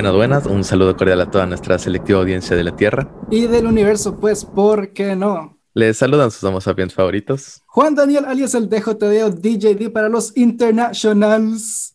Buenas, 0.00 0.14
buenas. 0.14 0.46
Un 0.46 0.64
saludo 0.64 0.96
cordial 0.96 1.20
a 1.20 1.30
toda 1.30 1.44
nuestra 1.44 1.78
selectiva 1.78 2.20
audiencia 2.20 2.56
de 2.56 2.64
la 2.64 2.74
Tierra. 2.74 3.06
Y 3.30 3.46
del 3.48 3.66
universo, 3.66 4.16
pues, 4.18 4.46
¿por 4.46 4.94
qué 4.94 5.14
no? 5.14 5.58
Les 5.74 5.98
saludan 5.98 6.30
sus 6.30 6.42
amos 6.42 6.64
sapiens 6.64 6.94
favoritos. 6.94 7.60
Juan 7.66 7.94
Daniel, 7.94 8.24
alias 8.24 8.54
el 8.54 8.70
DJDO 8.70 9.28
DJD 9.28 9.92
para 9.92 10.08
los 10.08 10.34
internationals. 10.38 11.94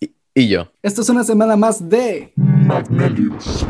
Y, 0.00 0.14
y 0.36 0.48
yo. 0.48 0.68
Esto 0.84 1.00
es 1.02 1.08
una 1.08 1.24
semana 1.24 1.56
más 1.56 1.88
de 1.88 2.32
Magnelius. 2.36 3.66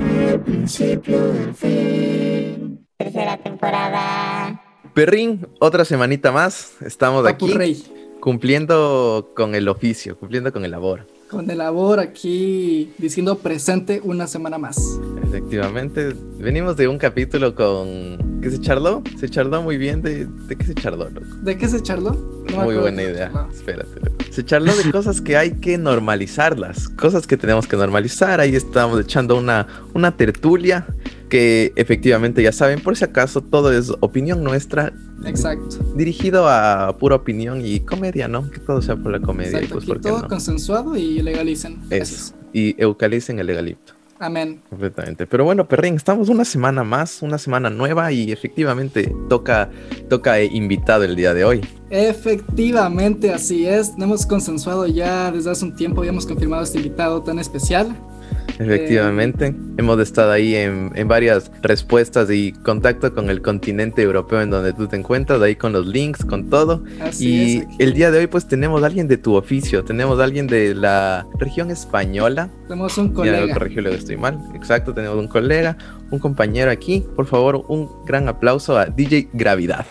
El 0.00 0.40
principio 0.40 1.24
del 1.34 1.54
fin. 1.54 2.84
Tercera 2.96 3.36
temporada. 3.36 4.60
Perrín, 4.92 5.46
otra 5.60 5.84
semanita 5.84 6.32
más. 6.32 6.72
Estamos 6.82 7.22
Papu 7.22 7.44
aquí 7.44 7.54
Rey. 7.54 8.07
Cumpliendo 8.28 9.32
con 9.34 9.54
el 9.54 9.68
oficio, 9.68 10.14
cumpliendo 10.18 10.52
con 10.52 10.62
el 10.62 10.70
labor. 10.72 11.06
Con 11.30 11.48
el 11.48 11.56
labor 11.56 11.98
aquí 11.98 12.92
diciendo 12.98 13.38
presente 13.38 14.02
una 14.04 14.26
semana 14.26 14.58
más. 14.58 14.76
Efectivamente, 15.24 16.14
venimos 16.36 16.76
de 16.76 16.88
un 16.88 16.98
capítulo 16.98 17.54
con... 17.54 18.38
¿Qué 18.42 18.50
se 18.50 18.60
charló? 18.60 19.02
Se 19.18 19.30
charló 19.30 19.62
muy 19.62 19.78
bien. 19.78 20.02
¿De, 20.02 20.26
de 20.26 20.56
qué 20.56 20.62
se 20.66 20.74
charló, 20.74 21.08
loco? 21.08 21.26
¿De 21.42 21.56
qué 21.56 21.68
se 21.68 21.82
charló? 21.82 22.44
No 22.54 22.64
Muy 22.64 22.76
buena 22.76 23.02
idea. 23.02 23.32
charló. 23.32 23.50
Espérate. 23.50 24.00
Se 24.30 24.44
charló 24.44 24.76
de 24.76 24.92
cosas 24.92 25.22
que 25.22 25.38
hay 25.38 25.52
que 25.52 25.78
normalizarlas, 25.78 26.90
cosas 26.90 27.26
que 27.26 27.38
tenemos 27.38 27.66
que 27.66 27.78
normalizar. 27.78 28.40
Ahí 28.40 28.54
estamos 28.54 29.00
echando 29.00 29.38
una, 29.38 29.66
una 29.94 30.14
tertulia 30.18 30.86
que 31.28 31.72
efectivamente 31.76 32.42
ya 32.42 32.52
saben, 32.52 32.80
por 32.80 32.96
si 32.96 33.04
acaso 33.04 33.40
todo 33.42 33.72
es 33.72 33.92
opinión 34.00 34.42
nuestra, 34.42 34.92
Exacto. 35.24 35.78
dirigido 35.94 36.48
a 36.48 36.96
pura 36.98 37.16
opinión 37.16 37.60
y 37.64 37.80
comedia, 37.80 38.28
¿no? 38.28 38.50
Que 38.50 38.58
todo 38.58 38.82
sea 38.82 38.96
por 38.96 39.12
la 39.12 39.20
comedia. 39.20 39.62
y 39.62 39.66
pues, 39.66 39.84
¿por 39.84 40.00
qué 40.00 40.08
todo 40.08 40.22
no? 40.22 40.28
consensuado 40.28 40.96
y 40.96 41.22
legalicen. 41.22 41.78
Eso. 41.90 42.34
Y 42.52 42.74
eucalicen 42.82 43.38
el 43.38 43.46
legalito. 43.46 43.98
Amén. 44.20 44.60
Completamente. 44.68 45.26
Pero 45.26 45.44
bueno, 45.44 45.68
Perrín, 45.68 45.94
estamos 45.94 46.28
una 46.28 46.44
semana 46.44 46.82
más, 46.82 47.22
una 47.22 47.38
semana 47.38 47.70
nueva 47.70 48.10
y 48.10 48.32
efectivamente 48.32 49.14
toca, 49.28 49.70
toca 50.08 50.40
eh, 50.40 50.46
invitado 50.52 51.04
el 51.04 51.14
día 51.14 51.34
de 51.34 51.44
hoy. 51.44 51.60
Efectivamente, 51.90 53.32
así 53.32 53.66
es. 53.66 53.92
Hemos 53.96 54.26
consensuado 54.26 54.86
ya 54.86 55.30
desde 55.30 55.50
hace 55.50 55.64
un 55.64 55.76
tiempo, 55.76 56.00
habíamos 56.00 56.26
confirmado 56.26 56.64
este 56.64 56.78
invitado 56.78 57.22
tan 57.22 57.38
especial. 57.38 57.96
Efectivamente, 58.58 59.54
hemos 59.76 59.98
estado 60.00 60.32
ahí 60.32 60.54
en, 60.54 60.90
en 60.94 61.08
varias 61.08 61.50
respuestas 61.62 62.30
y 62.30 62.52
contacto 62.52 63.14
con 63.14 63.30
el 63.30 63.40
continente 63.42 64.02
europeo 64.02 64.40
en 64.42 64.50
donde 64.50 64.72
tú 64.72 64.86
te 64.88 64.96
encuentras, 64.96 65.40
ahí 65.42 65.56
con 65.56 65.72
los 65.72 65.86
links, 65.86 66.24
con 66.24 66.50
todo. 66.50 66.82
Así 67.00 67.62
y 67.78 67.82
el 67.82 67.94
día 67.94 68.10
de 68.10 68.18
hoy 68.20 68.26
pues 68.26 68.46
tenemos 68.48 68.82
a 68.82 68.86
alguien 68.86 69.08
de 69.08 69.16
tu 69.16 69.34
oficio, 69.34 69.84
tenemos 69.84 70.18
a 70.20 70.24
alguien 70.24 70.46
de 70.46 70.74
la 70.74 71.26
región 71.38 71.70
española. 71.70 72.50
Tenemos 72.68 72.98
un 72.98 73.08
Ya 73.08 73.14
colega. 73.14 73.40
lo 73.46 73.52
corrijo 73.54 73.80
luego 73.80 73.96
estoy 73.96 74.16
mal. 74.16 74.38
Exacto, 74.54 74.92
tenemos 74.92 75.16
un 75.18 75.28
colega, 75.28 75.76
un 76.10 76.18
compañero 76.18 76.70
aquí. 76.70 77.04
Por 77.16 77.26
favor, 77.26 77.64
un 77.68 77.88
gran 78.06 78.28
aplauso 78.28 78.76
a 78.78 78.86
DJ 78.86 79.28
Gravidad. 79.32 79.86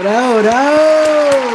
¡Bravo, 0.00 0.42
bravo! 0.42 1.45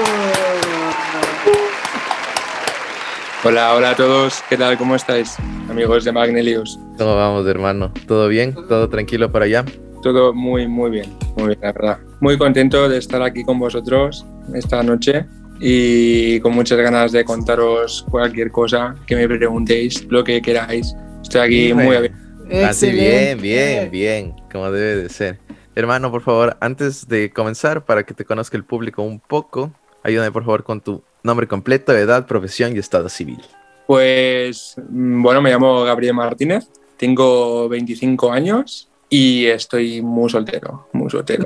Hola, 3.44 3.74
hola 3.74 3.90
a 3.90 3.96
todos, 3.96 4.44
¿qué 4.50 4.56
tal? 4.56 4.78
¿Cómo 4.78 4.94
estáis? 4.96 5.36
Amigos 5.68 6.04
de 6.04 6.12
Magnelius. 6.12 6.78
¿Cómo 7.00 7.16
vamos, 7.16 7.48
hermano? 7.48 7.92
¿Todo 8.06 8.28
bien? 8.28 8.54
¿Todo 8.54 8.88
tranquilo 8.88 9.32
por 9.32 9.42
allá? 9.42 9.66
Todo 10.04 10.32
muy, 10.32 10.68
muy 10.68 10.92
bien, 10.92 11.12
muy 11.38 11.48
bien, 11.48 11.60
la 11.60 11.72
verdad. 11.72 11.98
Muy 12.20 12.38
contento 12.38 12.88
de 12.88 13.00
estar 13.00 13.20
aquí 13.24 13.44
con 13.44 13.58
vosotros 13.58 14.24
esta 14.54 14.84
noche 14.84 15.26
y 15.60 16.40
con 16.42 16.54
muchas 16.54 16.78
ganas 16.78 17.12
de 17.14 17.26
contaros 17.26 18.06
cualquier 18.12 18.52
cosa 18.52 18.96
que 19.08 19.16
me 19.16 19.28
preguntéis, 19.28 20.06
lo 20.08 20.24
que 20.24 20.40
queráis. 20.40 20.96
Estoy 21.24 21.42
aquí 21.42 21.74
muy 21.74 21.96
abierto. 21.96 22.18
Así 22.64 22.92
bien, 22.92 23.42
bien, 23.42 23.90
bien, 23.90 24.36
como 24.52 24.70
debe 24.72 25.02
de 25.02 25.10
ser. 25.10 25.40
Hermano, 25.74 26.12
por 26.12 26.22
favor, 26.22 26.58
antes 26.62 27.08
de 27.08 27.32
comenzar, 27.32 27.86
para 27.86 28.04
que 28.04 28.14
te 28.14 28.24
conozca 28.24 28.56
el 28.56 28.66
público 28.66 29.02
un 29.02 29.20
poco, 29.20 29.72
ayúdame 30.04 30.32
por 30.32 30.44
favor 30.44 30.64
con 30.64 30.80
tu 30.80 31.02
nombre 31.24 31.48
completo, 31.48 31.94
edad, 31.94 32.26
profesión 32.26 32.76
y 32.76 32.80
estado 32.80 33.10
civil. 33.10 33.42
Pues 33.88 34.76
mm, 34.90 35.22
bueno, 35.22 35.42
me 35.42 35.52
llamo 35.52 35.84
Gabriel 35.84 36.14
Martínez, 36.14 36.68
tengo 36.98 37.68
25 37.70 38.32
años 38.32 38.88
y 39.10 39.46
estoy 39.48 40.02
muy 40.02 40.30
soltero, 40.30 40.88
muy 40.94 41.10
soltero. 41.10 41.44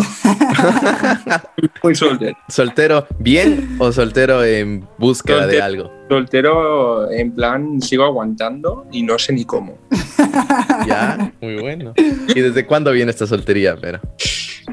muy 1.83 1.95
soltero. 1.95 2.37
¿Soltero 2.47 3.07
bien 3.17 3.77
o 3.79 3.91
soltero 3.91 4.43
en 4.43 4.87
búsqueda 4.99 5.47
de 5.47 5.61
algo? 5.63 5.91
Soltero, 6.07 7.09
en 7.11 7.31
plan, 7.31 7.81
sigo 7.81 8.03
aguantando 8.03 8.85
y 8.91 9.01
no 9.01 9.17
sé 9.17 9.33
ni 9.33 9.45
cómo. 9.45 9.77
Ya, 10.87 11.33
muy 11.41 11.55
bueno. 11.55 11.93
¿Y 11.97 12.39
desde 12.39 12.65
cuándo 12.65 12.91
viene 12.91 13.09
esta 13.09 13.25
soltería, 13.25 13.75
pero? 13.75 13.99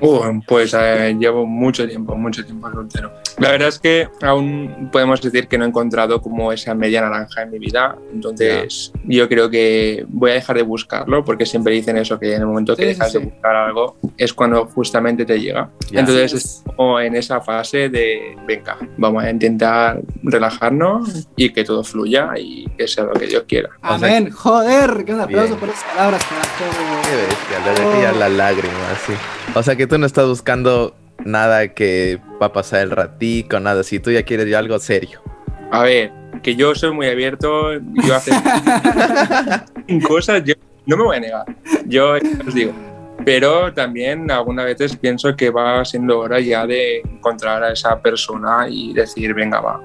Uh, 0.00 0.41
pues 0.47 0.75
eh, 0.78 1.14
llevo 1.19 1.47
mucho 1.47 1.86
tiempo, 1.86 2.16
mucho 2.16 2.44
tiempo 2.44 2.70
soltero. 2.70 3.12
La 3.38 3.50
verdad 3.50 3.69
es 3.69 3.78
que 3.78 4.08
aún 4.22 4.88
podemos 4.92 5.20
decir 5.20 5.48
que 5.48 5.58
no 5.58 5.64
he 5.64 5.69
encontrado 5.69 6.20
como 6.20 6.53
esa 6.53 6.75
media 6.75 7.00
naranja 7.00 7.42
en 7.42 7.50
mi 7.50 7.58
vida. 7.58 7.97
Entonces, 8.12 8.92
yo 9.04 9.28
creo 9.28 9.50
que 9.50 10.04
voy 10.08 10.30
a 10.30 10.34
dejar 10.34 10.56
de 10.56 10.62
buscarlo 10.62 11.25
porque 11.25 11.47
siempre 11.47 11.72
dicen 11.75 11.97
eso, 11.97 12.19
que 12.19 12.34
en 12.34 12.42
el 12.42 12.47
momento 12.47 12.76
que 12.76 12.82
Sí, 12.82 12.88
sí, 12.88 12.94
dejas 12.94 13.12
sí. 13.12 13.19
de 13.19 13.25
buscar 13.26 13.54
algo 13.56 13.97
es 14.16 14.32
cuando 14.32 14.66
justamente 14.66 15.25
te 15.25 15.41
llega. 15.41 15.70
Ya. 15.91 16.00
Entonces, 16.00 16.32
es 16.32 16.62
como 16.76 17.00
en 17.00 17.16
esa 17.16 17.41
fase 17.41 17.88
de, 17.88 18.36
venga, 18.47 18.76
vamos 18.97 19.22
a 19.24 19.30
intentar 19.30 20.00
relajarnos 20.22 21.28
y 21.36 21.50
que 21.53 21.64
todo 21.64 21.84
fluya 21.84 22.30
y 22.38 22.66
que 22.76 22.86
sea 22.88 23.04
lo 23.04 23.12
que 23.12 23.26
Dios 23.26 23.44
quiera. 23.47 23.70
Amén. 23.82 24.30
Joder, 24.30 25.04
que 25.04 25.14
un 25.14 25.20
aplauso 25.20 25.48
Bien. 25.48 25.60
por 25.60 25.69
esas 25.69 25.84
palabras, 25.84 26.22
Qué 27.09 27.16
bestia, 27.16 27.59
le 27.84 27.91
dejé 27.91 28.03
ya 28.03 28.12
la 28.12 28.28
lágrima, 28.28 28.72
sí. 29.06 29.12
O 29.54 29.62
sea 29.62 29.76
que 29.76 29.81
tú 29.87 29.98
no 29.98 30.06
estás 30.06 30.26
buscando 30.26 30.94
nada 31.25 31.69
que 31.69 32.20
va 32.41 32.47
a 32.47 32.53
pasar 32.53 32.81
el 32.81 32.91
ratico, 32.91 33.60
nada 33.60 33.81
así. 33.81 33.98
Tú 34.00 34.10
ya 34.10 34.22
quieres 34.22 34.53
algo 34.54 34.78
serio. 34.78 35.20
A 35.70 35.82
ver, 35.82 36.12
que 36.43 36.54
yo 36.54 36.75
soy 36.75 36.93
muy 36.93 37.06
abierto, 37.06 37.72
yo 37.75 38.15
hacer 38.15 38.34
cosas, 40.06 40.42
yo 40.44 40.54
no 40.87 40.97
me 40.97 41.04
voy 41.04 41.16
a 41.16 41.21
negar, 41.21 41.56
yo 41.87 42.15
os 42.47 42.54
digo. 42.54 42.72
Pero 43.25 43.73
también 43.73 44.31
algunas 44.31 44.65
veces 44.65 44.97
pienso 44.97 45.37
que 45.37 45.50
va 45.50 45.84
siendo 45.84 46.19
hora 46.19 46.41
ya 46.41 46.67
de 46.67 46.99
encontrar 47.00 47.62
a 47.62 47.73
esa 47.73 48.00
persona 48.03 48.67
y 48.69 48.93
decir, 48.93 49.33
venga, 49.34 49.61
va. 49.61 49.81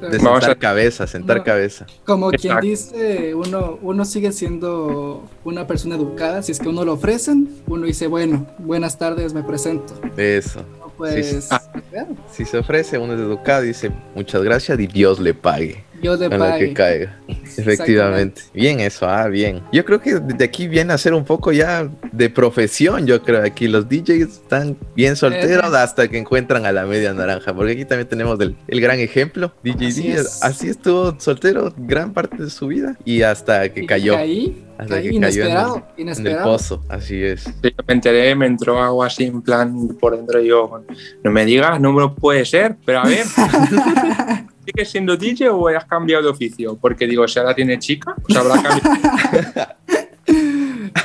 De 0.00 0.18
Vamos 0.18 0.40
sentar 0.44 0.50
a- 0.50 0.54
cabeza, 0.56 1.06
sentar 1.06 1.38
No. 1.38 1.44
cabeza. 1.44 1.86
Como 2.04 2.30
quien 2.32 2.58
dice, 2.60 3.34
uno, 3.34 3.78
uno 3.80 4.04
sigue 4.04 4.32
siendo 4.32 5.24
una 5.44 5.66
persona 5.66 5.94
educada. 5.94 6.42
Si 6.42 6.52
es 6.52 6.58
que 6.58 6.68
uno 6.68 6.84
lo 6.84 6.92
ofrecen, 6.94 7.48
uno 7.66 7.86
dice, 7.86 8.08
bueno, 8.08 8.46
buenas 8.58 8.98
tardes, 8.98 9.32
me 9.32 9.42
presento. 9.42 9.94
Eso. 10.16 10.62
No, 10.78 10.82
Pues, 10.96 11.48
Ah. 11.50 11.60
claro, 11.90 12.14
Si 12.30 12.44
se 12.44 12.58
ofrece, 12.58 12.98
uno 12.98 13.14
es 13.14 13.20
educado 13.20 13.64
y 13.64 13.68
dice 13.68 13.90
muchas 14.14 14.42
gracias 14.42 14.78
y 14.78 14.86
Dios 14.86 15.18
le 15.18 15.32
pague. 15.34 15.82
Yo 16.02 16.16
de 16.16 16.28
Con 16.28 16.38
lo 16.40 16.58
que 16.58 16.72
caiga. 16.74 17.18
Efectivamente. 17.56 18.42
Bien 18.52 18.80
eso, 18.80 19.08
ah, 19.08 19.28
bien. 19.28 19.62
Yo 19.72 19.84
creo 19.84 20.00
que 20.00 20.14
de 20.14 20.44
aquí 20.44 20.68
viene 20.68 20.92
a 20.92 20.98
ser 20.98 21.14
un 21.14 21.24
poco 21.24 21.52
ya 21.52 21.88
de 22.12 22.28
profesión, 22.30 23.06
yo 23.06 23.22
creo. 23.22 23.42
Aquí 23.44 23.68
los 23.68 23.88
DJs 23.88 24.10
están 24.20 24.76
bien 24.96 25.16
solteros 25.16 25.72
Eh. 25.72 25.76
hasta 25.78 26.08
que 26.08 26.18
encuentran 26.18 26.66
a 26.66 26.72
la 26.72 26.84
media 26.86 27.12
naranja. 27.12 27.54
Porque 27.54 27.72
aquí 27.72 27.84
también 27.84 28.08
tenemos 28.08 28.38
el, 28.40 28.56
el 28.68 28.80
gran 28.80 28.98
ejemplo. 29.00 29.52
DJ 29.62 29.86
Así 29.88 30.02
D, 30.08 30.14
es. 30.14 30.42
así 30.42 30.68
estuvo 30.68 31.18
soltero 31.18 31.72
gran 31.76 32.12
parte 32.12 32.42
de 32.42 32.50
su 32.50 32.66
vida. 32.66 32.96
Y 33.04 33.22
hasta 33.22 33.68
que 33.72 33.84
Y 33.84 33.86
cayó. 33.86 34.14
Caí, 34.14 34.64
Hasta 34.78 34.94
caí 34.94 35.02
que 35.10 35.20
cayó 35.20 35.42
en 35.42 35.48
inesperado, 35.48 35.76
el, 35.76 35.82
en 35.82 35.88
el 35.96 36.00
inesperado. 36.18 36.44
pozo. 36.52 36.84
Así 36.88 37.22
es. 37.22 37.44
Yo 37.62 37.70
me 37.86 37.94
enteré, 37.94 38.34
me 38.34 38.46
entró 38.46 38.82
algo 38.82 39.04
así 39.04 39.24
en 39.24 39.42
plan 39.42 39.88
por 40.00 40.16
dentro 40.16 40.40
y 40.42 40.48
yo, 40.48 40.82
no 41.22 41.30
me 41.30 41.44
digas, 41.44 41.80
no 41.80 41.92
me 41.92 42.00
lo 42.00 42.14
puede 42.14 42.44
ser, 42.44 42.76
pero 42.84 43.00
a 43.00 43.04
ver, 43.04 43.24
¿sigues 44.64 44.90
siendo 44.90 45.16
DJ 45.16 45.50
o 45.50 45.68
has 45.68 45.84
cambiado 45.84 46.24
de 46.24 46.30
oficio? 46.30 46.76
Porque 46.76 47.06
digo, 47.06 47.26
si 47.26 47.38
ahora 47.38 47.54
tiene 47.54 47.78
chica, 47.78 48.14
pues 48.26 48.38
habrá 48.38 48.62
cambiado. 48.62 49.76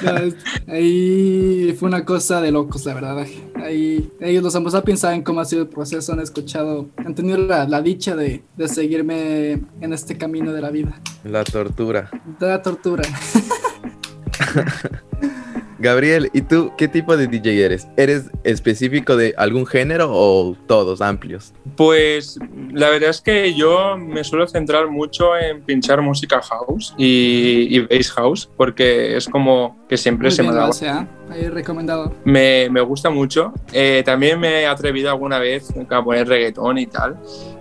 No, 0.03 0.73
ahí 0.73 1.75
fue 1.77 1.87
una 1.87 2.05
cosa 2.05 2.39
de 2.39 2.51
locos, 2.51 2.85
la 2.85 2.93
verdad. 2.93 3.25
Ahí 3.55 4.11
ellos 4.21 4.43
los 4.43 4.55
ambos 4.55 4.73
sapiens 4.73 4.99
saben 4.99 5.23
cómo 5.23 5.39
ha 5.39 5.45
sido 5.45 5.63
el 5.63 5.69
proceso, 5.69 6.13
han 6.13 6.19
escuchado, 6.19 6.89
han 6.97 7.15
tenido 7.15 7.37
la, 7.37 7.67
la 7.67 7.81
dicha 7.81 8.15
de, 8.15 8.43
de 8.55 8.67
seguirme 8.67 9.53
en 9.81 9.93
este 9.93 10.17
camino 10.17 10.53
de 10.53 10.61
la 10.61 10.69
vida. 10.69 11.01
La 11.23 11.43
tortura. 11.43 12.09
De 12.39 12.47
la 12.47 12.61
tortura. 12.61 13.03
Gabriel, 15.79 16.29
¿y 16.33 16.41
tú 16.41 16.71
qué 16.77 16.87
tipo 16.87 17.15
de 17.15 17.27
DJ 17.27 17.63
eres? 17.63 17.87
¿Eres 17.97 18.31
específico 18.43 19.15
de 19.15 19.33
algún 19.37 19.65
género 19.65 20.09
o 20.11 20.55
todos 20.67 21.01
amplios? 21.01 21.53
Pues 21.75 22.39
la 22.71 22.89
verdad 22.89 23.09
es 23.11 23.21
que 23.21 23.53
yo 23.53 23.97
me 23.97 24.23
suelo 24.23 24.47
centrar 24.47 24.89
mucho 24.89 25.37
en 25.37 25.61
pinchar 25.61 26.01
música 26.01 26.41
house 26.41 26.93
y, 26.97 27.67
y 27.69 27.79
bass 27.81 28.11
house, 28.11 28.49
porque 28.57 29.15
es 29.17 29.27
como 29.27 29.77
que 29.87 29.97
siempre 29.97 30.27
Muy 30.27 30.35
se 30.35 30.41
me 30.41 30.49
bien, 30.49 30.55
da 30.59 30.65
lo 30.65 30.71
hace, 30.71 30.89
¿ah? 30.89 31.07
Ahí 31.29 31.47
recomendado. 31.49 32.13
Me, 32.23 32.69
me 32.71 32.81
gusta 32.81 33.09
mucho. 33.09 33.53
Eh, 33.73 34.01
también 34.05 34.39
me 34.39 34.61
he 34.61 34.67
atrevido 34.67 35.09
alguna 35.09 35.39
vez 35.39 35.73
a 35.89 36.03
poner 36.03 36.27
reggaetón 36.27 36.77
y 36.77 36.87
tal. 36.87 37.17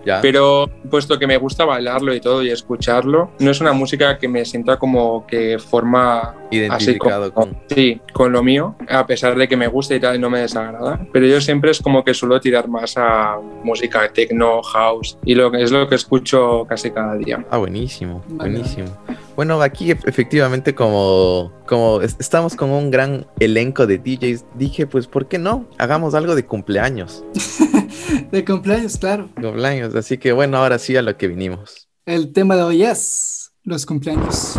Ya. 0.06 0.20
Pero 0.23 0.70
puesto 0.88 1.19
que 1.19 1.26
me 1.26 1.37
gusta 1.37 1.64
bailarlo 1.64 2.14
y 2.14 2.20
todo 2.20 2.43
y 2.43 2.50
escucharlo, 2.50 3.32
no 3.41 3.50
es 3.50 3.61
una 3.61 3.73
música 3.73 4.17
que 4.19 4.29
me 4.29 4.44
sienta 4.44 4.79
como 4.79 5.26
que 5.26 5.58
forma 5.58 6.20
así 6.20 6.56
Identificado 6.58 7.35
como, 7.35 7.49
con. 7.53 7.58
sí, 7.69 8.00
con 8.12 8.31
lo 8.32 8.43
mío, 8.43 8.76
a 8.88 9.05
pesar 9.05 9.37
de 9.37 9.49
que 9.49 9.56
me 9.56 9.67
gusta 9.67 9.97
y 9.97 10.00
tal 10.00 10.14
y 10.17 10.19
no 10.20 10.31
me 10.31 10.38
desagrada. 10.38 11.05
Pero 11.12 11.26
yo 11.26 11.41
siempre 11.41 11.73
es 11.73 11.81
como 11.82 12.05
que 12.05 12.14
suelo 12.14 12.41
tirar 12.41 12.69
más 12.69 12.94
a 12.97 13.37
música 13.64 14.08
techno, 14.12 14.62
house 14.62 15.19
y 15.25 15.35
lo 15.35 15.50
que 15.50 15.62
es 15.62 15.73
lo 15.73 15.88
que 15.88 15.97
escucho 15.97 16.64
casi 16.69 16.93
cada 16.93 17.17
día. 17.17 17.44
Ah, 17.50 17.59
buenísimo, 17.59 18.23
Vale. 18.29 18.52
buenísimo. 18.52 18.87
Bueno, 19.35 19.61
aquí 19.61 19.91
ef- 19.91 20.06
efectivamente 20.09 20.75
como, 20.75 21.52
como 21.67 22.00
es- 22.00 22.17
estamos 22.20 22.55
con 22.55 22.70
un 22.70 22.91
gran 22.93 23.26
elenco 23.41 23.87
de 23.87 23.99
DJs, 23.99 24.44
dije, 24.55 24.87
pues, 24.87 25.09
¿por 25.09 25.26
qué 25.26 25.38
no? 25.38 25.67
Hagamos 25.79 26.14
algo 26.14 26.35
de 26.37 26.47
cumpleaños. 26.47 27.25
De 28.31 28.44
cumpleaños, 28.44 28.96
claro. 28.98 29.31
Cumpleaños, 29.40 29.94
así 29.94 30.19
que 30.19 30.32
bueno, 30.32 30.58
ahora 30.58 30.78
sí 30.78 30.96
a 30.96 31.02
lo 31.02 31.16
que 31.16 31.28
vinimos. 31.28 31.88
El 32.04 32.32
tema 32.32 32.56
de 32.56 32.62
hoy 32.62 32.82
es 32.82 33.52
los 33.64 33.84
cumpleaños. 33.87 34.54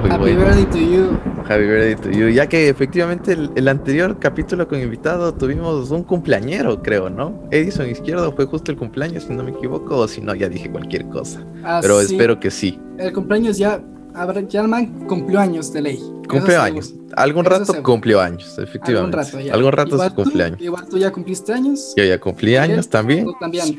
Muy 0.00 0.10
Happy 0.10 0.34
bueno. 0.34 0.40
birthday 0.44 0.66
to 0.66 0.78
you. 0.78 1.18
Happy 1.48 1.64
birthday 1.64 1.96
to 1.96 2.10
you. 2.10 2.28
Ya 2.28 2.48
que 2.48 2.68
efectivamente 2.68 3.32
el, 3.32 3.50
el 3.56 3.68
anterior 3.68 4.18
capítulo 4.18 4.68
con 4.68 4.80
invitado 4.80 5.34
tuvimos 5.34 5.90
un 5.90 6.04
cumpleañero, 6.04 6.82
creo, 6.82 7.08
¿no? 7.08 7.48
Edison 7.50 7.88
Izquierdo 7.88 8.32
fue 8.32 8.46
justo 8.46 8.70
el 8.70 8.78
cumpleaños, 8.78 9.24
si 9.24 9.32
no 9.32 9.42
me 9.42 9.52
equivoco, 9.52 9.96
o 9.96 10.08
si 10.08 10.20
no, 10.20 10.34
ya 10.34 10.48
dije 10.48 10.70
cualquier 10.70 11.08
cosa. 11.08 11.44
Ah, 11.62 11.78
Pero 11.80 12.00
sí, 12.00 12.06
espero 12.06 12.38
que 12.38 12.50
sí. 12.50 12.78
El 12.98 13.12
cumpleaños 13.12 13.56
ya. 13.58 13.82
Habrá, 14.16 14.40
ya 14.40 14.62
el 14.62 14.68
man 14.68 14.86
cumplió 15.06 15.38
años 15.40 15.72
de 15.72 15.82
ley. 15.82 16.00
Cumplió 16.28 16.60
años. 16.60 16.94
Algún 17.14 17.46
Eso 17.46 17.58
rato 17.58 17.82
cumplió 17.82 18.20
años, 18.20 18.58
efectivamente. 18.58 19.16
Algún 19.16 19.32
rato 19.32 19.40
ya. 19.40 19.54
Algún 19.54 19.72
rato 19.72 19.94
igual 19.94 20.08
se 20.10 20.14
cumple 20.14 20.44
años. 20.44 20.58
Tú, 20.58 20.64
igual 20.64 20.88
tú 20.88 20.98
ya 20.98 21.12
cumpliste 21.12 21.52
años. 21.52 21.92
Yo 21.96 22.04
ya 22.04 22.18
cumplí 22.18 22.56
años 22.56 22.88
también. 22.88 23.24
Tú 23.24 23.34
también. 23.38 23.78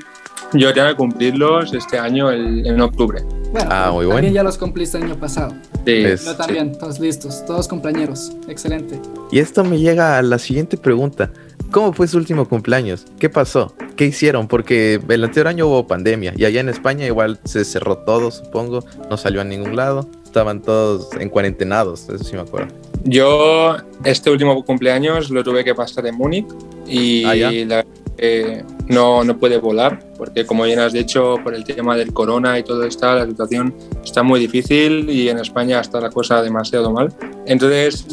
Yo 0.53 0.73
que 0.73 0.95
cumplirlos 0.95 1.73
este 1.73 1.99
año 1.99 2.29
el- 2.31 2.65
en 2.65 2.79
octubre. 2.79 3.21
Bueno, 3.51 3.69
Ah, 3.71 3.89
muy 3.91 4.05
también 4.05 4.09
bueno. 4.21 4.27
ya 4.29 4.43
los 4.43 4.57
cumpliste 4.57 4.97
el 4.97 5.03
año 5.03 5.15
pasado. 5.19 5.53
Sí, 5.85 5.91
Es- 6.05 6.25
Yo 6.25 6.35
también, 6.35 6.77
todos 6.77 6.99
listos, 6.99 7.43
todos 7.45 7.67
compañeros. 7.67 8.31
Excelente. 8.47 8.99
Y 9.31 9.39
esto 9.39 9.63
me 9.63 9.77
llega 9.79 10.17
a 10.17 10.21
la 10.21 10.37
siguiente 10.39 10.77
pregunta. 10.77 11.31
¿Cómo 11.71 11.91
fue 11.91 12.07
su 12.07 12.17
último 12.17 12.47
cumpleaños? 12.47 13.05
¿Qué 13.19 13.29
pasó? 13.29 13.73
¿Qué 13.97 14.05
hicieron? 14.05 14.47
Porque 14.47 15.01
el 15.09 15.23
anterior 15.23 15.47
año 15.49 15.67
hubo 15.67 15.85
pandemia 15.85 16.33
y 16.37 16.45
allá 16.45 16.61
en 16.61 16.69
España 16.69 17.05
igual 17.05 17.39
se 17.43 17.65
cerró 17.65 17.97
todo, 17.97 18.31
supongo. 18.31 18.85
No 19.09 19.17
salió 19.17 19.41
a 19.41 19.43
ningún 19.43 19.75
lado. 19.75 20.07
Estaban 20.37 20.61
todos 20.61 21.09
en 21.19 21.29
cuarentenados, 21.29 22.07
eso 22.09 22.23
sí 22.23 22.35
me 22.35 22.41
acuerdo. 22.41 22.67
Yo 23.05 23.75
este 24.03 24.29
último 24.29 24.63
cumpleaños 24.63 25.31
lo 25.31 25.43
tuve 25.43 25.63
que 25.63 25.73
pasar 25.73 26.05
en 26.05 26.13
Múnich 26.13 26.45
y 26.85 27.23
Ah, 27.25 27.33
la 27.65 27.85
que 28.15 28.63
no, 28.87 29.23
no 29.23 29.35
puede 29.39 29.57
volar 29.57 29.99
porque 30.15 30.45
como 30.45 30.63
bien 30.65 30.77
has 30.77 30.93
dicho 30.93 31.37
por 31.43 31.55
el 31.55 31.63
tema 31.63 31.95
del 31.97 32.13
corona 32.13 32.59
y 32.59 32.63
todo 32.63 32.83
esto 32.83 33.11
la 33.15 33.25
situación 33.25 33.73
está 34.03 34.21
muy 34.21 34.39
difícil 34.39 35.09
y 35.09 35.27
en 35.29 35.39
España 35.39 35.79
está 35.79 35.99
la 35.99 36.11
cosa 36.11 36.43
demasiado 36.43 36.91
mal. 36.91 37.11
Entonces 37.47 38.05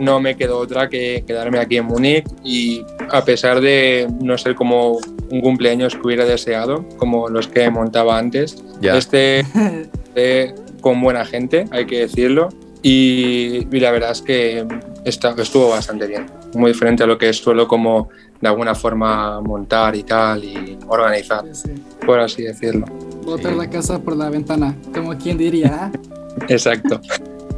no 0.00 0.18
me 0.18 0.34
quedó 0.34 0.58
otra 0.58 0.88
que 0.88 1.24
quedarme 1.26 1.58
aquí 1.58 1.76
en 1.76 1.84
Múnich 1.84 2.24
y 2.42 2.82
a 3.10 3.22
pesar 3.22 3.60
de 3.60 4.08
no 4.22 4.38
ser 4.38 4.54
como 4.54 4.98
un 5.30 5.40
cumpleaños 5.42 5.94
que 5.94 6.00
hubiera 6.06 6.24
deseado 6.24 6.86
como 6.96 7.28
los 7.28 7.48
que 7.48 7.68
montaba 7.68 8.16
antes, 8.18 8.64
Ya. 8.80 8.96
este 8.96 9.44
eh, 10.14 10.54
con 10.80 11.00
buena 11.00 11.24
gente, 11.24 11.66
hay 11.70 11.86
que 11.86 12.00
decirlo. 12.00 12.48
Y, 12.82 13.66
y 13.74 13.80
la 13.80 13.90
verdad 13.90 14.12
es 14.12 14.22
que 14.22 14.66
está- 15.04 15.34
estuvo 15.38 15.70
bastante 15.70 16.06
bien. 16.06 16.26
Muy 16.54 16.72
diferente 16.72 17.02
a 17.02 17.06
lo 17.06 17.18
que 17.18 17.32
suelo 17.32 17.66
como 17.66 18.08
de 18.40 18.48
alguna 18.48 18.74
forma 18.74 19.40
montar 19.40 19.96
y 19.96 20.02
tal 20.04 20.44
y 20.44 20.78
organizar, 20.86 21.44
Sí, 21.52 21.62
sí. 21.74 21.82
por 22.06 22.20
así 22.20 22.42
decirlo. 22.42 22.84
Botar 23.24 23.52
Sí. 23.52 23.58
la 23.58 23.70
casa 23.70 23.98
por 23.98 24.14
la 24.16 24.30
ventana, 24.30 24.76
como 24.94 25.16
quien 25.16 25.36
diría. 25.38 25.90
¿ah? 25.90 25.92
Exacto. 26.48 27.00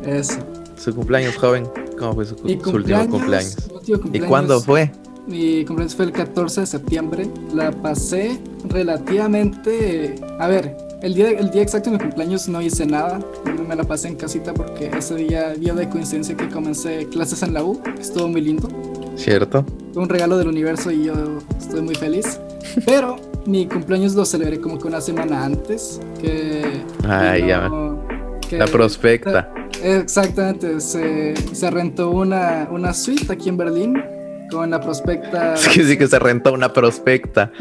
Eso. 0.06 0.38
Su 0.76 0.94
cumpleaños 0.94 1.36
joven. 1.36 1.68
¿Cómo 1.98 2.14
fue 2.14 2.24
su, 2.24 2.36
su 2.38 2.44
último 2.44 3.08
cumpleaños? 3.08 3.56
último 3.74 3.98
¿Y 3.98 4.00
cumpleaños- 4.00 4.28
cuándo 4.28 4.60
fue? 4.60 4.90
Mi 5.26 5.64
cumpleaños 5.66 5.94
fue 5.96 6.06
el 6.06 6.12
14 6.12 6.60
de 6.62 6.66
septiembre. 6.68 7.28
La 7.52 7.70
pasé 7.72 8.38
relativamente. 8.68 10.14
A 10.38 10.48
ver, 10.48 10.76
el 11.02 11.14
día, 11.14 11.30
el 11.30 11.50
día 11.50 11.62
exacto 11.62 11.90
de 11.90 11.96
mi 11.98 12.02
cumpleaños 12.02 12.48
no 12.48 12.60
hice 12.60 12.86
nada. 12.86 13.20
Me 13.68 13.76
la 13.76 13.84
pasé 13.84 14.08
en 14.08 14.16
casita 14.16 14.52
porque 14.54 14.90
ese 14.96 15.14
día 15.16 15.54
dio 15.54 15.74
de 15.74 15.88
coincidencia 15.88 16.36
que 16.36 16.48
comencé 16.48 17.06
clases 17.10 17.42
en 17.42 17.54
la 17.54 17.62
U. 17.64 17.80
Estuvo 18.00 18.28
muy 18.28 18.40
lindo. 18.40 18.68
¿Cierto? 19.16 19.64
Fue 19.92 20.02
un 20.02 20.08
regalo 20.08 20.38
del 20.38 20.48
universo 20.48 20.90
y 20.90 21.04
yo 21.04 21.14
estoy 21.58 21.82
muy 21.82 21.94
feliz. 21.94 22.40
Pero 22.86 23.16
mi 23.46 23.66
cumpleaños 23.66 24.14
lo 24.14 24.24
celebré 24.24 24.60
como 24.60 24.78
que 24.78 24.88
una 24.88 25.00
semana 25.00 25.44
antes. 25.44 26.00
Que. 26.20 26.82
Ay, 27.06 27.42
que 27.42 27.48
ya. 27.48 27.68
no- 27.68 28.02
que- 28.48 28.58
La 28.58 28.66
prospecta. 28.66 29.52
Exactamente, 29.82 30.80
se, 30.80 31.34
se 31.52 31.70
rentó 31.70 32.10
una, 32.10 32.66
una 32.70 32.92
suite 32.94 33.32
aquí 33.32 33.48
en 33.48 33.56
Berlín 33.58 34.02
con 34.50 34.70
la 34.70 34.80
prospecta. 34.80 35.54
Es 35.58 35.68
que 35.68 35.84
sí 35.84 35.96
que 35.98 36.08
se 36.08 36.18
rentó 36.18 36.52
una 36.52 36.72
prospecta. 36.72 37.52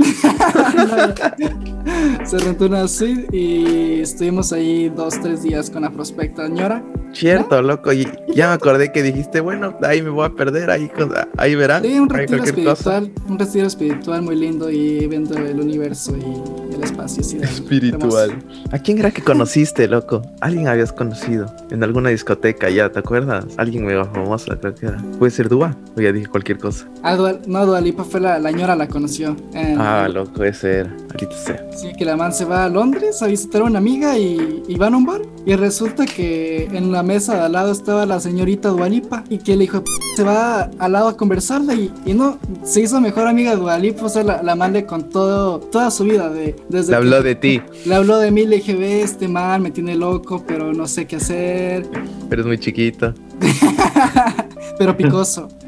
se 2.26 2.38
rentó 2.40 2.66
una 2.66 2.88
suite 2.88 3.28
y 3.36 4.02
estuvimos 4.02 4.52
ahí 4.54 4.90
dos, 4.90 5.20
tres 5.22 5.44
días 5.44 5.70
con 5.70 5.82
la 5.84 5.90
prospecta 5.90 6.46
señora. 6.48 6.84
Cierto, 7.14 7.62
loco. 7.62 7.92
Y 7.94 8.06
ya 8.36 8.50
me 8.50 8.54
acordé 8.54 8.92
que 8.92 9.02
dijiste, 9.02 9.40
bueno, 9.40 9.76
ahí 9.82 10.02
me 10.02 10.10
voy 10.10 10.26
a 10.26 10.30
perder, 10.30 10.70
ahí, 10.70 10.92
ahí 11.38 11.56
verán. 11.56 11.82
Sí, 11.84 11.98
un 12.00 12.10
retiro 12.10 12.40
cosa. 12.40 12.50
espiritual, 12.50 13.12
un 13.28 13.40
retiro 13.40 13.68
espiritual 13.68 14.22
muy 14.22 14.36
lindo 14.36 14.70
y 14.70 15.08
viendo 15.08 15.36
el 15.38 15.60
universo 15.60 16.16
y 16.16 16.74
el 16.76 16.84
espacio. 16.84 17.22
así 17.22 17.38
Espiritual. 17.38 18.38
¿A 18.72 18.78
quién 18.80 19.00
era 19.00 19.10
que 19.12 19.24
conociste, 19.24 19.88
loco? 19.88 20.22
Alguien 20.42 20.68
habías 20.68 20.92
conocido 20.92 21.48
en 21.72 21.84
alguna 21.84 22.10
discoteca 22.10 22.70
ya, 22.70 22.92
¿te 22.92 23.00
acuerdas? 23.00 23.46
Alguien 23.58 23.86
mega 23.86 24.06
famosa, 24.06 24.58
creo 24.60 24.76
que 24.76 24.86
era. 24.88 24.98
Puede 25.18 25.32
ser 25.32 25.50
Dua, 25.50 25.76
o 25.96 26.02
ya 26.02 26.12
dije 26.12 26.28
cualquier 26.28 26.60
cosa. 26.60 26.88
Ah, 27.04 27.16
Dua- 27.16 27.40
no, 27.48 27.66
Dualipa 27.66 28.04
fue 28.04 28.20
la, 28.20 28.38
la 28.38 28.52
ñora, 28.52 28.76
la 28.76 28.88
conoció. 28.88 29.36
en- 29.54 29.80
Ah, 29.80 30.08
loco, 30.10 30.44
ese 30.44 30.80
era. 30.82 30.96
Ahorita 31.12 31.36
sé. 31.36 31.60
Sí, 31.80 31.90
que 31.96 32.06
la 32.06 32.16
man 32.18 32.34
se 32.34 32.44
va 32.44 32.66
a 32.66 32.70
Londres 32.70 33.22
a 33.22 33.28
visitar 33.28 33.62
a 33.62 33.66
una 33.66 33.78
amiga 33.78 34.18
y, 34.18 34.64
y 34.68 34.76
van 34.78 34.96
a 34.96 34.98
un 34.98 35.06
bar. 35.06 35.22
Y 35.46 35.56
resulta 35.56 36.06
que 36.08 36.66
en 36.74 36.92
la 36.92 37.04
mesa 37.04 37.36
de 37.36 37.42
al 37.42 37.52
lado 37.52 37.72
estaba 37.72 38.04
la 38.08 38.20
señorita 38.20 38.70
Dualipa 38.70 39.24
y 39.30 39.38
que 39.38 39.52
le 39.56 39.66
dijo, 39.66 39.84
"P- 39.84 39.92
se 40.16 40.24
va 40.24 40.72
al 40.80 40.92
lado 40.92 41.10
a 41.10 41.16
conversarla 41.16 41.76
y, 41.76 41.92
y 42.04 42.14
no, 42.16 42.40
se 42.64 42.82
hizo 42.82 43.00
mejor 43.00 43.28
amiga 43.28 43.52
de 43.52 43.58
Dualipa. 43.58 44.06
O 44.06 44.10
sea, 44.10 44.24
la, 44.24 44.42
la 44.42 44.56
man 44.56 44.74
le 44.74 44.88
contó 44.88 45.60
toda 45.72 45.92
su 45.92 46.06
vida. 46.06 46.30
De, 46.32 46.56
desde 46.68 46.88
Le 46.88 46.92
que- 46.92 46.96
habló 46.96 47.22
de 47.22 47.36
ti, 47.36 47.62
Le 47.86 47.94
habló 47.96 48.18
de 48.18 48.32
mí, 48.32 48.48
le 48.48 48.56
dije, 48.56 48.74
ve, 48.74 49.02
este 49.04 49.28
man 49.28 49.62
me 49.62 49.70
tiene 49.70 49.96
loco, 49.96 50.44
pero 50.48 50.74
no 50.74 50.88
sé 50.88 51.06
qué 51.06 51.18
hacer. 51.18 51.86
pero 52.28 52.42
es 52.42 52.48
muy 52.48 52.58
chiquito. 52.58 53.14
pero 54.80 54.98
picoso. 54.98 55.48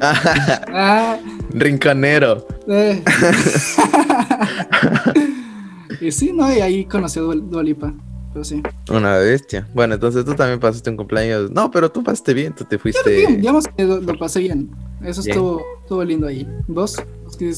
Ah, 0.72 1.18
Rinconero. 1.52 2.46
eh. 2.68 3.02
Y 6.00 6.12
sí, 6.12 6.32
no, 6.34 6.52
y 6.54 6.60
ahí 6.60 6.84
conoció 6.84 7.22
Dualipa. 7.34 7.92
Pero 8.32 8.44
sí. 8.44 8.62
Una 8.90 9.16
bestia. 9.18 9.66
Bueno, 9.74 9.94
entonces 9.94 10.24
tú 10.24 10.34
también 10.34 10.60
pasaste 10.60 10.88
un 10.88 10.96
cumpleaños. 10.96 11.50
No, 11.50 11.68
pero 11.70 11.90
tú 11.90 12.04
pasaste 12.04 12.32
bien, 12.32 12.54
tú 12.54 12.64
te 12.64 12.76
Bien, 12.76 12.80
fuiste. 12.80 13.26
digamos 13.26 13.66
que 13.66 13.84
lo, 13.84 14.00
lo 14.00 14.16
pasé 14.18 14.38
bien. 14.40 14.70
Eso 15.04 15.22
Bien. 15.22 15.32
estuvo, 15.36 15.62
estuvo 15.82 16.04
lindo 16.04 16.28
ahí. 16.28 16.46
¿Vos? 16.68 17.02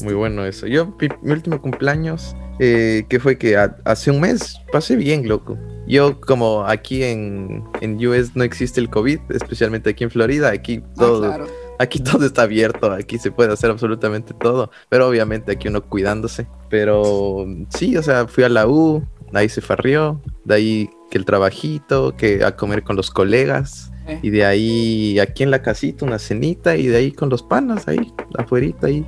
Muy 0.03 0.13
bueno 0.13 0.43
eso. 0.45 0.65
Yo, 0.65 0.87
mi, 0.99 1.09
mi 1.21 1.31
último 1.33 1.61
cumpleaños, 1.61 2.35
eh, 2.59 3.05
que 3.07 3.19
fue 3.19 3.37
que 3.37 3.55
ha- 3.57 3.75
hace 3.85 4.09
un 4.09 4.21
mes, 4.21 4.55
pasé 4.71 4.95
bien, 4.95 5.27
loco. 5.27 5.57
Yo, 5.87 6.19
como 6.21 6.63
aquí 6.65 7.03
en, 7.03 7.63
en 7.81 8.03
US 8.07 8.31
no 8.35 8.43
existe 8.43 8.79
el 8.79 8.89
COVID, 8.89 9.19
especialmente 9.29 9.89
aquí 9.91 10.05
en 10.05 10.09
Florida, 10.11 10.49
aquí 10.49 10.81
Ah, 10.83 10.93
todo, 10.97 11.21
claro. 11.21 11.45
Aquí 11.79 11.99
todo 12.03 12.25
está 12.25 12.43
abierto, 12.43 12.91
aquí 12.91 13.17
se 13.17 13.31
puede 13.31 13.53
hacer 13.53 13.71
absolutamente 13.71 14.33
todo, 14.33 14.71
pero 14.89 15.07
obviamente 15.07 15.51
aquí 15.51 15.67
uno 15.67 15.81
cuidándose. 15.81 16.47
Pero 16.69 17.45
sí, 17.69 17.95
o 17.97 18.03
sea, 18.03 18.27
fui 18.27 18.43
a 18.43 18.49
la 18.49 18.67
U, 18.67 19.05
ahí 19.33 19.49
se 19.49 19.61
farrió, 19.61 20.21
de 20.45 20.55
ahí 20.55 20.89
que 21.09 21.17
el 21.17 21.25
trabajito, 21.25 22.15
que 22.15 22.43
a 22.43 22.55
comer 22.55 22.83
con 22.83 22.95
los 22.95 23.11
colegas. 23.11 23.91
Eh, 24.07 24.19
Y 24.21 24.29
de 24.31 24.45
ahí, 24.45 25.19
aquí 25.19 25.43
en 25.43 25.51
la 25.51 25.61
casita, 25.61 26.05
una 26.05 26.19
cenita, 26.19 26.75
y 26.75 26.87
de 26.87 26.97
ahí 26.97 27.11
con 27.11 27.29
los 27.29 27.41
panas, 27.41 27.87
ahí, 27.87 28.11
afuerita, 28.37 28.87
ahí, 28.87 29.05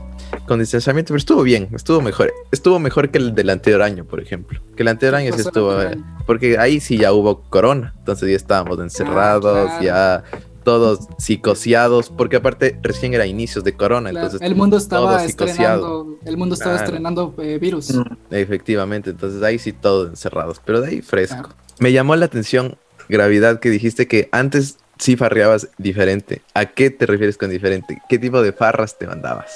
con 0.47 0.59
distanciamiento, 0.59 1.09
pero 1.09 1.17
estuvo 1.17 1.43
bien, 1.43 1.67
estuvo 1.73 1.99
mejor, 2.01 2.31
estuvo 2.51 2.79
mejor 2.79 3.09
que 3.09 3.17
el 3.17 3.35
del 3.35 3.49
anterior 3.49 3.81
año, 3.81 4.05
por 4.05 4.21
ejemplo, 4.21 4.61
que 4.75 4.83
el 4.83 4.87
anterior 4.87 5.15
año 5.15 5.33
sí 5.33 5.41
estuvo, 5.41 5.71
año? 5.71 6.05
porque 6.25 6.57
ahí 6.57 6.79
sí 6.79 6.97
ya 6.97 7.11
hubo 7.11 7.41
corona, 7.49 7.93
entonces 7.97 8.29
ya 8.29 8.35
estábamos 8.35 8.79
encerrados, 8.79 9.67
claro. 9.79 9.83
ya 9.83 10.23
todos 10.65 11.07
psicoseados, 11.17 12.09
porque 12.09 12.35
aparte 12.35 12.77
recién 12.81 13.13
era 13.13 13.25
inicios 13.25 13.63
de 13.63 13.73
corona, 13.73 14.09
Claro, 14.09 14.25
entonces 14.25 14.45
el 14.45 14.55
mundo 14.55 14.75
estaba 14.75 15.23
estrenando, 15.23 16.17
el 16.25 16.35
mundo 16.35 16.55
estaba 16.55 16.71
Claro. 16.73 16.85
estrenando 16.85 17.33
eh, 17.37 17.57
virus. 17.59 17.91
Mm. 17.93 18.03
Efectivamente, 18.31 19.11
entonces 19.11 19.41
ahí 19.43 19.57
sí 19.57 19.71
todos 19.71 20.09
encerrados, 20.09 20.59
pero 20.65 20.81
de 20.81 20.89
ahí 20.89 21.01
fresco. 21.01 21.37
Claro. 21.43 21.55
Me 21.79 21.93
llamó 21.93 22.15
la 22.17 22.25
atención, 22.25 22.77
gravedad, 23.07 23.61
que 23.61 23.69
dijiste 23.69 24.07
que 24.07 24.27
antes 24.33 24.77
sí 24.97 25.15
farreabas 25.15 25.69
diferente. 25.77 26.41
¿A 26.53 26.65
qué 26.65 26.89
te 26.89 27.05
refieres 27.05 27.37
con 27.37 27.49
diferente? 27.49 28.01
¿Qué 28.09 28.17
tipo 28.17 28.41
de 28.41 28.51
farras 28.51 28.97
te 28.97 29.07
mandabas? 29.07 29.53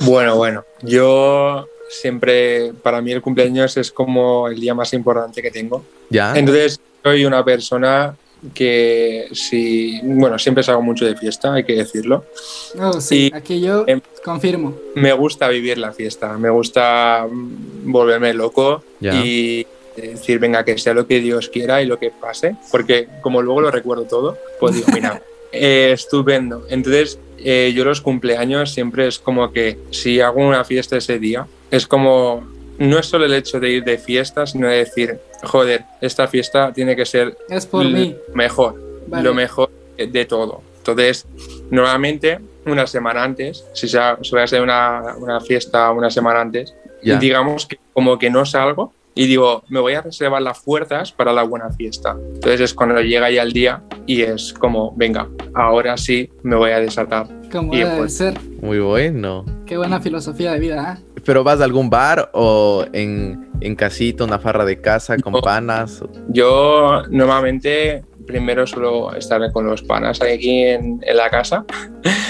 Bueno, 0.00 0.36
bueno, 0.36 0.64
yo 0.82 1.66
siempre, 1.88 2.72
para 2.82 3.00
mí 3.00 3.12
el 3.12 3.22
cumpleaños 3.22 3.76
es 3.76 3.92
como 3.92 4.48
el 4.48 4.60
día 4.60 4.74
más 4.74 4.92
importante 4.92 5.40
que 5.40 5.50
tengo. 5.50 5.84
¿Ya? 6.10 6.36
Entonces, 6.36 6.80
soy 7.02 7.24
una 7.24 7.44
persona 7.44 8.16
que 8.52 9.28
si, 9.32 10.00
bueno, 10.02 10.38
siempre 10.38 10.62
salgo 10.62 10.82
mucho 10.82 11.04
de 11.06 11.16
fiesta, 11.16 11.54
hay 11.54 11.64
que 11.64 11.74
decirlo. 11.74 12.24
Oh, 12.78 13.00
sí, 13.00 13.30
Y- 13.32 13.34
aquí 13.36 13.60
yo 13.60 13.84
em- 13.86 14.00
confirmo. 14.24 14.76
Me 14.94 15.12
gusta 15.12 15.48
vivir 15.48 15.78
la 15.78 15.92
fiesta, 15.92 16.36
me 16.36 16.50
gusta 16.50 17.26
mm, 17.30 17.90
volverme 17.90 18.34
loco 18.34 18.82
y 19.00 19.66
decir, 19.96 20.38
venga, 20.38 20.64
que 20.64 20.76
sea 20.78 20.92
lo 20.94 21.06
que 21.06 21.20
Dios 21.20 21.48
quiera 21.48 21.80
y 21.82 21.86
lo 21.86 21.98
que 21.98 22.10
pase, 22.10 22.56
porque 22.70 23.08
como 23.22 23.40
luego 23.42 23.60
lo 23.60 23.70
recuerdo 23.70 24.04
todo, 24.04 24.36
pues 24.60 24.74
digo, 24.74 24.88
mira, 24.92 25.22
eh, 25.52 25.92
estupendo. 25.92 26.66
Entonces, 26.68 27.18
eh, 27.38 27.72
yo 27.74 27.84
los 27.84 28.00
cumpleaños 28.00 28.72
siempre 28.72 29.06
es 29.06 29.18
como 29.18 29.52
que 29.52 29.78
si 29.90 30.20
hago 30.20 30.40
una 30.40 30.64
fiesta 30.64 30.96
ese 30.96 31.18
día, 31.18 31.46
es 31.70 31.86
como, 31.86 32.44
no 32.78 32.98
es 32.98 33.06
solo 33.06 33.24
el 33.24 33.34
hecho 33.34 33.60
de 33.60 33.70
ir 33.70 33.84
de 33.84 33.98
fiesta, 33.98 34.46
sino 34.46 34.68
de 34.68 34.76
decir, 34.78 35.18
joder, 35.42 35.84
esta 36.00 36.26
fiesta 36.28 36.72
tiene 36.72 36.96
que 36.96 37.04
ser 37.04 37.36
Es 37.48 37.66
por 37.66 37.84
mí. 37.84 38.16
mejor, 38.34 38.80
Vale. 39.08 39.22
lo 39.24 39.34
mejor 39.34 39.70
de 39.96 40.24
todo. 40.24 40.62
Entonces, 40.78 41.26
normalmente, 41.70 42.38
una 42.66 42.86
semana 42.86 43.22
antes, 43.22 43.64
si 43.74 43.88
se 43.88 43.98
va 43.98 44.18
a 44.42 44.46
ser 44.46 44.62
una, 44.62 45.14
una 45.18 45.40
fiesta 45.40 45.90
una 45.92 46.10
semana 46.10 46.40
antes, 46.40 46.74
digamos 47.20 47.66
que 47.66 47.78
como 47.92 48.18
que 48.18 48.30
no 48.30 48.44
salgo 48.46 48.92
y 49.14 49.26
digo, 49.26 49.62
me 49.68 49.78
voy 49.78 49.92
a 49.94 50.00
reservar 50.02 50.42
las 50.42 50.58
fuerzas 50.58 51.12
para 51.12 51.32
la 51.32 51.42
buena 51.44 51.70
fiesta. 51.70 52.16
Entonces 52.34 52.60
es 52.62 52.74
cuando 52.74 53.00
llega 53.00 53.30
ya 53.30 53.42
el 53.42 53.52
día 53.52 53.82
y 54.06 54.22
es 54.22 54.52
como, 54.52 54.92
venga, 54.96 55.28
ahora 55.54 55.96
sí 55.96 56.30
me 56.42 56.56
voy 56.56 56.70
a 56.72 56.80
desatar. 56.80 57.28
Como 57.52 57.72
Y 57.74 57.78
debe 57.78 57.90
de 57.90 57.96
pues- 57.98 58.16
ser. 58.16 58.40
Muy 58.60 58.80
bueno. 58.80 59.44
Qué 59.66 59.76
buena 59.76 60.00
filosofía 60.00 60.52
de 60.52 60.58
vida, 60.58 60.98
¿eh? 60.98 61.13
¿Pero 61.24 61.42
vas 61.42 61.60
a 61.60 61.64
algún 61.64 61.88
bar 61.90 62.30
o 62.34 62.84
en, 62.92 63.48
en 63.60 63.74
casita, 63.74 64.24
una 64.24 64.38
farra 64.38 64.64
de 64.64 64.80
casa 64.80 65.16
con 65.18 65.32
No. 65.32 65.40
panas? 65.40 66.02
Yo 66.28 67.02
normalmente 67.10 68.04
primero 68.26 68.66
suelo 68.66 69.14
estar 69.14 69.40
con 69.52 69.66
los 69.66 69.82
panas 69.82 70.20
aquí 70.22 70.64
en, 70.64 71.00
en 71.02 71.16
la 71.16 71.30
casa 71.30 71.64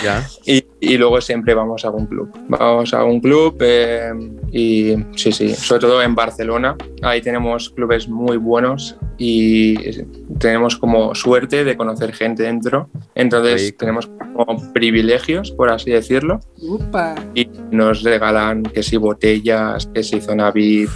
¿Ya? 0.02 0.26
Y, 0.46 0.64
y 0.80 0.98
luego 0.98 1.20
siempre 1.20 1.54
vamos 1.54 1.84
a 1.84 1.88
algún 1.88 2.06
club. 2.06 2.30
Vamos 2.48 2.92
a 2.92 3.04
un 3.04 3.20
club 3.20 3.56
eh, 3.60 4.12
y 4.52 4.94
sí, 5.16 5.32
sí, 5.32 5.54
sobre 5.54 5.80
todo 5.80 6.02
en 6.02 6.14
Barcelona. 6.14 6.76
Ahí 7.02 7.22
tenemos 7.22 7.70
clubes 7.70 8.08
muy 8.08 8.36
buenos 8.36 8.96
y 9.16 10.02
tenemos 10.38 10.76
como 10.76 11.14
suerte 11.14 11.64
de 11.64 11.76
conocer 11.76 12.12
gente 12.12 12.42
dentro. 12.42 12.90
Entonces 13.14 13.62
Rico. 13.62 13.78
tenemos 13.78 14.06
como 14.06 14.72
privilegios, 14.72 15.50
por 15.52 15.70
así 15.70 15.90
decirlo. 15.90 16.40
Upa. 16.60 17.14
Y 17.34 17.48
nos 17.70 18.02
regalan 18.02 18.62
que 18.62 18.82
si 18.82 18.96
botellas, 18.96 19.86
que 19.94 20.02
si 20.02 20.20
zona 20.20 20.50
VIP. 20.50 20.90
O 20.90 20.92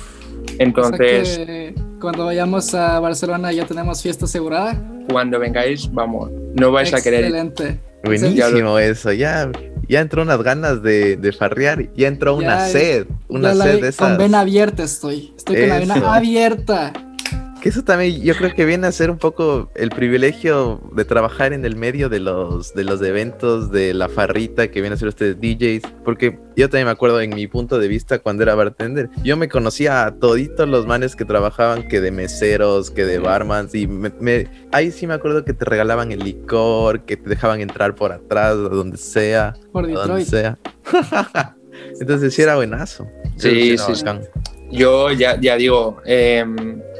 sea 0.46 0.66
Entonces, 0.66 1.38
que 1.38 1.74
cuando 2.00 2.24
vayamos 2.26 2.74
a 2.74 2.98
Barcelona 3.00 3.52
ya 3.52 3.66
tenemos 3.66 4.02
fiesta 4.02 4.24
asegurada. 4.26 4.76
cuando 5.10 5.38
vengáis, 5.38 5.90
vamos, 5.92 6.30
no 6.54 6.70
vais 6.72 6.92
a 6.92 7.00
querer. 7.00 7.24
Excelente. 7.24 7.80
Buenísimo 8.04 8.78
eso. 8.78 9.12
Ya, 9.12 9.50
ya 9.88 10.00
entró 10.00 10.22
unas 10.22 10.40
ganas 10.42 10.82
de, 10.82 11.16
de 11.16 11.32
farrear. 11.32 11.92
Ya 11.94 12.08
entró 12.08 12.36
una 12.36 12.58
Ya, 12.58 12.68
sed. 12.68 13.06
Una 13.28 13.48
Ya 13.50 13.54
la- 13.54 13.64
sed 13.64 13.80
de 13.82 13.88
esas. 13.88 14.08
Con 14.08 14.18
vena 14.18 14.40
abierta 14.40 14.82
estoy. 14.84 15.32
Estoy 15.36 15.56
con 15.60 15.68
la 15.68 15.78
Eso. 15.80 15.94
vena 15.94 16.14
abierta. 16.14 16.92
Que 17.62 17.70
eso 17.70 17.82
también 17.82 18.22
yo 18.22 18.36
creo 18.36 18.54
que 18.54 18.64
viene 18.64 18.86
a 18.86 18.92
ser 18.92 19.10
un 19.10 19.18
poco 19.18 19.68
el 19.74 19.90
privilegio 19.90 20.80
de 20.94 21.04
trabajar 21.04 21.52
en 21.52 21.64
el 21.64 21.74
medio 21.74 22.08
de 22.08 22.20
los, 22.20 22.72
de 22.72 22.84
los 22.84 23.02
eventos, 23.02 23.72
de 23.72 23.94
la 23.94 24.08
farrita 24.08 24.68
que 24.68 24.80
vienen 24.80 24.92
a 24.92 24.96
ser 24.96 25.08
ustedes 25.08 25.40
DJs, 25.40 25.82
porque 26.04 26.38
yo 26.56 26.68
también 26.68 26.86
me 26.86 26.92
acuerdo 26.92 27.20
en 27.20 27.30
mi 27.34 27.48
punto 27.48 27.80
de 27.80 27.88
vista 27.88 28.20
cuando 28.20 28.44
era 28.44 28.54
bartender, 28.54 29.10
yo 29.24 29.36
me 29.36 29.48
conocía 29.48 30.06
a 30.06 30.14
toditos 30.14 30.68
los 30.68 30.86
manes 30.86 31.16
que 31.16 31.24
trabajaban, 31.24 31.88
que 31.88 32.00
de 32.00 32.12
meseros, 32.12 32.92
que 32.92 33.04
de 33.04 33.18
barmans, 33.18 33.74
y 33.74 33.88
me, 33.88 34.12
me- 34.20 34.46
ahí 34.70 34.92
sí 34.92 35.08
me 35.08 35.14
acuerdo 35.14 35.44
que 35.44 35.52
te 35.52 35.64
regalaban 35.64 36.12
el 36.12 36.20
licor, 36.20 37.00
que 37.06 37.16
te 37.16 37.28
dejaban 37.28 37.60
entrar 37.60 37.96
por 37.96 38.12
atrás, 38.12 38.52
a 38.52 38.54
donde 38.54 38.96
sea, 38.98 39.54
Por 39.72 39.84
a 39.84 39.88
donde 39.88 40.24
Detroit. 40.24 40.26
sea. 40.28 40.58
Entonces 42.00 42.34
sí 42.34 42.42
era 42.42 42.54
buenazo. 42.54 43.08
Sí, 43.36 43.76
sí, 43.78 43.94
sí. 43.96 44.04
Yo 44.70 45.10
ya, 45.12 45.40
ya 45.40 45.56
digo, 45.56 45.96
eh, 46.04 46.44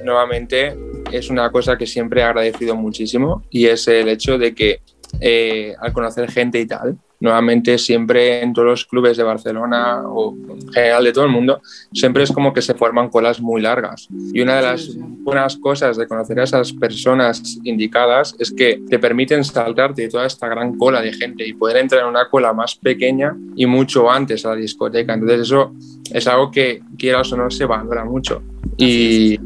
nuevamente 0.04 0.76
es 1.12 1.30
una 1.30 1.50
cosa 1.50 1.76
que 1.76 1.86
siempre 1.86 2.20
he 2.20 2.24
agradecido 2.24 2.76
muchísimo 2.76 3.42
y 3.50 3.66
es 3.66 3.88
el 3.88 4.08
hecho 4.08 4.38
de 4.38 4.54
que 4.54 4.80
eh, 5.20 5.74
al 5.80 5.92
conocer 5.92 6.30
gente 6.30 6.60
y 6.60 6.66
tal, 6.66 6.98
nuevamente 7.20 7.78
siempre 7.78 8.42
en 8.42 8.52
todos 8.52 8.68
los 8.68 8.84
clubes 8.84 9.16
de 9.16 9.22
Barcelona 9.22 10.02
o 10.06 10.36
en 10.36 10.72
general 10.72 11.04
de 11.04 11.12
todo 11.12 11.24
el 11.24 11.30
mundo, 11.30 11.60
siempre 11.92 12.22
es 12.22 12.30
como 12.30 12.52
que 12.52 12.62
se 12.62 12.74
forman 12.74 13.08
colas 13.08 13.40
muy 13.40 13.60
largas. 13.60 14.08
Y 14.32 14.40
una 14.40 14.56
de 14.56 14.62
las 14.62 14.94
buenas 14.96 15.56
cosas 15.56 15.96
de 15.96 16.06
conocer 16.06 16.38
a 16.38 16.44
esas 16.44 16.72
personas 16.72 17.58
indicadas 17.64 18.36
es 18.38 18.52
que 18.52 18.80
te 18.88 18.98
permiten 18.98 19.42
saltarte 19.44 20.02
de 20.02 20.08
toda 20.08 20.26
esta 20.26 20.46
gran 20.46 20.76
cola 20.76 21.00
de 21.00 21.12
gente 21.12 21.46
y 21.46 21.54
poder 21.54 21.78
entrar 21.78 22.02
en 22.02 22.08
una 22.08 22.28
cola 22.28 22.52
más 22.52 22.76
pequeña 22.76 23.36
y 23.56 23.66
mucho 23.66 24.10
antes 24.10 24.44
a 24.46 24.50
la 24.50 24.56
discoteca. 24.56 25.14
Entonces 25.14 25.40
eso 25.40 25.72
es 26.12 26.26
algo 26.26 26.50
que 26.50 26.82
quieras 26.96 27.32
o 27.32 27.36
no 27.36 27.50
se 27.50 27.64
valora 27.64 28.04
mucho. 28.04 28.42
Y, 28.76 29.38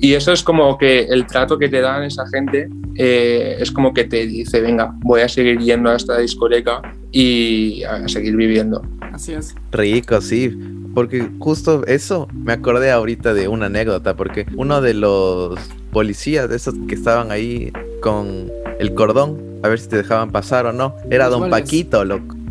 y 0.00 0.14
eso 0.14 0.32
es 0.32 0.42
como 0.42 0.78
que 0.78 1.04
el 1.04 1.26
trato 1.26 1.58
que 1.58 1.68
te 1.68 1.80
dan 1.80 2.04
esa 2.04 2.26
gente 2.28 2.68
eh, 2.96 3.56
es 3.58 3.70
como 3.70 3.92
que 3.92 4.04
te 4.04 4.26
dice, 4.26 4.60
venga, 4.60 4.94
voy 5.00 5.22
a 5.22 5.28
seguir 5.28 5.58
yendo 5.58 5.90
a 5.90 5.96
esta 5.96 6.18
discoteca 6.18 6.82
y 7.10 7.82
a 7.84 8.08
seguir 8.08 8.36
viviendo. 8.36 8.82
Así 9.12 9.32
es. 9.32 9.54
Rico, 9.70 10.20
sí. 10.20 10.56
Porque 10.94 11.28
justo 11.38 11.86
eso 11.86 12.28
me 12.34 12.52
acordé 12.52 12.90
ahorita 12.90 13.32
de 13.32 13.48
una 13.48 13.66
anécdota, 13.66 14.14
porque 14.14 14.46
uno 14.56 14.80
de 14.80 14.94
los 14.94 15.58
policías 15.90 16.48
de 16.48 16.56
esos 16.56 16.74
que 16.86 16.94
estaban 16.94 17.30
ahí 17.30 17.72
con 18.02 18.50
el 18.78 18.94
cordón, 18.94 19.40
a 19.62 19.68
ver 19.68 19.78
si 19.78 19.88
te 19.88 19.96
dejaban 19.96 20.30
pasar 20.32 20.66
o 20.66 20.72
no, 20.72 20.94
era 21.10 21.28
Don. 21.28 21.48
Paquito, 21.48 22.04
loco. 22.04 22.34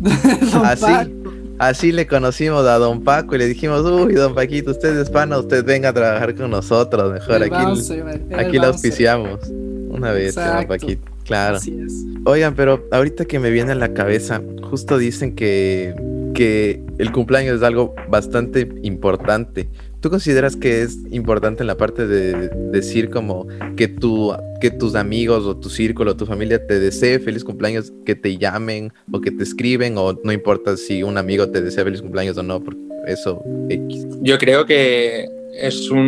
Don 0.52 0.66
Así. 0.66 1.21
Así 1.68 1.92
le 1.92 2.06
conocimos 2.06 2.66
a 2.66 2.78
Don 2.78 3.02
Paco 3.02 3.34
y 3.34 3.38
le 3.38 3.46
dijimos, 3.46 3.82
uy, 3.82 4.14
Don 4.14 4.34
Paquito, 4.34 4.72
usted 4.72 4.98
es 4.98 5.08
pana, 5.08 5.38
usted 5.38 5.64
venga 5.64 5.90
a 5.90 5.92
trabajar 5.92 6.34
con 6.34 6.50
nosotros, 6.50 7.12
mejor 7.12 7.36
El 7.36 7.42
aquí, 7.44 7.64
bouncer, 7.64 8.04
aquí 8.08 8.58
bouncer. 8.58 8.64
auspiciamos. 8.64 9.40
Una 9.88 10.10
vez, 10.12 10.34
Don. 10.34 10.66
Paquito, 10.66 11.02
claro. 11.24 11.56
Así 11.56 11.78
es. 11.84 12.04
Oigan, 12.24 12.54
pero 12.54 12.86
ahorita 12.90 13.24
que 13.26 13.38
me 13.38 13.50
viene 13.50 13.72
a 13.72 13.76
la 13.76 13.94
cabeza, 13.94 14.42
justo 14.68 14.98
dicen 14.98 15.34
que, 15.36 15.94
que 16.34 16.82
el 16.98 17.12
cumpleaños 17.12 17.56
es 17.58 17.62
algo 17.62 17.94
bastante 18.08 18.68
importante. 18.82 19.68
¿Tú 20.02 20.10
consideras 20.10 20.56
que 20.56 20.82
es 20.82 20.98
importante 21.12 21.62
en 21.62 21.68
la 21.68 21.76
parte 21.76 22.08
de 22.08 22.48
decir 22.72 23.08
como 23.08 23.46
que, 23.76 23.86
tu, 23.86 24.34
que 24.60 24.72
tus 24.72 24.96
amigos 24.96 25.46
o 25.46 25.56
tu 25.56 25.70
círculo, 25.70 26.16
tu 26.16 26.26
familia 26.26 26.66
te 26.66 26.80
desee 26.80 27.20
feliz 27.20 27.44
cumpleaños, 27.44 27.92
que 28.04 28.16
te 28.16 28.36
llamen 28.36 28.92
o 29.12 29.20
que 29.20 29.30
te 29.30 29.44
escriben 29.44 29.96
o 29.96 30.18
no 30.24 30.32
importa 30.32 30.76
si 30.76 31.04
un 31.04 31.18
amigo 31.18 31.48
te 31.50 31.62
desea 31.62 31.84
feliz 31.84 32.02
cumpleaños 32.02 32.36
o 32.36 32.42
no, 32.42 32.60
porque 32.60 32.80
eso 33.06 33.44
X. 33.68 34.08
Yo 34.22 34.38
creo 34.38 34.66
que 34.66 35.28
es 35.54 35.90
un, 35.90 35.98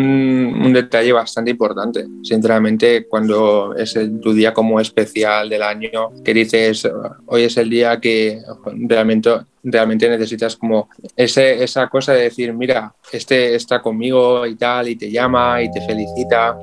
un 0.65 0.73
detalle 0.73 1.13
bastante 1.13 1.51
importante, 1.51 2.05
sinceramente, 2.23 3.07
cuando 3.09 3.75
es 3.77 3.95
el- 3.97 4.21
tu 4.21 4.33
día 4.33 4.53
como 4.55 4.81
especial 4.81 5.49
del 5.49 5.63
año, 5.63 6.11
que 6.25 6.33
dices, 6.35 6.89
hoy 7.27 7.43
es 7.45 7.57
el 7.57 7.69
día 7.71 8.01
que 8.01 8.41
realmente, 8.89 9.31
realmente 9.63 10.09
necesitas 10.09 10.57
como 10.57 10.89
ese, 11.17 11.63
esa 11.63 11.89
cosa 11.89 12.13
de 12.15 12.23
decir, 12.23 12.53
mira, 12.53 12.95
este 13.13 13.55
está 13.55 13.81
conmigo 13.83 14.47
y 14.47 14.57
tal, 14.57 14.89
y 14.89 14.97
te 14.97 15.11
llama 15.11 15.63
y 15.63 15.71
te 15.71 15.81
felicita. 15.83 16.57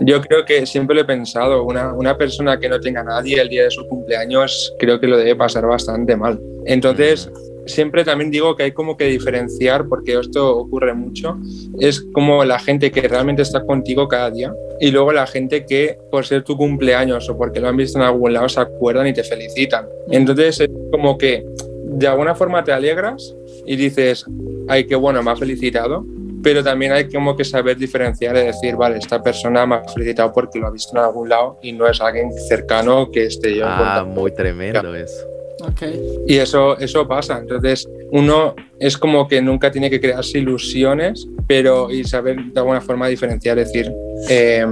Yo 0.00 0.20
creo 0.22 0.44
que 0.44 0.64
siempre 0.66 0.94
lo 0.94 1.02
he 1.02 1.04
pensado, 1.04 1.64
una, 1.64 1.92
una 1.92 2.16
persona 2.16 2.58
que 2.58 2.68
no 2.68 2.80
tenga 2.80 3.00
a 3.00 3.04
nadie 3.04 3.40
el 3.40 3.48
día 3.48 3.64
de 3.64 3.70
su 3.70 3.86
cumpleaños, 3.86 4.74
creo 4.78 4.98
que 5.00 5.06
lo 5.06 5.16
debe 5.16 5.36
pasar 5.36 5.66
bastante 5.66 6.16
mal. 6.16 6.40
Entonces, 6.64 7.30
siempre 7.68 8.04
también 8.04 8.30
digo 8.30 8.56
que 8.56 8.64
hay 8.64 8.72
como 8.72 8.96
que 8.96 9.04
diferenciar, 9.04 9.86
porque 9.88 10.18
esto 10.18 10.56
ocurre 10.56 10.94
mucho, 10.94 11.38
es 11.78 12.00
como 12.12 12.44
la 12.44 12.58
gente 12.58 12.90
que 12.90 13.02
realmente 13.02 13.42
está 13.42 13.64
contigo 13.64 14.08
cada 14.08 14.30
día 14.30 14.52
y 14.80 14.90
luego 14.90 15.12
la 15.12 15.26
gente 15.26 15.64
que 15.64 15.98
por 16.10 16.24
ser 16.26 16.42
tu 16.44 16.56
cumpleaños 16.56 17.28
o 17.28 17.36
porque 17.36 17.60
lo 17.60 17.68
han 17.68 17.76
visto 17.76 17.98
en 17.98 18.04
algún 18.04 18.32
lado 18.32 18.48
se 18.48 18.60
acuerdan 18.60 19.06
y 19.06 19.12
te 19.12 19.24
felicitan. 19.24 19.86
Entonces, 20.10 20.60
es 20.60 20.70
como 20.90 21.18
que 21.18 21.44
de 21.84 22.06
alguna 22.06 22.34
forma 22.34 22.62
te 22.62 22.72
alegras 22.72 23.34
y 23.66 23.76
dices, 23.76 24.24
ay, 24.68 24.86
qué 24.86 24.94
bueno, 24.94 25.22
me 25.22 25.30
ha 25.30 25.36
felicitado, 25.36 26.04
pero 26.42 26.62
también 26.62 26.92
hay 26.92 27.08
como 27.08 27.36
que 27.36 27.44
saber 27.44 27.76
diferenciar 27.76 28.36
y 28.36 28.40
decir, 28.40 28.76
vale, 28.76 28.98
esta 28.98 29.22
persona 29.22 29.66
me 29.66 29.76
ha 29.76 29.84
felicitado 29.84 30.32
porque 30.32 30.58
lo 30.58 30.68
ha 30.68 30.70
visto 30.70 30.96
en 30.96 31.04
algún 31.04 31.28
lado 31.28 31.58
y 31.62 31.72
no 31.72 31.86
es 31.88 32.00
alguien 32.00 32.32
cercano 32.48 33.10
que 33.10 33.26
esté 33.26 33.56
yo 33.56 33.64
en 33.64 33.70
Ah, 33.70 34.04
muy 34.06 34.30
tremendo 34.32 34.94
eso. 34.94 35.26
Ok. 35.60 35.82
Y 36.26 36.36
eso, 36.36 36.78
eso 36.78 37.06
pasa. 37.08 37.38
Entonces, 37.38 37.88
uno 38.12 38.54
es 38.78 38.96
como 38.96 39.26
que 39.26 39.42
nunca 39.42 39.70
tiene 39.70 39.90
que 39.90 40.00
crearse 40.00 40.38
ilusiones, 40.38 41.26
pero 41.46 41.90
y 41.90 42.04
saber 42.04 42.36
de 42.52 42.60
alguna 42.60 42.80
forma 42.80 43.08
diferenciar, 43.08 43.56
decir, 43.56 43.92
eh, 44.28 44.64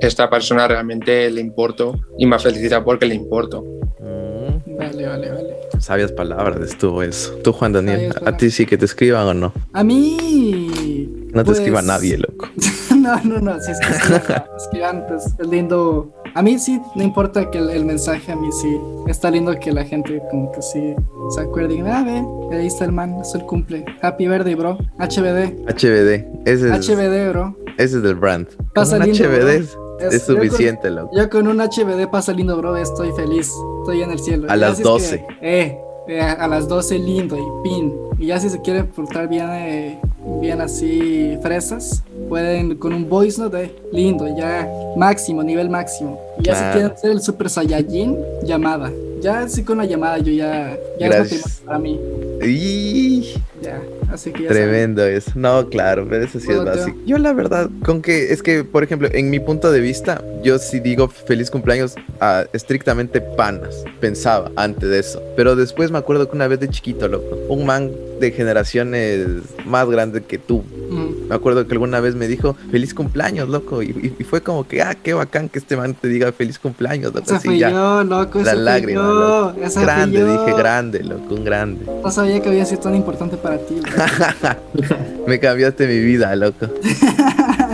esta 0.00 0.30
persona 0.30 0.66
realmente 0.66 1.30
le 1.30 1.40
importo 1.40 1.98
y 2.16 2.26
me 2.26 2.38
felicita 2.38 2.82
porque 2.82 3.06
le 3.06 3.14
importo. 3.14 3.62
Mm, 4.00 4.76
Vale, 4.78 5.06
vale, 5.06 5.30
vale. 5.30 5.56
sabias 5.78 6.10
palabras 6.10 6.70
estuvo 6.70 7.02
eso. 7.02 7.34
Tú, 7.44 7.52
Juan 7.52 7.72
Daniel, 7.74 8.14
¿a 8.24 8.34
ti 8.36 8.50
sí 8.50 8.64
que 8.64 8.78
te 8.78 8.86
escriban 8.86 9.26
o 9.26 9.34
no? 9.34 9.52
A 9.74 9.84
mí. 9.84 11.06
No 11.32 11.42
te 11.42 11.46
pues, 11.46 11.58
escriba 11.58 11.82
nadie, 11.82 12.16
loco. 12.18 12.48
No, 13.00 13.18
no, 13.24 13.38
no. 13.40 13.58
Si 13.60 13.70
es 13.70 13.80
que 13.80 13.92
escriban, 13.92 14.44
escriban, 14.58 15.04
pues 15.08 15.26
es 15.38 15.46
lindo. 15.48 16.12
A 16.34 16.42
mí 16.42 16.58
sí, 16.58 16.80
no 16.94 17.02
importa 17.02 17.50
que 17.50 17.58
el, 17.58 17.70
el 17.70 17.84
mensaje, 17.84 18.32
a 18.32 18.36
mí 18.36 18.48
sí. 18.52 18.80
Está 19.08 19.30
lindo 19.30 19.54
que 19.58 19.72
la 19.72 19.84
gente, 19.84 20.22
como 20.30 20.50
que 20.52 20.62
sí 20.62 20.94
se 21.34 21.40
acuerde. 21.40 21.74
y 21.76 21.80
Ah, 21.80 22.04
ve, 22.04 22.56
ahí 22.56 22.66
está 22.66 22.84
el 22.84 22.92
man, 22.92 23.16
es 23.20 23.34
el 23.34 23.42
cumple. 23.46 23.84
Happy 24.02 24.28
birthday, 24.28 24.54
bro. 24.54 24.78
HBD. 24.98 25.66
HBD. 25.68 26.24
Ese 26.46 26.74
es, 26.74 26.88
HBD, 26.88 27.30
bro. 27.30 27.56
ese 27.78 27.96
es 27.96 28.02
del 28.02 28.14
brand. 28.14 28.46
Pasa 28.74 28.98
lindo, 28.98 29.18
HBD 29.24 29.38
bro. 29.40 29.48
es, 29.48 29.76
es 30.12 30.26
yo 30.28 30.34
con- 30.36 30.36
suficiente, 30.48 30.90
loco. 30.90 31.10
Yo 31.16 31.28
con 31.30 31.48
un 31.48 31.58
HBD 31.60 32.08
pasa 32.10 32.32
lindo, 32.32 32.56
bro. 32.56 32.76
Estoy 32.76 33.10
feliz. 33.12 33.52
Estoy 33.82 34.02
en 34.02 34.10
el 34.12 34.18
cielo. 34.20 34.46
A 34.50 34.56
las 34.56 34.76
si 34.76 34.82
es 34.82 34.86
que, 34.86 34.92
12. 34.92 35.26
eh, 35.42 35.78
eh, 36.08 36.20
a 36.20 36.46
las 36.48 36.68
12 36.68 36.98
lindo 36.98 37.36
y 37.36 37.68
pin. 37.68 37.92
Y 38.18 38.26
ya 38.26 38.38
si 38.38 38.48
se 38.50 38.60
quiere 38.60 38.84
portar 38.84 39.28
bien, 39.28 39.48
eh, 39.50 39.98
bien 40.40 40.60
así 40.60 41.38
fresas, 41.42 42.04
pueden 42.30 42.76
con 42.76 42.92
un 42.94 43.08
voice 43.08 43.38
note 43.40 43.64
eh, 43.64 43.70
lindo, 43.92 44.24
ya 44.38 44.66
máximo, 44.96 45.42
nivel 45.42 45.68
máximo. 45.68 46.18
Y 46.38 46.44
ya 46.44 46.52
Claro. 46.52 46.66
si 46.66 46.72
quieren 46.72 46.92
hacer 46.92 47.10
el 47.10 47.20
super 47.20 47.50
saiyajin, 47.50 48.16
llamada. 48.44 48.90
Ya 49.20 49.40
así 49.40 49.62
con 49.64 49.76
la 49.78 49.84
llamada 49.84 50.16
yo 50.18 50.32
ya, 50.32 50.78
ya 50.98 51.06
es 51.08 51.14
Gracias. 51.14 51.62
matrimonio 51.62 51.66
para 51.66 51.78
mí. 51.78 52.00
Y 52.46 53.34
Ya, 53.60 53.78
así 54.12 54.32
que 54.32 54.42
ya 54.44 54.48
saben. 54.48 54.62
tremendo 54.64 55.04
eso. 55.06 55.32
No, 55.34 55.68
claro, 55.68 56.06
pero 56.08 56.24
eso 56.24 56.38
sí 56.40 56.50
es 56.50 56.64
básico. 56.64 56.96
Yo 57.06 57.18
la 57.18 57.32
verdad, 57.32 57.68
con 57.84 58.02
que 58.02 58.32
es 58.32 58.42
que, 58.42 58.64
por 58.64 58.82
ejemplo, 58.82 59.08
en 59.12 59.30
mi 59.30 59.40
punto 59.40 59.70
de 59.72 59.80
vista, 59.80 60.22
yo 60.42 60.58
sí 60.58 60.80
digo 60.80 61.08
feliz 61.08 61.50
cumpleaños 61.50 61.94
a 62.20 62.44
estrictamente 62.52 63.20
panas. 63.20 63.84
Pensaba 64.00 64.50
antes 64.56 64.88
de 64.88 64.98
eso. 64.98 65.22
Pero 65.36 65.56
después 65.56 65.90
me 65.90 65.98
acuerdo 65.98 66.28
que 66.28 66.36
una 66.36 66.48
vez 66.48 66.60
de 66.60 66.68
chiquito, 66.68 67.08
loco, 67.08 67.36
un 67.48 67.66
man 67.66 67.90
de 68.20 68.30
generaciones 68.32 69.26
más 69.64 69.88
grande 69.88 70.22
que 70.22 70.38
tú. 70.38 70.62
Mm. 70.90 71.28
Me 71.28 71.34
acuerdo 71.34 71.66
que 71.66 71.72
alguna 71.72 72.00
vez 72.00 72.14
me 72.16 72.26
dijo 72.28 72.54
feliz 72.70 72.92
cumpleaños, 72.92 73.48
loco. 73.48 73.82
Y, 73.82 74.14
y- 74.18 74.24
fue 74.24 74.42
como 74.42 74.66
que, 74.68 74.82
ah, 74.82 74.94
qué 75.02 75.14
bacán 75.14 75.48
que 75.48 75.58
este 75.58 75.76
man 75.76 75.94
te 75.94 76.08
diga 76.08 76.30
feliz 76.32 76.58
cumpleaños, 76.58 77.14
loco. 77.14 77.34
Así 77.34 77.58
ya. 77.58 77.70
yo, 77.70 78.04
loco, 78.04 78.40
La 78.42 78.54
lágrima, 78.54 79.00
yo. 79.00 79.52
loco. 79.54 79.80
Grande, 79.80 80.24
dije 80.24 80.52
grande, 80.56 81.02
loco, 81.02 81.34
un 81.34 81.44
grande. 81.44 81.84
No 82.02 82.10
sabía 82.10 82.40
que 82.40 82.48
había 82.50 82.64
sido 82.66 82.80
tan 82.82 82.94
importante 82.94 83.36
para 83.38 83.56
ti. 83.58 83.80
Me 85.26 85.38
cambiaste 85.38 85.86
mi 85.86 85.98
vida, 86.00 86.34
loco. 86.36 86.66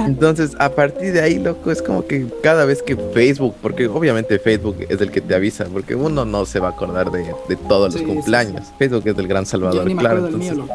Entonces, 0.06 0.52
a 0.58 0.70
partir 0.70 1.12
de 1.12 1.20
ahí, 1.20 1.38
loco, 1.38 1.70
es 1.70 1.82
como 1.82 2.06
que 2.06 2.26
cada 2.42 2.64
vez 2.64 2.82
que 2.82 2.96
Facebook, 2.96 3.54
porque 3.60 3.88
obviamente 3.88 4.38
Facebook 4.38 4.76
es 4.88 5.00
el 5.00 5.10
que 5.10 5.20
te 5.20 5.34
avisa, 5.34 5.64
porque 5.72 5.94
uno 5.94 6.24
no 6.24 6.44
se 6.44 6.60
va 6.60 6.68
a 6.68 6.70
acordar 6.72 7.10
de, 7.10 7.34
de 7.48 7.56
todos 7.68 7.94
Sí, 7.94 8.00
los 8.00 8.08
sí, 8.08 8.14
cumpleaños. 8.14 8.62
Facebook 8.78 9.02
es 9.06 9.18
el 9.18 9.26
gran 9.26 9.46
salvador, 9.46 9.90
claro. 9.96 10.22
del 10.22 10.34
entonces, 10.34 10.56
mío, 10.56 10.68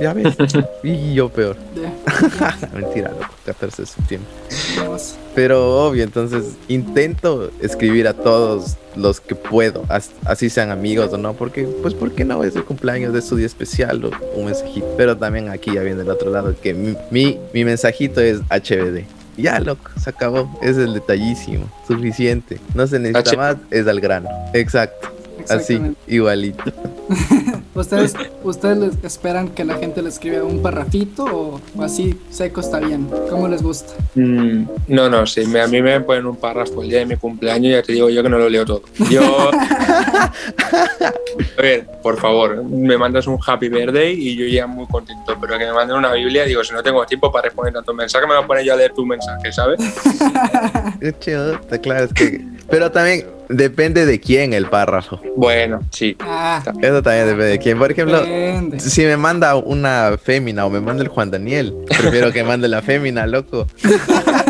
ya 0.00 0.12
ves. 0.12 0.36
y 0.82 1.14
yo 1.14 1.28
peor. 1.28 1.56
Mentira, 2.74 3.10
loco, 3.10 3.32
14 3.46 3.82
de 3.82 3.86
septiembre. 3.86 4.30
Pero 5.34 5.86
obvio, 5.86 6.02
entonces 6.04 6.56
intento 6.68 7.50
escribir 7.60 8.08
a 8.08 8.12
todos 8.14 8.76
los 8.98 9.20
que 9.20 9.34
puedo, 9.34 9.84
as- 9.88 10.10
así 10.24 10.50
sean 10.50 10.70
amigos 10.70 11.12
o 11.12 11.18
no, 11.18 11.34
porque 11.34 11.64
pues 11.82 11.94
¿por 11.94 12.12
qué 12.12 12.24
no? 12.24 12.42
Es 12.44 12.54
el 12.56 12.64
cumpleaños 12.64 13.12
de 13.12 13.22
su 13.22 13.36
día 13.36 13.46
especial 13.46 14.04
o 14.04 14.10
un 14.36 14.46
mensajito. 14.46 14.86
Pero 14.96 15.16
también 15.16 15.48
aquí 15.48 15.72
ya 15.74 15.82
viene 15.82 16.02
el 16.02 16.10
otro 16.10 16.30
lado, 16.30 16.54
que 16.60 16.74
mi, 16.74 16.96
mi, 17.10 17.38
mi 17.54 17.64
mensajito 17.64 18.20
es 18.20 18.40
HBD. 18.50 19.04
Ya, 19.36 19.60
loco, 19.60 19.88
se 20.02 20.10
acabó. 20.10 20.50
Es 20.60 20.76
el 20.76 20.94
detallísimo, 20.94 21.70
suficiente. 21.86 22.58
No 22.74 22.86
se 22.88 22.98
necesita 22.98 23.30
H- 23.30 23.36
más, 23.36 23.56
es 23.70 23.86
al 23.86 24.00
grano. 24.00 24.28
Exacto, 24.52 25.08
así, 25.48 25.80
igualito. 26.08 26.64
¿Ustedes, 27.78 28.14
¿Ustedes 28.42 28.78
les 28.78 29.04
esperan 29.04 29.48
que 29.50 29.64
la 29.64 29.74
gente 29.76 30.02
le 30.02 30.08
escriba 30.08 30.42
un 30.44 30.60
parrafito 30.62 31.24
o, 31.24 31.60
o 31.76 31.82
así 31.82 32.18
seco 32.30 32.60
está 32.60 32.78
bien? 32.80 33.08
¿Cómo 33.30 33.48
les 33.48 33.62
gusta? 33.62 33.92
Mm, 34.14 34.64
no, 34.88 35.08
no, 35.08 35.26
sí, 35.26 35.46
me- 35.46 35.60
a 35.60 35.66
mí 35.66 35.80
me 35.80 36.00
ponen 36.00 36.26
un 36.26 36.36
párrafo 36.36 36.82
el 36.82 36.88
día 36.90 36.98
de 37.00 37.06
mi 37.06 37.16
cumpleaños 37.16 37.66
y 37.66 37.70
ya 37.72 37.82
te 37.82 37.92
digo 37.92 38.08
yo 38.10 38.22
que 38.22 38.28
no 38.28 38.38
lo 38.38 38.48
leo 38.48 38.64
todo. 38.64 38.82
Yo. 39.10 39.50
a 41.58 41.62
ver, 41.62 41.86
por 42.02 42.18
favor, 42.20 42.62
me 42.64 42.96
mandas 42.96 43.26
un 43.26 43.38
happy 43.44 43.68
birthday 43.68 44.12
y 44.18 44.36
yo 44.36 44.46
ya 44.46 44.66
muy 44.66 44.86
contento, 44.86 45.36
pero 45.40 45.58
que 45.58 45.66
me 45.66 45.72
manden 45.72 45.96
una 45.96 46.12
Biblia, 46.12 46.44
digo, 46.44 46.62
si 46.64 46.72
no 46.72 46.82
tengo 46.82 47.04
tiempo 47.06 47.30
para 47.30 47.44
responder 47.46 47.74
tantos 47.74 47.94
mensajes, 47.94 48.28
me 48.28 48.34
voy 48.34 48.44
a 48.44 48.46
poner 48.46 48.64
yo 48.64 48.72
a 48.74 48.76
leer 48.76 48.92
tu 48.92 49.04
mensaje, 49.06 49.52
¿sabes? 49.52 49.78
Qué 51.00 51.14
chido, 51.18 51.54
está 51.54 51.78
claro, 51.78 52.04
es 52.04 52.12
que... 52.12 52.44
Pero 52.70 52.90
también 52.92 53.24
depende 53.48 54.04
de 54.04 54.20
quién 54.20 54.52
el 54.52 54.66
párrafo. 54.66 55.18
Bueno, 55.36 55.80
sí. 55.90 56.14
Ah, 56.20 56.60
Eso 56.82 57.02
también 57.02 57.24
depende 57.26 57.46
de 57.46 57.58
quién. 57.58 57.67
Por 57.76 57.90
ejemplo, 57.90 58.20
depende. 58.22 58.80
Si 58.80 59.02
me 59.02 59.16
manda 59.16 59.56
una 59.56 60.16
fémina 60.22 60.66
o 60.66 60.70
me 60.70 60.80
manda 60.80 61.02
el 61.02 61.08
Juan 61.08 61.30
Daniel, 61.30 61.74
prefiero 61.86 62.32
que 62.32 62.44
mande 62.44 62.68
la 62.68 62.82
fémina, 62.82 63.26
loco. 63.26 63.66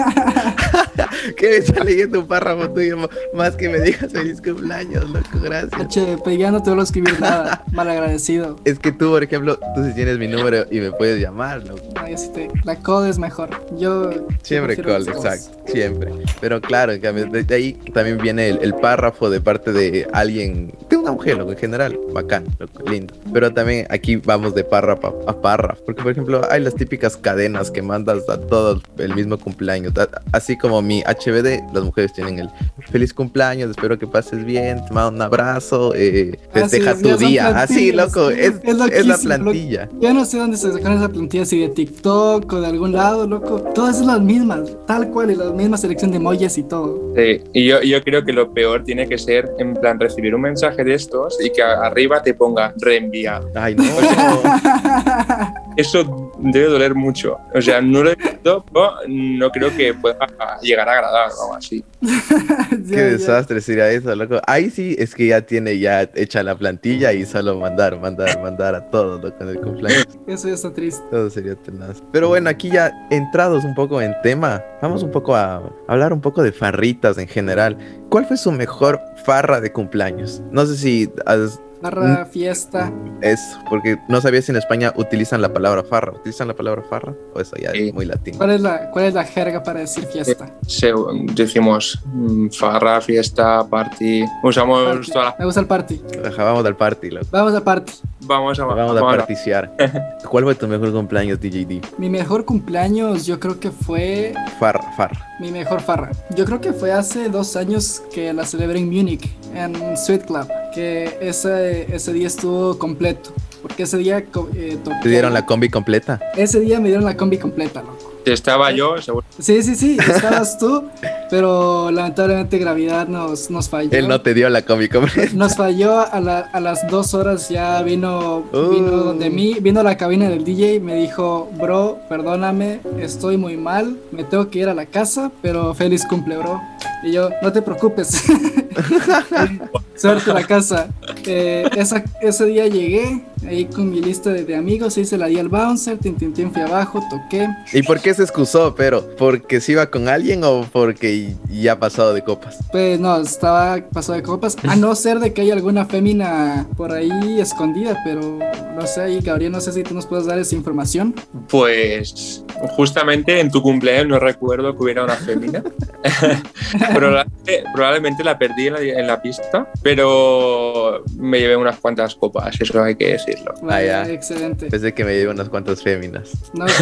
que 1.36 1.56
está 1.58 1.84
leyendo 1.84 2.20
un 2.20 2.26
párrafo 2.26 2.70
tuyo 2.70 2.96
más 3.34 3.56
que 3.56 3.68
me 3.68 3.80
digas 3.80 4.12
feliz 4.12 4.40
cumpleaños, 4.40 5.08
loco, 5.10 5.38
gracias. 5.42 5.72
HP, 5.80 6.38
ya 6.38 6.50
no 6.50 6.62
te 6.62 6.70
vuelvo 6.70 6.82
a 6.82 6.84
escribir 6.84 7.20
nada. 7.20 7.64
Mal 7.72 7.88
agradecido. 7.88 8.56
Es 8.64 8.78
que 8.78 8.92
tú, 8.92 9.10
por 9.10 9.22
ejemplo, 9.22 9.58
tú 9.74 9.84
sí 9.84 9.92
tienes 9.94 10.18
mi 10.18 10.28
número 10.28 10.66
y 10.70 10.80
me 10.80 10.92
puedes 10.92 11.20
llamar, 11.20 11.66
loco. 11.66 11.82
No, 11.94 12.08
yo 12.08 12.16
sí 12.16 12.30
te- 12.34 12.48
la 12.64 12.76
code 12.76 13.10
es 13.10 13.18
mejor. 13.18 13.50
Yo. 13.78 14.10
Siempre 14.42 14.76
dos. 14.76 15.06
exacto, 15.08 15.58
siempre. 15.66 16.12
Pero 16.40 16.60
claro, 16.60 16.92
en 16.92 17.00
cambio, 17.00 17.26
de 17.26 17.54
ahí 17.54 17.72
también 17.92 18.18
viene 18.18 18.48
el, 18.48 18.58
el 18.62 18.74
párrafo 18.74 19.30
de 19.30 19.40
parte 19.40 19.72
de 19.72 20.06
alguien, 20.12 20.72
de 20.88 20.96
una 20.96 21.12
mujer, 21.12 21.38
loco, 21.38 21.52
en 21.52 21.58
general, 21.58 21.98
bacán, 22.12 22.44
loco, 22.58 22.82
lindo. 22.90 23.14
Pero 23.32 23.52
también 23.52 23.86
aquí 23.90 24.16
vamos 24.16 24.54
de 24.54 24.64
párrafo 24.64 25.18
a 25.26 25.40
párrafo, 25.40 25.82
porque 25.84 26.02
por 26.02 26.12
ejemplo 26.12 26.42
hay 26.50 26.62
las 26.62 26.74
típicas 26.74 27.16
cadenas 27.16 27.70
que 27.70 27.82
mandas 27.82 28.28
a 28.28 28.38
todos 28.40 28.82
el 28.98 29.14
mismo 29.14 29.38
cumpleaños, 29.38 29.92
así 30.32 30.56
como 30.56 30.82
mi 30.82 31.02
HBD, 31.18 31.72
las 31.74 31.84
mujeres 31.84 32.12
tienen 32.12 32.38
el 32.38 32.50
feliz 32.90 33.12
cumpleaños, 33.12 33.70
espero 33.70 33.98
que 33.98 34.06
pases 34.06 34.44
bien, 34.44 34.84
te 34.86 34.92
mando 34.94 35.10
un 35.16 35.22
abrazo, 35.22 35.92
eh, 35.94 36.38
Ah, 36.48 36.60
festeja 36.60 36.94
sí, 36.96 37.02
tu 37.02 37.08
ya 37.10 37.16
día, 37.16 37.48
así, 37.48 37.92
plantillas, 37.92 38.14
loco, 38.16 38.30
es- 38.30 38.38
es, 38.38 38.54
es 38.54 38.60
es 38.64 38.76
la 38.76 38.86
loquísimo, 38.86 39.14
lo- 39.14 39.42
plantilla. 39.44 39.88
Yo 40.00 40.14
no 40.14 40.24
sé 40.24 40.38
dónde 40.38 40.56
se 40.56 40.72
sacaron 40.72 40.98
esa 40.98 41.08
plantilla, 41.08 41.44
si 41.44 41.60
de 41.60 41.68
TikTok 41.68 42.52
o 42.52 42.60
de 42.60 42.66
algún 42.66 42.92
lado, 42.92 43.26
loco. 43.26 43.60
Todas 43.74 43.98
son 43.98 44.06
las 44.08 44.20
mismas, 44.20 44.60
tal 44.86 45.08
cual, 45.10 45.30
y 45.30 45.34
la 45.34 45.50
misma 45.50 45.76
selección 45.76 46.10
de 46.10 46.16
emojis 46.18 46.56
y 46.58 46.62
todo. 46.62 47.12
Sí, 47.16 47.40
y 47.52 47.66
yo, 47.66 47.80
yo 47.82 48.02
creo 48.02 48.24
que 48.24 48.32
lo 48.32 48.52
peor 48.52 48.84
tiene 48.84 49.08
que 49.08 49.18
ser, 49.18 49.50
en 49.58 49.74
plan, 49.74 49.98
recibir 49.98 50.34
un 50.34 50.42
mensaje 50.42 50.84
de 50.84 50.94
estos 50.94 51.36
y 51.44 51.50
que 51.50 51.62
arriba 51.62 52.22
te 52.22 52.34
ponga 52.34 52.72
reenviado. 52.80 53.50
Ay, 53.54 53.74
no. 53.74 53.84
Eso 55.78 56.32
debe 56.40 56.66
doler 56.66 56.92
mucho. 56.96 57.38
O 57.54 57.62
sea, 57.62 57.80
no 57.80 58.02
lo 58.02 58.10
he 58.10 58.16
visto, 58.16 58.64
pero 58.72 58.90
no 59.06 59.48
creo 59.50 59.70
que 59.76 59.94
pueda 59.94 60.18
llegar 60.60 60.88
a 60.88 60.92
agradar 60.94 61.28
o 61.30 61.42
algo 61.44 61.54
así. 61.54 61.84
Qué 62.90 63.00
desastre 63.02 63.60
sería 63.60 63.88
eso, 63.90 64.12
loco. 64.16 64.40
Ahí 64.48 64.70
sí 64.70 64.96
es 64.98 65.14
que 65.14 65.28
ya 65.28 65.40
tiene 65.42 65.78
ya 65.78 66.02
hecha 66.16 66.42
la 66.42 66.56
plantilla 66.58 67.12
y 67.12 67.24
solo 67.24 67.56
mandar, 67.58 67.96
mandar, 68.00 68.42
mandar 68.42 68.74
a 68.74 68.90
todos, 68.90 69.22
loco, 69.22 69.36
en 69.40 69.48
el 69.50 69.60
cumpleaños. 69.60 70.06
Eso 70.26 70.48
ya 70.48 70.54
está 70.54 70.72
triste. 70.72 71.04
Todo 71.12 71.30
sería 71.30 71.54
tenaz. 71.54 72.02
Pero 72.10 72.26
bueno, 72.28 72.50
aquí 72.50 72.70
ya 72.70 72.92
entrados 73.10 73.64
un 73.64 73.76
poco 73.76 74.02
en 74.02 74.14
tema, 74.24 74.64
vamos 74.82 75.04
un 75.04 75.12
poco 75.12 75.36
a 75.36 75.62
hablar 75.86 76.12
un 76.12 76.20
poco 76.20 76.42
de 76.42 76.50
farritas 76.50 77.18
en 77.18 77.28
general. 77.28 77.78
¿Cuál 78.08 78.26
fue 78.26 78.36
su 78.36 78.50
mejor 78.50 79.00
farra 79.24 79.60
de 79.60 79.70
cumpleaños? 79.72 80.42
No 80.50 80.66
sé 80.66 80.76
si 80.76 81.08
has- 81.24 81.60
Barra, 81.80 82.26
fiesta. 82.26 82.90
es, 83.20 83.40
porque 83.70 83.98
no 84.08 84.20
sabía 84.20 84.42
si 84.42 84.50
en 84.50 84.56
España 84.56 84.92
utilizan 84.96 85.40
la 85.42 85.52
palabra 85.52 85.82
farra. 85.84 86.12
¿Utilizan 86.12 86.48
la 86.48 86.54
palabra 86.54 86.82
farra? 86.88 87.14
O 87.34 87.40
eso 87.40 87.56
ya 87.56 87.70
Sí. 87.72 87.88
es 87.88 87.94
muy 87.94 88.04
latino. 88.04 88.36
¿Cuál 88.38 88.50
es 88.50 88.60
la, 88.60 88.90
cuál 88.90 89.04
es 89.06 89.14
la 89.14 89.24
jerga 89.24 89.62
para 89.62 89.80
decir 89.80 90.04
fiesta? 90.06 90.46
Se- 90.66 90.92
decimos 91.34 92.00
mm, 92.06 92.48
farra, 92.48 93.00
fiesta, 93.00 93.64
party. 93.68 94.24
Usamos 94.42 94.84
Party. 94.84 95.10
toda 95.12 95.24
la... 95.26 95.36
Me 95.38 95.44
gusta 95.44 95.60
el 95.60 95.66
party. 95.66 96.02
Ajá, 96.26 96.44
vamos 96.44 96.64
al 96.66 96.76
party, 96.76 97.10
loco. 97.10 97.26
Vamos 97.30 97.54
al 97.54 97.62
party. 97.62 97.92
Vamos 98.28 98.60
a, 98.60 98.64
Vamos 98.66 98.94
a 98.94 99.00
particiar. 99.00 99.72
¿Cuál 100.28 100.44
fue 100.44 100.54
tu 100.54 100.68
mejor 100.68 100.92
cumpleaños, 100.92 101.40
DJD? 101.40 101.82
Mi 101.96 102.10
mejor 102.10 102.44
cumpleaños, 102.44 103.24
yo 103.24 103.40
creo 103.40 103.58
que 103.58 103.70
fue 103.70 104.34
Farra, 104.60 104.92
farra. 104.98 105.26
mi 105.40 105.50
mejor 105.50 105.80
farra. 105.80 106.10
Yo 106.36 106.44
creo 106.44 106.60
que 106.60 106.74
fue 106.74 106.92
hace 106.92 107.30
dos 107.30 107.56
años 107.56 108.02
que 108.12 108.34
la 108.34 108.44
celebré 108.44 108.80
en 108.80 108.90
Múnich, 108.90 109.26
en 109.54 109.96
Sweet 109.96 110.26
Club. 110.26 110.46
Que 110.74 111.16
ese, 111.22 111.94
ese 111.94 112.12
día 112.12 112.26
estuvo 112.26 112.78
completo. 112.78 113.30
Porque 113.62 113.84
ese 113.84 113.96
día 113.96 114.18
eh, 114.18 114.78
¿Te 115.02 115.08
dieron 115.08 115.32
la 115.32 115.46
combi 115.46 115.70
completa? 115.70 116.20
Ese 116.36 116.60
día 116.60 116.80
me 116.80 116.88
dieron 116.88 117.06
la 117.06 117.16
combi 117.16 117.38
completa, 117.38 117.80
loco. 117.80 118.07
Estaba 118.32 118.70
yo, 118.72 119.00
seguro. 119.00 119.26
Sí, 119.38 119.62
sí, 119.62 119.74
sí, 119.74 119.96
estabas 119.98 120.58
tú, 120.58 120.84
pero 121.30 121.90
lamentablemente 121.90 122.58
gravedad 122.58 123.06
nos, 123.08 123.50
nos 123.50 123.68
falló. 123.68 123.90
Él 123.92 124.08
no 124.08 124.20
te 124.20 124.34
dio 124.34 124.48
la 124.50 124.62
Comic 124.62 124.92
Con. 124.92 125.08
Nos 125.34 125.56
falló 125.56 126.00
a, 126.00 126.20
la- 126.20 126.48
a 126.52 126.60
las 126.60 126.86
dos 126.88 127.14
horas 127.14 127.48
ya 127.48 127.80
vino, 127.82 128.44
Uh. 128.52 128.68
vino 128.70 128.90
donde 128.90 129.30
mí, 129.30 129.56
vino 129.60 129.80
a 129.80 129.82
la 129.82 129.96
cabina 129.96 130.28
del 130.28 130.44
DJ 130.44 130.74
y 130.74 130.80
me 130.80 130.94
dijo, 130.96 131.50
bro, 131.58 131.98
perdóname, 132.08 132.80
estoy 133.00 133.36
muy 133.36 133.56
mal, 133.56 133.96
me 134.12 134.24
tengo 134.24 134.48
que 134.50 134.60
ir 134.60 134.68
a 134.68 134.74
la 134.74 134.86
casa, 134.86 135.30
pero 135.42 135.74
feliz 135.74 136.04
cumple, 136.06 136.36
bro. 136.36 136.60
Y 137.04 137.12
yo, 137.12 137.30
no 137.42 137.52
te 137.52 137.62
preocupes. 137.62 138.24
Suerte 139.96 140.30
a 140.30 140.34
la 140.34 140.44
casa. 140.46 140.88
Eh, 141.26 141.68
esa- 141.76 142.04
ese 142.20 142.44
día 142.46 142.66
llegué 142.66 143.24
ahí 143.46 143.64
con 143.66 143.90
mi 143.90 144.00
lista 144.00 144.30
de, 144.30 144.44
de 144.44 144.56
amigos, 144.56 144.98
hice 144.98 145.18
la 145.18 145.26
di 145.26 145.38
al 145.38 145.48
bouncer, 145.48 145.98
tin, 145.98 146.16
tin, 146.16 146.32
tin, 146.32 146.52
fui 146.52 146.62
abajo, 146.62 147.02
toqué. 147.10 147.48
¿Y 147.72 147.82
por 147.82 148.00
qué 148.00 148.14
se 148.14 148.22
excusó, 148.22 148.74
pero? 148.74 149.04
¿Porque 149.16 149.60
se 149.60 149.72
iba 149.72 149.90
con 149.90 150.08
alguien 150.08 150.42
o 150.44 150.66
porque 150.72 151.34
ya 151.50 151.72
ha 151.72 151.78
pasado 151.78 152.14
de 152.14 152.22
copas? 152.22 152.58
Pues 152.70 152.98
no, 152.98 153.16
estaba 153.20 153.78
pasado 153.92 154.16
de 154.16 154.22
copas, 154.22 154.56
a 154.64 154.76
no 154.76 154.94
ser 154.94 155.18
de 155.18 155.32
que 155.32 155.42
haya 155.42 155.54
alguna 155.54 155.86
fémina 155.86 156.66
por 156.76 156.92
ahí 156.92 157.40
escondida, 157.40 158.00
pero 158.04 158.38
no 158.74 158.86
sé, 158.86 159.02
ahí 159.02 159.20
Gabriel, 159.20 159.52
no 159.52 159.60
sé 159.60 159.72
si 159.72 159.82
tú 159.82 159.94
nos 159.94 160.06
puedes 160.06 160.26
dar 160.26 160.38
esa 160.38 160.54
información. 160.54 161.14
Pues 161.48 162.44
justamente 162.70 163.40
en 163.40 163.50
tu 163.50 163.62
cumpleaños 163.62 164.08
no 164.08 164.18
recuerdo 164.18 164.76
que 164.76 164.82
hubiera 164.82 165.04
una 165.04 165.14
fémina. 165.14 165.62
probablemente, 166.94 167.64
probablemente 167.74 168.24
la 168.24 168.38
perdí 168.38 168.68
en 168.68 168.72
la, 168.72 168.80
en 168.80 169.06
la 169.06 169.20
pista, 169.20 169.70
pero 169.82 171.02
me 171.16 171.40
llevé 171.40 171.56
unas 171.56 171.78
cuantas 171.78 172.14
copas, 172.14 172.60
eso 172.60 172.82
hay 172.82 172.94
que 172.94 173.12
decirlo. 173.28 173.54
Ah, 173.68 173.82
ya. 173.82 174.08
excelente. 174.08 174.66
Pensé 174.66 174.92
que 174.94 175.04
me 175.04 175.12
unas 175.30 175.48
cuantas 175.48 175.82
féminas. 175.82 176.30
No, 176.54 176.66
que 176.66 176.72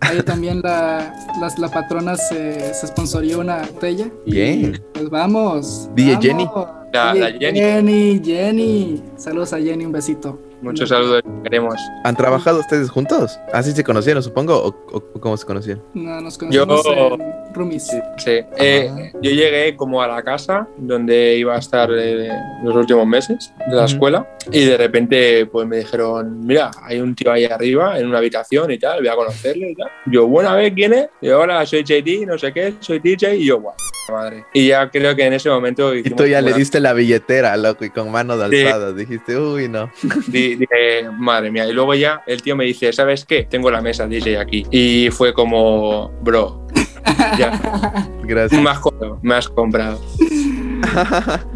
ahí 0.00 0.22
también 0.22 0.60
la, 0.62 1.12
las- 1.40 1.58
la 1.58 1.68
patrona 1.68 2.16
se, 2.16 2.74
se 2.74 2.86
sponsorió 2.86 3.40
una 3.40 3.62
botella. 3.62 4.06
Bien. 4.26 4.82
Pues 4.94 5.10
vamos. 5.10 5.88
DJ 5.94 6.12
vamos. 6.12 6.24
Jenny. 6.24 6.48
La- 6.92 7.12
DJ 7.12 7.20
la 7.32 7.38
Jenny. 7.38 7.58
Jenny, 7.60 8.22
Jenny. 8.24 9.02
Saludos 9.16 9.52
a 9.52 9.58
Jenny, 9.60 9.84
un 9.84 9.92
besito. 9.92 10.40
Muchos 10.66 10.88
saludos, 10.88 11.22
queremos. 11.44 11.74
¿Han 12.04 12.16
trabajado 12.16 12.60
ustedes 12.60 12.90
juntos? 12.90 13.38
¿Así 13.52 13.72
se 13.72 13.84
conocieron, 13.84 14.22
supongo? 14.22 14.54
¿O, 14.56 14.68
o- 14.96 15.20
cómo 15.20 15.36
se 15.36 15.46
conocieron? 15.46 15.82
No, 15.94 16.20
nos 16.20 16.36
conocimos 16.36 16.84
Yo- 16.84 17.14
en 17.14 17.54
Roomies. 17.54 17.86
Sí, 17.86 17.98
sí. 18.18 18.40
Eh, 18.58 19.12
yo 19.22 19.30
llegué 19.30 19.76
como 19.76 20.02
a 20.02 20.08
la 20.08 20.22
casa 20.22 20.66
donde 20.76 21.36
iba 21.38 21.54
a 21.54 21.58
estar 21.58 21.88
eh, 21.96 22.28
los 22.64 22.74
últimos 22.74 23.06
meses 23.06 23.52
de 23.68 23.76
la 23.76 23.84
escuela 23.86 24.28
y 24.50 24.64
de 24.64 24.76
repente 24.76 25.46
pues 25.46 25.66
me 25.66 25.78
dijeron, 25.78 26.44
mira, 26.46 26.70
hay 26.82 27.00
un 27.00 27.14
tío 27.14 27.32
ahí 27.32 27.44
arriba 27.46 27.98
en 27.98 28.08
una 28.08 28.18
habitación 28.18 28.70
y 28.72 28.78
tal, 28.78 28.98
voy 28.98 29.08
a 29.08 29.14
conocerle 29.14 29.70
y 29.70 29.74
tal. 29.74 29.88
Yo, 30.06 30.26
buena 30.26 30.54
vez, 30.54 30.72
¿quién 30.74 30.92
es? 30.92 31.08
Y 31.22 31.30
ahora 31.30 31.64
soy 31.64 31.82
JD, 31.84 32.26
no 32.26 32.36
sé 32.38 32.52
qué, 32.52 32.74
soy 32.80 32.98
DJ 32.98 33.36
y 33.36 33.46
yo, 33.46 33.60
guau, 33.60 33.74
madre. 34.10 34.44
Y 34.52 34.68
ya 34.68 34.90
creo 34.90 35.16
que 35.16 35.24
en 35.24 35.32
ese 35.32 35.48
momento... 35.48 35.94
Y 35.94 36.02
tú 36.02 36.26
ya 36.26 36.40
le 36.42 36.48
una- 36.48 36.56
diste 36.58 36.78
la 36.80 36.92
billetera, 36.92 37.56
loco, 37.56 37.84
y 37.86 37.90
con 37.90 38.10
mano 38.10 38.36
de 38.36 38.50
Sí. 38.50 38.64
alzada. 38.66 38.92
Dijiste, 38.92 39.36
uy, 39.36 39.68
no. 39.68 39.90
Di- 40.28 40.55
dije, 40.56 41.08
madre 41.18 41.50
mía. 41.50 41.66
Y 41.66 41.72
luego 41.72 41.94
ya 41.94 42.22
el 42.26 42.42
tío 42.42 42.56
me 42.56 42.64
dice, 42.64 42.92
¿sabes 42.92 43.24
qué? 43.24 43.44
Tengo 43.48 43.70
la 43.70 43.80
mesa 43.80 44.06
DJ 44.06 44.38
aquí. 44.38 44.66
Y 44.70 45.08
fue 45.10 45.32
como, 45.34 46.10
bro, 46.22 46.66
ya, 47.38 48.08
Gracias. 48.24 48.60
me 48.62 48.70
has 48.70 48.78
comprado. 48.80 49.18
Me 49.22 49.34
has 49.34 49.48
comprado. 49.48 50.00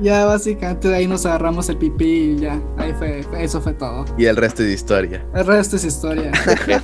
Ya 0.00 0.24
básicamente 0.24 0.88
de 0.88 0.96
ahí 0.96 1.06
nos 1.06 1.24
agarramos 1.26 1.68
el 1.68 1.76
pipí 1.76 2.04
y 2.04 2.36
ya. 2.40 2.60
Ahí 2.78 2.92
fue, 2.98 3.22
eso 3.38 3.60
fue 3.60 3.74
todo. 3.74 4.04
y 4.18 4.24
el 4.24 4.36
resto 4.36 4.62
es 4.62 4.70
historia. 4.72 5.24
El 5.34 5.46
resto 5.46 5.76
es 5.76 5.84
historia. 5.84 6.32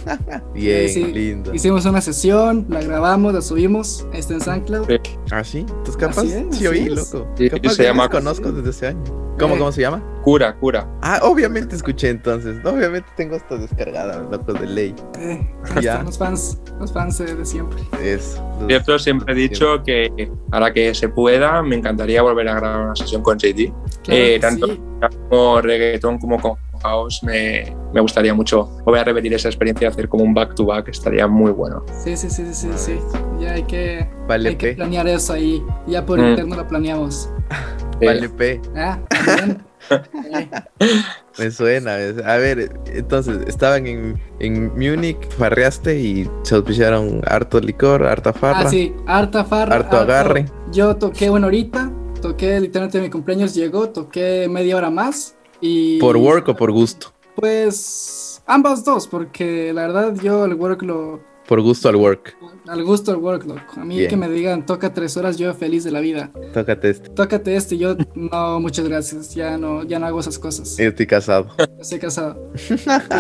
Bien, 0.55 0.89
Sí, 0.89 1.05
lindo. 1.05 1.55
Hicimos 1.55 1.85
una 1.87 2.01
sesión, 2.01 2.67
la 2.69 2.81
grabamos, 2.83 3.33
la 3.35 3.41
subimos. 3.43 4.07
Está 4.13 4.35
en 4.35 4.41
SoundCloud. 4.41 4.87
Sí. 4.87 4.99
¿Ah, 5.31 5.45
sí? 5.45 5.67
¿Tú 5.85 5.93
capaz? 5.93 6.19
Así 6.21 6.33
es, 6.33 6.57
sí, 6.57 6.67
oí, 6.67 6.79
es. 6.81 6.89
loco. 7.13 7.27
Sí, 7.37 7.51
capaz 7.51 7.75
se 7.75 7.83
llama- 7.83 8.09
conozco 8.09 8.53
desde 8.53 8.71
ese 8.71 8.87
año. 8.89 9.26
¿Cómo, 9.39 9.55
Eh. 9.55 9.59
cómo 9.59 9.73
se 9.73 9.81
llama? 9.83 10.03
Cura, 10.23 10.57
cura. 10.57 10.89
Ah, 11.03 11.21
obviamente 11.23 11.77
escuché 11.77 12.09
entonces. 12.11 12.57
Obviamente 12.65 13.09
tengo 13.17 13.37
esto 13.37 13.57
descargada, 13.59 14.23
loco, 14.31 14.53
de 14.55 14.67
ley. 14.67 14.95
Eh, 15.21 15.49
Ya. 15.81 16.03
los 16.03 16.19
fans, 16.19 16.61
los 16.81 16.93
fans 16.93 17.21
eh, 17.21 17.35
de 17.35 17.45
siempre. 17.47 17.79
Eso. 18.03 18.43
los- 18.59 18.67
Cierto, 18.67 18.99
siempre 18.99 19.35
he 19.35 19.37
dicho 19.37 19.83
que 19.85 20.31
ahora 20.51 20.73
que 20.73 20.93
se 20.95 21.09
pueda, 21.09 21.63
me 21.63 21.77
encantaría 21.77 22.23
volver 22.23 22.49
a 22.49 22.55
grabar 22.55 22.81
una 22.87 22.97
sesión 22.97 23.23
con 23.23 23.39
JD. 23.39 23.73
Claro 24.03 24.21
Eh, 24.21 24.39
tanto 24.41 24.67
sí. 24.67 24.81
como 25.29 25.61
reggaetón 25.61 26.19
como 26.19 26.41
con 26.41 26.55
house, 26.79 27.23
me, 27.23 27.75
me 27.93 28.01
gustaría 28.01 28.35
mucho. 28.35 28.65
Voy 28.85 28.99
a 28.99 29.05
repetir 29.05 29.33
esa 29.35 29.49
experiencia, 29.49 29.89
hacer 29.89 30.09
como 30.09 30.25
un 30.25 30.35
back-to-back, 30.35 30.89
estaría 30.89 31.27
muy 31.27 31.51
bueno. 31.53 31.85
Sí, 32.03 32.17
sí, 32.17 32.29
sí, 32.31 32.45
sí, 32.53 32.55
sí, 32.55 32.69
sí. 32.77 32.99
Ya 33.41 33.53
hay 33.53 33.63
que, 33.65 34.09
Vale, 34.27 34.51
hay 34.51 34.57
que 34.57 34.69
P. 34.69 34.75
planear 34.75 35.07
eso 35.09 35.33
ahí. 35.33 35.63
Ya 35.87 36.05
por 36.05 36.19
Mm. 36.19 36.25
interno 36.31 36.57
lo 36.57 36.67
planeamos. 36.69 37.31
Vale, 38.05 38.29
P. 38.29 38.61
Ah. 38.77 38.99
Eh, 39.11 39.57
Me 41.39 41.51
suena. 41.51 41.95
A 41.95 42.37
ver, 42.39 42.73
entonces, 42.87 43.39
estaban 43.47 43.87
en, 43.87 44.21
en 44.41 44.69
Múnich, 44.75 45.29
farreaste 45.39 45.99
y 45.99 46.31
se 46.43 46.55
auspiciaron 46.57 47.21
harto 47.27 47.61
licor, 47.61 48.05
harta 48.07 48.33
farra. 48.33 48.63
Ah, 48.67 48.71
sí, 48.71 48.95
harta 49.07 49.45
farra. 49.45 49.77
Harto 49.77 49.97
agarre. 49.99 50.47
Yo 50.73 50.97
toqué 50.97 51.31
una 51.31 51.47
horita, 51.47 51.91
toqué 52.21 52.59
literalmente 52.59 53.01
mi 53.01 53.11
cumpleaños 53.11 53.55
llegó, 53.55 53.91
toqué 53.91 54.49
media 54.51 54.77
hora 54.77 54.91
más 54.91 55.36
y... 55.61 55.99
¿Por 55.99 56.17
work 56.17 56.49
o 56.49 56.57
por 56.57 56.73
gusto? 56.73 57.13
Pues 57.35 58.43
ambas 58.47 58.85
dos, 58.85 59.07
porque 59.07 59.73
la 59.73 59.83
verdad 59.83 60.15
yo 60.23 60.45
el 60.45 60.55
work 60.55 60.83
lo... 60.83 61.21
Por 61.47 61.61
gusto 61.61 61.89
al 61.89 61.97
work. 61.97 62.37
Al 62.67 62.83
gusto 62.83 63.13
el 63.13 63.19
work, 63.19 63.45
loco. 63.47 63.81
A 63.81 63.85
mí 63.85 63.99
Bien. 63.99 64.11
que 64.11 64.17
me 64.17 64.29
digan 64.29 64.67
toca 64.67 64.93
tres 64.93 65.17
horas, 65.17 65.37
yo 65.37 65.55
feliz 65.55 65.85
de 65.85 65.93
la 65.93 66.01
vida. 66.01 66.33
Tócate 66.53 66.91
este. 66.91 67.09
Tócate 67.11 67.55
este, 67.55 67.79
yo 67.79 67.97
no, 68.15 68.59
muchas 68.59 68.89
gracias, 68.89 69.33
ya 69.35 69.57
no, 69.57 69.85
ya 69.85 70.01
no 70.01 70.07
hago 70.07 70.19
esas 70.19 70.41
cosas. 70.41 70.77
Yo 70.77 70.89
estoy 70.89 71.07
casado. 71.07 71.49
Estoy 71.79 72.01
casado. 72.01 72.53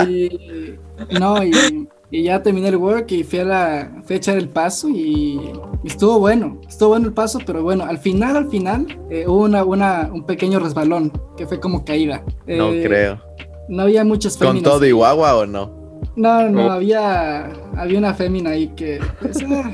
Y, 0.09 0.77
no, 1.21 1.45
y, 1.45 1.89
y 2.11 2.23
ya 2.23 2.43
terminé 2.43 2.69
el 2.69 2.77
work 2.77 3.11
y 3.13 3.25
fui 3.25 3.41
a, 3.41 3.45
la, 3.45 3.91
fui 4.05 4.15
a 4.15 4.17
echar 4.19 4.37
el 4.37 4.49
paso 4.49 4.89
y, 4.89 5.41
y 5.83 5.87
estuvo 5.89 6.19
bueno. 6.21 6.61
Estuvo 6.69 6.91
bueno 6.91 7.07
el 7.07 7.13
paso, 7.13 7.39
pero 7.45 7.63
bueno, 7.63 7.85
al 7.85 7.99
final, 7.99 8.37
al 8.37 8.49
final, 8.49 8.87
eh, 9.11 9.25
hubo 9.27 9.43
una, 9.45 9.65
una, 9.65 10.09
un 10.13 10.25
pequeño 10.25 10.59
resbalón 10.61 11.11
que 11.37 11.47
fue 11.47 11.59
como 11.61 11.85
caída. 11.85 12.23
No 12.47 12.71
Eh, 12.71 12.83
creo. 12.85 13.21
No 13.69 13.83
había 13.83 14.05
muchas 14.05 14.37
¿Con 14.37 14.63
todo 14.63 14.85
y 14.87 14.93
guagua 14.93 15.37
o 15.37 15.47
no? 15.47 15.75
No, 16.15 16.49
no, 16.49 16.67
Oh. 16.69 16.71
había, 16.71 17.51
había 17.77 17.99
una 17.99 18.15
fémina 18.15 18.51
ahí 18.51 18.69
que, 18.69 19.01
pues, 19.21 19.39
ah, 19.51 19.71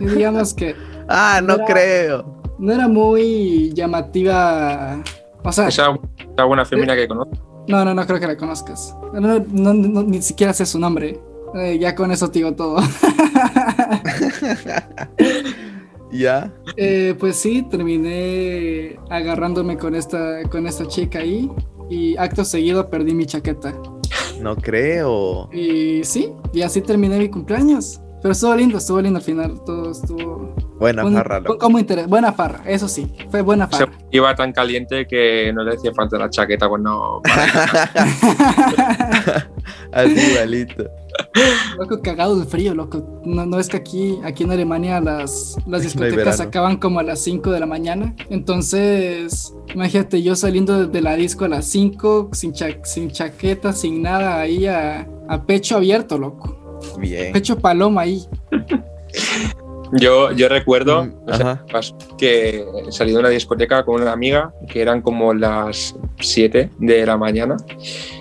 digamos 0.00 0.54
que 0.54 0.74
Ah, 1.08 1.40
no 1.44 1.54
Era- 1.54 1.64
creo. 1.66 2.42
no 2.58 2.72
era 2.72 2.88
muy 2.88 3.72
llamativa. 3.74 5.02
O 5.44 5.52
sea, 5.52 5.68
Esa, 5.68 5.94
esa 6.34 6.44
buena 6.44 6.64
fémina 6.64 6.96
que 6.96 7.06
conozco. 7.06 7.64
no, 7.68 7.84
no, 7.84 7.94
no 7.94 8.06
creo 8.06 8.18
que 8.18 8.26
la 8.26 8.36
conozcas. 8.36 8.96
No, 9.12 9.20
no, 9.38 9.74
no, 9.74 10.02
ni 10.02 10.20
siquiera 10.22 10.52
sé 10.52 10.66
su 10.66 10.78
nombre. 10.80 11.20
Eh, 11.54 11.78
ya 11.78 11.94
con 11.94 12.10
eso 12.10 12.30
te 12.30 12.40
digo 12.40 12.54
todo. 12.54 12.76
¿Ya? 16.12 16.52
Eh, 16.76 17.14
pues 17.18 17.36
sí, 17.36 17.62
terminé 17.70 18.96
agarrándome 19.10 19.76
con 19.76 19.94
esta, 19.94 20.42
con 20.50 20.66
esta 20.66 20.86
chica 20.86 21.18
ahí. 21.20 21.50
Y 21.90 22.16
acto 22.16 22.44
seguido 22.44 22.88
perdí 22.90 23.14
mi 23.14 23.26
chaqueta. 23.26 23.74
No 24.40 24.56
creo. 24.56 25.48
Y 25.52 26.02
sí, 26.04 26.32
y 26.52 26.62
así 26.62 26.80
terminé 26.80 27.18
mi 27.18 27.28
cumpleaños. 27.28 28.00
Pero 28.22 28.32
estuvo 28.32 28.54
lindo, 28.56 28.78
estuvo 28.78 29.00
lindo 29.00 29.18
al 29.18 29.24
final. 29.24 29.60
Todo 29.64 29.90
estuvo. 29.92 30.54
Buena 30.78 31.04
un- 31.04 31.14
farra, 31.14 31.36
fue 31.40 31.48
loco. 31.48 31.58
como 31.58 31.78
interés. 31.78 32.06
Buena 32.08 32.32
farra, 32.32 32.60
eso 32.66 32.88
sí. 32.88 33.12
Fue 33.30 33.40
buena 33.42 33.68
Se 33.70 33.78
farra. 33.86 33.92
iba 34.10 34.34
tan 34.34 34.52
caliente 34.52 35.06
que 35.06 35.52
no 35.54 35.62
le 35.64 35.74
hacía 35.74 35.92
falta 35.94 36.18
la 36.18 36.28
chaqueta 36.30 36.68
cuando... 36.68 37.22
Así 39.92 40.18
igualito. 40.32 40.84
Loco, 41.78 42.00
cagado 42.02 42.38
de 42.38 42.46
frío, 42.46 42.74
loco. 42.74 43.20
No, 43.24 43.44
no 43.46 43.58
es 43.58 43.68
que 43.68 43.76
aquí, 43.76 44.18
aquí 44.24 44.44
en 44.44 44.50
Alemania 44.52 45.00
las, 45.00 45.56
las 45.66 45.82
discotecas 45.82 46.40
acaban 46.40 46.76
como 46.78 46.98
a 47.00 47.02
las 47.02 47.20
5 47.20 47.50
de 47.50 47.60
la 47.60 47.66
mañana. 47.66 48.14
Entonces, 48.30 49.54
imagínate, 49.74 50.22
yo 50.22 50.34
saliendo 50.36 50.78
de, 50.78 50.86
de 50.86 51.00
la 51.02 51.14
disco 51.16 51.44
a 51.44 51.48
las 51.48 51.66
5, 51.66 52.30
sin, 52.32 52.52
cha- 52.52 52.82
sin 52.84 53.10
chaqueta, 53.10 53.72
sin 53.72 54.02
nada, 54.02 54.40
ahí 54.40 54.66
a, 54.66 55.06
a 55.28 55.44
pecho 55.44 55.76
abierto, 55.76 56.18
loco. 56.18 56.56
Bien. 56.98 57.32
Pecho 57.32 57.58
paloma 57.58 58.02
ahí. 58.02 58.22
Yo, 59.92 60.32
yo 60.32 60.48
recuerdo 60.48 61.06
Mm, 61.06 61.30
o 61.30 61.34
sea, 61.34 61.64
que 62.18 62.64
salí 62.90 63.12
de 63.12 63.18
una 63.18 63.28
discoteca 63.28 63.84
con 63.84 64.00
una 64.02 64.12
amiga 64.12 64.52
que 64.68 64.80
eran 64.80 65.02
como 65.02 65.34
las 65.34 65.94
7 66.20 66.70
de 66.78 67.06
la 67.06 67.16
mañana 67.16 67.56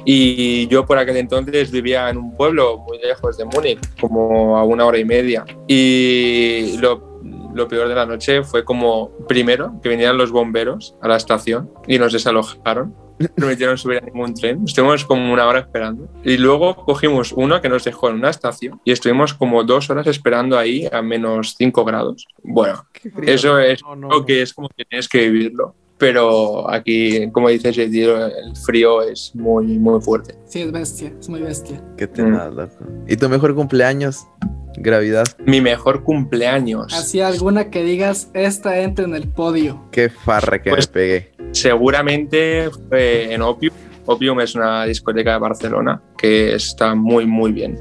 y 0.05 0.67
yo 0.67 0.85
por 0.85 0.97
aquel 0.97 1.17
entonces 1.17 1.71
vivía 1.71 2.09
en 2.09 2.17
un 2.17 2.35
pueblo 2.35 2.77
muy 2.79 2.99
lejos 2.99 3.37
de 3.37 3.45
Múnich, 3.45 3.79
como 3.99 4.57
a 4.57 4.63
una 4.63 4.85
hora 4.85 4.97
y 4.97 5.05
media. 5.05 5.45
Y 5.67 6.77
lo, 6.77 7.14
lo 7.55 7.67
peor 7.67 7.87
de 7.87 7.95
la 7.95 8.05
noche 8.05 8.43
fue 8.43 8.63
como 8.63 9.09
primero 9.27 9.79
que 9.81 9.89
vinieran 9.89 10.17
los 10.17 10.31
bomberos 10.31 10.95
a 11.01 11.07
la 11.07 11.15
estación 11.17 11.71
y 11.87 11.97
nos 11.97 12.13
desalojaron 12.13 12.93
no 13.37 13.47
metieron 13.47 13.77
subir 13.77 13.99
a 13.99 14.01
ningún 14.01 14.33
tren. 14.33 14.63
Estuvimos 14.65 15.05
como 15.05 15.31
una 15.31 15.47
hora 15.47 15.59
esperando. 15.59 16.09
Y 16.23 16.37
luego 16.37 16.75
cogimos 16.75 17.31
uno 17.31 17.61
que 17.61 17.69
nos 17.69 17.83
dejó 17.83 18.09
en 18.09 18.15
una 18.15 18.29
estación 18.29 18.81
y 18.83 18.91
estuvimos 18.91 19.33
como 19.33 19.63
dos 19.63 19.89
horas 19.89 20.07
esperando 20.07 20.57
ahí 20.57 20.87
a 20.91 21.01
menos 21.01 21.55
5 21.57 21.85
grados. 21.85 22.27
Bueno, 22.43 22.85
eso 23.23 23.59
es 23.59 23.81
No, 23.83 23.95
no, 23.95 24.07
no. 24.09 24.25
que 24.25 24.41
es 24.41 24.53
como 24.53 24.69
que 24.69 24.85
tienes 24.85 25.07
que 25.07 25.29
vivirlo. 25.29 25.75
Pero 25.97 26.69
aquí, 26.69 27.31
como 27.31 27.47
dices, 27.47 27.77
el 27.77 28.55
frío 28.65 29.01
es 29.01 29.33
muy, 29.33 29.79
muy 29.79 30.01
fuerte. 30.01 30.35
Sí, 30.45 30.61
es 30.61 30.71
bestia, 30.71 31.13
es 31.17 31.29
muy 31.29 31.39
bestia. 31.39 31.81
Qué 31.95 32.05
tenaz, 32.05 32.53
loco. 32.53 32.83
¿Y 33.07 33.15
tu 33.15 33.29
mejor 33.29 33.55
cumpleaños? 33.55 34.27
Gravidad. 34.77 35.25
Mi 35.45 35.61
mejor 35.61 36.03
cumpleaños. 36.03 36.93
Así 36.93 37.21
alguna 37.21 37.69
que 37.69 37.83
digas, 37.83 38.29
esta 38.33 38.79
entra 38.79 39.05
en 39.05 39.15
el 39.15 39.27
podio. 39.27 39.81
Qué 39.91 40.09
farra 40.09 40.61
que 40.61 40.69
Pues- 40.69 40.87
me 40.89 40.93
pegué. 40.93 41.31
Seguramente 41.51 42.69
fue 42.89 43.33
en 43.33 43.41
Opium. 43.41 43.73
Opium 44.05 44.39
es 44.39 44.53
una 44.55 44.85
discoteca 44.85 45.33
de 45.33 45.39
Barcelona 45.39 46.01
que 46.17 46.53
está 46.53 46.93
muy, 46.95 47.25
muy 47.25 47.51
bien. 47.51 47.79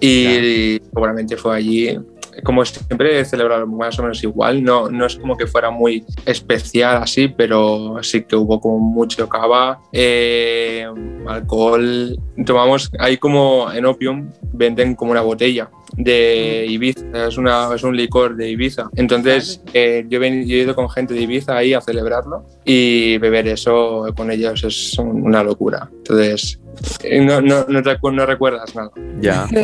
Y 0.00 0.80
seguramente 0.92 1.36
fue 1.36 1.56
allí. 1.56 1.98
Como 2.44 2.64
siempre 2.64 3.20
he 3.20 3.24
celebrado 3.24 3.66
más 3.66 3.98
o 3.98 4.02
menos 4.02 4.22
igual, 4.24 4.62
no, 4.62 4.88
no 4.88 5.06
es 5.06 5.16
como 5.16 5.36
que 5.36 5.46
fuera 5.46 5.70
muy 5.70 6.04
especial 6.26 6.96
así, 7.02 7.28
pero 7.28 7.98
sí 8.02 8.22
que 8.22 8.36
hubo 8.36 8.60
como 8.60 8.78
mucho 8.78 9.28
cava, 9.28 9.80
eh, 9.92 10.86
alcohol. 11.26 12.16
Tomamos, 12.46 12.90
ahí 12.98 13.16
como 13.18 13.70
en 13.72 13.86
Opium 13.86 14.30
venden 14.52 14.94
como 14.94 15.10
una 15.12 15.20
botella 15.20 15.70
de 15.96 16.64
Ibiza, 16.68 17.26
es, 17.28 17.36
una, 17.36 17.68
es 17.74 17.82
un 17.82 17.94
licor 17.96 18.34
de 18.36 18.50
Ibiza. 18.50 18.88
Entonces 18.96 19.62
eh, 19.74 20.06
yo, 20.08 20.22
he 20.22 20.46
yo 20.46 20.56
he 20.56 20.60
ido 20.60 20.74
con 20.74 20.88
gente 20.88 21.12
de 21.12 21.20
Ibiza 21.22 21.56
ahí 21.56 21.74
a 21.74 21.80
celebrarlo 21.82 22.46
y 22.64 23.18
beber 23.18 23.46
eso 23.48 24.06
con 24.16 24.30
ellos 24.30 24.64
es 24.64 24.98
un- 24.98 25.22
una 25.26 25.42
locura. 25.44 25.90
Entonces 25.92 26.58
no, 27.20 27.40
no, 27.40 27.64
no, 27.68 27.80
recu- 27.82 28.14
no 28.14 28.26
recuerdas 28.26 28.74
nada. 28.74 28.90
Ya. 29.20 29.48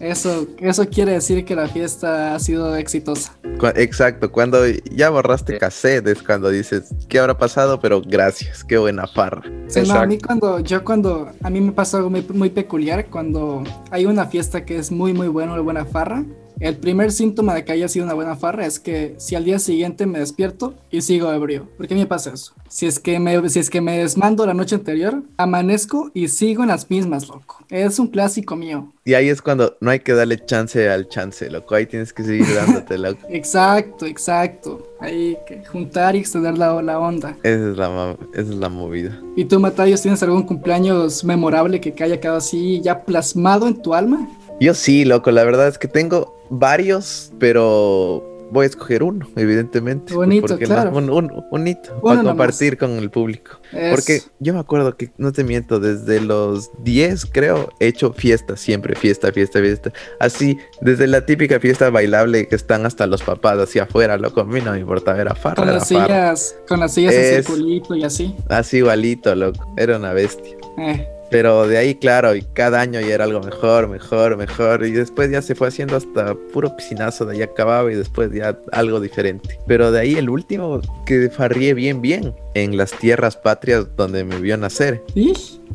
Eso, 0.00 0.46
eso 0.58 0.88
quiere 0.88 1.12
decir 1.12 1.44
que 1.44 1.54
la 1.54 1.68
fiesta 1.68 2.34
ha 2.34 2.38
sido 2.40 2.74
exitosa. 2.74 3.36
Exacto, 3.74 4.32
cuando 4.32 4.66
ya 4.90 5.10
borraste 5.10 5.58
cassette 5.58 6.06
es 6.06 6.22
cuando 6.22 6.48
dices, 6.48 6.94
¿qué 7.06 7.18
habrá 7.18 7.36
pasado? 7.36 7.78
Pero 7.80 8.00
gracias, 8.00 8.64
qué 8.64 8.78
buena 8.78 9.06
farra. 9.06 9.42
Sí, 9.66 9.82
no, 9.86 9.94
a 9.94 10.06
mí 10.06 10.16
cuando, 10.18 10.60
yo 10.60 10.82
cuando, 10.84 11.30
a 11.42 11.50
mí 11.50 11.60
me 11.60 11.72
pasa 11.72 11.98
algo 11.98 12.08
muy, 12.08 12.26
muy 12.32 12.48
peculiar 12.48 13.08
cuando 13.10 13.62
hay 13.90 14.06
una 14.06 14.24
fiesta 14.24 14.64
que 14.64 14.78
es 14.78 14.90
muy 14.90 15.12
muy 15.12 15.28
buena, 15.28 15.52
una 15.52 15.60
buena 15.60 15.84
farra. 15.84 16.24
El 16.60 16.76
primer 16.76 17.10
síntoma 17.10 17.54
de 17.54 17.64
que 17.64 17.72
haya 17.72 17.88
sido 17.88 18.04
una 18.04 18.12
buena 18.12 18.36
farra 18.36 18.66
es 18.66 18.78
que 18.78 19.14
si 19.16 19.34
al 19.34 19.46
día 19.46 19.58
siguiente 19.58 20.04
me 20.04 20.18
despierto 20.18 20.74
y 20.90 21.00
sigo 21.00 21.32
ebrio. 21.32 21.66
¿Por 21.78 21.88
qué 21.88 21.94
me 21.94 22.04
pasa 22.04 22.34
eso? 22.34 22.52
Si 22.68 22.84
es 22.84 22.98
que 23.00 23.18
me, 23.18 23.48
si 23.48 23.60
es 23.60 23.70
que 23.70 23.80
me 23.80 23.96
desmando 23.96 24.44
la 24.44 24.52
noche 24.52 24.74
anterior, 24.74 25.22
amanezco 25.38 26.10
y 26.12 26.28
sigo 26.28 26.62
en 26.62 26.68
las 26.68 26.90
mismas, 26.90 27.28
loco. 27.28 27.64
Es 27.70 27.98
un 27.98 28.08
clásico 28.08 28.56
mío. 28.56 28.92
Y 29.06 29.14
ahí 29.14 29.30
es 29.30 29.40
cuando 29.40 29.78
no 29.80 29.90
hay 29.90 30.00
que 30.00 30.12
darle 30.12 30.44
chance 30.44 30.86
al 30.86 31.08
chance, 31.08 31.48
loco. 31.48 31.74
Ahí 31.74 31.86
tienes 31.86 32.12
que 32.12 32.24
seguir 32.24 32.54
dándote, 32.54 32.98
loco. 32.98 33.26
Exacto, 33.30 34.04
exacto. 34.04 34.86
Hay 35.00 35.38
que 35.46 35.64
juntar 35.64 36.14
y 36.14 36.18
extender 36.18 36.58
la, 36.58 36.82
la 36.82 36.98
onda. 36.98 37.38
Esa 37.42 37.70
es 37.70 37.76
la, 37.78 38.18
esa 38.34 38.42
es 38.42 38.48
la 38.56 38.68
movida. 38.68 39.18
¿Y 39.34 39.46
tú, 39.46 39.58
Matayos, 39.60 40.02
tienes 40.02 40.22
algún 40.22 40.42
cumpleaños 40.42 41.24
memorable 41.24 41.80
que 41.80 41.94
haya 42.04 42.20
quedado 42.20 42.36
así 42.36 42.82
ya 42.82 43.02
plasmado 43.02 43.66
en 43.66 43.80
tu 43.80 43.94
alma? 43.94 44.28
Yo 44.60 44.74
sí, 44.74 45.06
loco, 45.06 45.30
la 45.30 45.42
verdad 45.42 45.68
es 45.68 45.78
que 45.78 45.88
tengo 45.88 46.39
varios, 46.50 47.32
pero 47.38 48.26
voy 48.52 48.64
a 48.64 48.66
escoger 48.68 49.04
uno, 49.04 49.28
evidentemente. 49.36 50.12
Bonito, 50.12 50.48
porque 50.48 50.64
claro. 50.64 50.90
no, 50.90 50.96
un, 50.98 51.08
un- 51.10 51.44
un 51.52 51.68
hito, 51.68 51.92
Uno 52.02 52.02
para 52.02 52.22
compartir 52.24 52.76
con 52.76 52.90
el 52.98 53.08
público. 53.08 53.60
Es- 53.72 53.90
Porque 53.94 54.22
yo 54.40 54.52
me 54.52 54.58
acuerdo 54.58 54.96
que, 54.96 55.12
no 55.18 55.30
te 55.30 55.44
miento, 55.44 55.78
desde 55.78 56.20
los 56.20 56.68
10 56.82 57.26
creo, 57.26 57.68
he 57.78 57.86
hecho 57.86 58.12
fiesta 58.12 58.56
siempre, 58.56 58.96
fiesta, 58.96 59.30
fiesta, 59.32 59.60
fiesta. 59.60 59.92
Así, 60.18 60.58
desde 60.80 61.06
la 61.06 61.24
típica 61.24 61.60
fiesta 61.60 61.90
bailable 61.90 62.48
que 62.48 62.56
están 62.56 62.86
hasta 62.86 63.06
los 63.06 63.22
papás 63.22 63.56
hacia 63.58 63.84
afuera, 63.84 64.18
loco, 64.18 64.40
a 64.40 64.44
mí 64.44 64.60
no 64.60 64.72
me 64.72 64.80
importaba, 64.80 65.20
era 65.20 65.36
farra, 65.36 65.54
con 65.54 65.66
las 65.68 65.88
farra. 65.88 66.06
sillas, 66.06 66.56
con 66.68 66.80
las 66.80 66.92
sillas 66.92 67.14
en 67.14 67.20
Es- 67.20 67.46
circulito 67.46 67.94
y 67.94 68.02
así. 68.02 68.34
Así 68.48 68.78
igualito, 68.78 69.32
loco, 69.36 69.64
era 69.76 69.96
una 69.96 70.12
bestia. 70.12 70.56
Eh, 70.76 71.06
Pero 71.30 71.68
de 71.68 71.78
ahí, 71.78 71.94
claro, 71.94 72.34
y 72.34 72.42
cada 72.42 72.80
año 72.80 73.00
ya 73.00 73.14
era 73.14 73.24
algo 73.24 73.40
mejor, 73.40 73.88
mejor, 73.88 74.36
mejor. 74.36 74.84
Y 74.84 74.90
después 74.90 75.30
ya 75.30 75.40
se 75.42 75.54
fue 75.54 75.68
haciendo 75.68 75.96
hasta 75.96 76.34
puro 76.52 76.74
piscinazo, 76.76 77.24
de 77.24 77.36
ahí 77.36 77.42
acababa 77.42 77.90
y 77.92 77.94
después 77.94 78.32
ya 78.32 78.58
algo 78.72 79.00
diferente. 79.00 79.58
Pero 79.66 79.92
de 79.92 80.00
ahí 80.00 80.14
el 80.14 80.28
último 80.28 80.80
que 81.06 81.30
farrié 81.30 81.74
bien, 81.74 82.02
bien, 82.02 82.34
en 82.54 82.76
las 82.76 82.90
tierras 82.92 83.36
patrias 83.36 83.86
donde 83.96 84.24
me 84.24 84.40
vio 84.40 84.56
nacer. 84.56 85.02
¿y? 85.14 85.32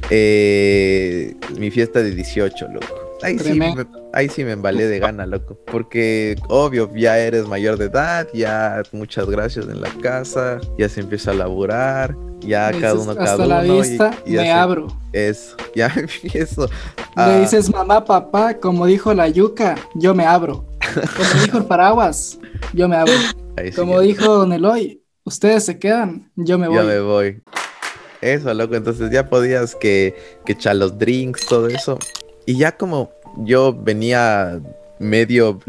Eh, 0.09 1.33
mi 1.57 1.71
fiesta 1.71 2.01
de 2.01 2.11
18, 2.11 2.67
loco. 2.73 3.04
Ahí 3.21 3.39
sí, 3.39 3.53
me, 3.53 3.73
ahí 4.13 4.29
sí 4.29 4.43
me 4.43 4.51
embalé 4.51 4.87
de 4.87 4.99
gana, 4.99 5.25
loco. 5.25 5.57
Porque, 5.65 6.35
obvio, 6.49 6.89
ya 6.95 7.17
eres 7.17 7.47
mayor 7.47 7.77
de 7.77 7.85
edad, 7.85 8.27
ya 8.33 8.83
muchas 8.91 9.25
gracias 9.29 9.67
en 9.67 9.81
la 9.81 9.89
casa, 10.01 10.59
ya 10.77 10.89
se 10.89 10.99
empieza 11.01 11.31
a 11.31 11.33
laburar, 11.33 12.15
ya 12.41 12.71
Le 12.71 12.79
cada 12.81 12.93
dices, 12.93 13.03
uno, 13.07 13.11
hasta 13.13 13.23
cada 13.23 13.45
la 13.47 13.61
uno. 13.63 13.79
vista 13.81 14.11
y 14.25 14.31
me 14.31 14.51
abro. 14.51 14.87
Eso, 15.13 15.55
ya 15.75 15.87
empiezo. 15.95 16.67
Le 17.15 17.21
a- 17.23 17.39
dices 17.39 17.69
mamá, 17.71 18.03
papá, 18.03 18.55
como 18.59 18.85
dijo 18.85 19.13
la 19.13 19.27
yuca, 19.29 19.75
yo 19.95 20.13
me 20.13 20.25
abro. 20.25 20.65
Como 21.17 21.41
dijo 21.45 21.57
el 21.57 21.65
paraguas, 21.65 22.37
yo 22.73 22.87
me 22.89 22.97
abro. 22.97 23.13
sí, 23.57 23.71
Como 23.71 23.99
dijo 24.01 24.25
Don 24.25 24.51
Eloy, 24.53 25.01
ustedes 25.23 25.63
se 25.65 25.79
quedan, 25.79 26.31
yo 26.35 26.57
me 26.59 26.67
voy. 26.67 26.77
ya 26.77 26.83
me 26.83 26.99
voy. 26.99 27.41
Eso, 28.21 28.53
loco, 28.53 28.75
entonces 28.75 29.09
ya 29.11 29.29
podías 29.29 29.75
que, 29.75 30.15
que 30.45 30.53
echar 30.53 30.75
los 30.75 30.97
drinks, 30.97 31.45
todo 31.45 31.67
eso. 31.67 31.97
Y 32.45 32.57
ya 32.57 32.77
como 32.77 33.11
yo 33.37 33.73
venía 33.73 34.61
medio 34.99 35.59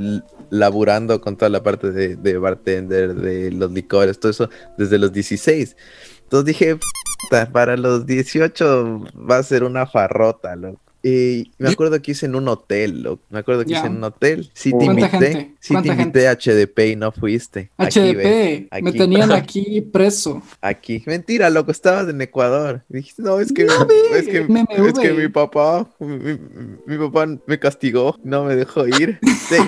laburando 0.51 1.21
con 1.21 1.37
toda 1.37 1.49
la 1.49 1.62
parte 1.62 1.91
de, 1.91 2.17
de 2.17 2.39
bartender, 2.39 3.15
de 3.15 3.51
los 3.51 3.73
licores, 3.73 4.21
todo 4.21 4.31
eso, 4.31 4.51
desde 4.79 4.99
los 4.99 5.12
16. 5.12 5.77
Entonces 6.23 6.47
dije, 6.47 6.79
"Puta, 7.23 7.51
para 7.53 7.77
los 7.77 8.07
18 8.07 9.05
va 9.29 9.39
a 9.39 9.43
ser 9.43 9.65
una 9.65 9.87
farrota, 9.87 10.55
loco. 10.57 10.81
Y 11.09 11.53
me 11.59 11.69
acuerdo 11.69 12.03
que 12.03 12.11
hice 12.11 12.27
en 12.27 12.35
un 12.35 12.49
hotel, 12.49 13.03
loco. 13.05 13.23
Me 13.31 13.38
acuerdo 13.38 13.64
que 13.64 13.71
Ya. 13.71 13.79
hice 13.79 13.87
en 13.87 13.97
un 13.99 14.05
hotel. 14.05 14.51
Sí 14.55 14.71
te 14.73 14.85
¿Cuánta 14.87 14.92
invité, 15.07 15.55
sí 15.61 15.69
te 15.69 15.75
¿Cuánta 15.75 15.92
invité 16.03 16.29
a 16.29 16.33
HDP 16.35 16.79
y 16.90 16.97
no 16.97 17.12
fuiste. 17.12 17.71
Aquí. 17.77 18.01
HDP, 18.01 18.83
me 18.83 18.92
tenían 18.92 19.31
aquí 19.33 19.81
preso. 19.83 20.42
Aquí. 20.61 21.05
Mentira, 21.07 21.49
loco, 21.51 21.71
estabas 21.71 22.09
en 22.09 22.21
Ecuador. 22.21 22.83
Dijiste, 22.88 23.23
no, 23.23 23.38
es 23.38 23.53
que, 23.53 23.66
No, 23.66 23.87
es 24.16 24.27
que, 24.27 24.40
MMV. 24.42 24.87
es 24.88 24.99
que 24.99 25.12
mi 25.12 25.29
papá, 25.29 25.88
mi, 26.01 26.99
papá 26.99 27.27
me 27.47 27.59
castigó, 27.61 28.16
no 28.25 28.45
me 28.45 28.57
dejó 28.57 28.88
ir. 28.88 29.21
Te- 29.49 29.61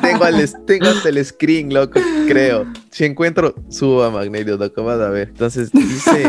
tengo, 0.00 0.26
el, 0.26 0.40
es- 0.40 0.56
tengo 0.66 0.86
hasta 0.86 1.08
el 1.10 1.22
screen, 1.24 1.74
loco, 1.74 2.00
creo. 2.26 2.66
Si 2.90 3.04
encuentro, 3.04 3.54
subo 3.68 4.02
a 4.04 4.10
Magnerio, 4.10 4.56
loco, 4.56 4.84
vas 4.84 5.00
a 5.00 5.10
ver. 5.10 5.28
Entonces 5.28 5.70
hice, 5.74 6.22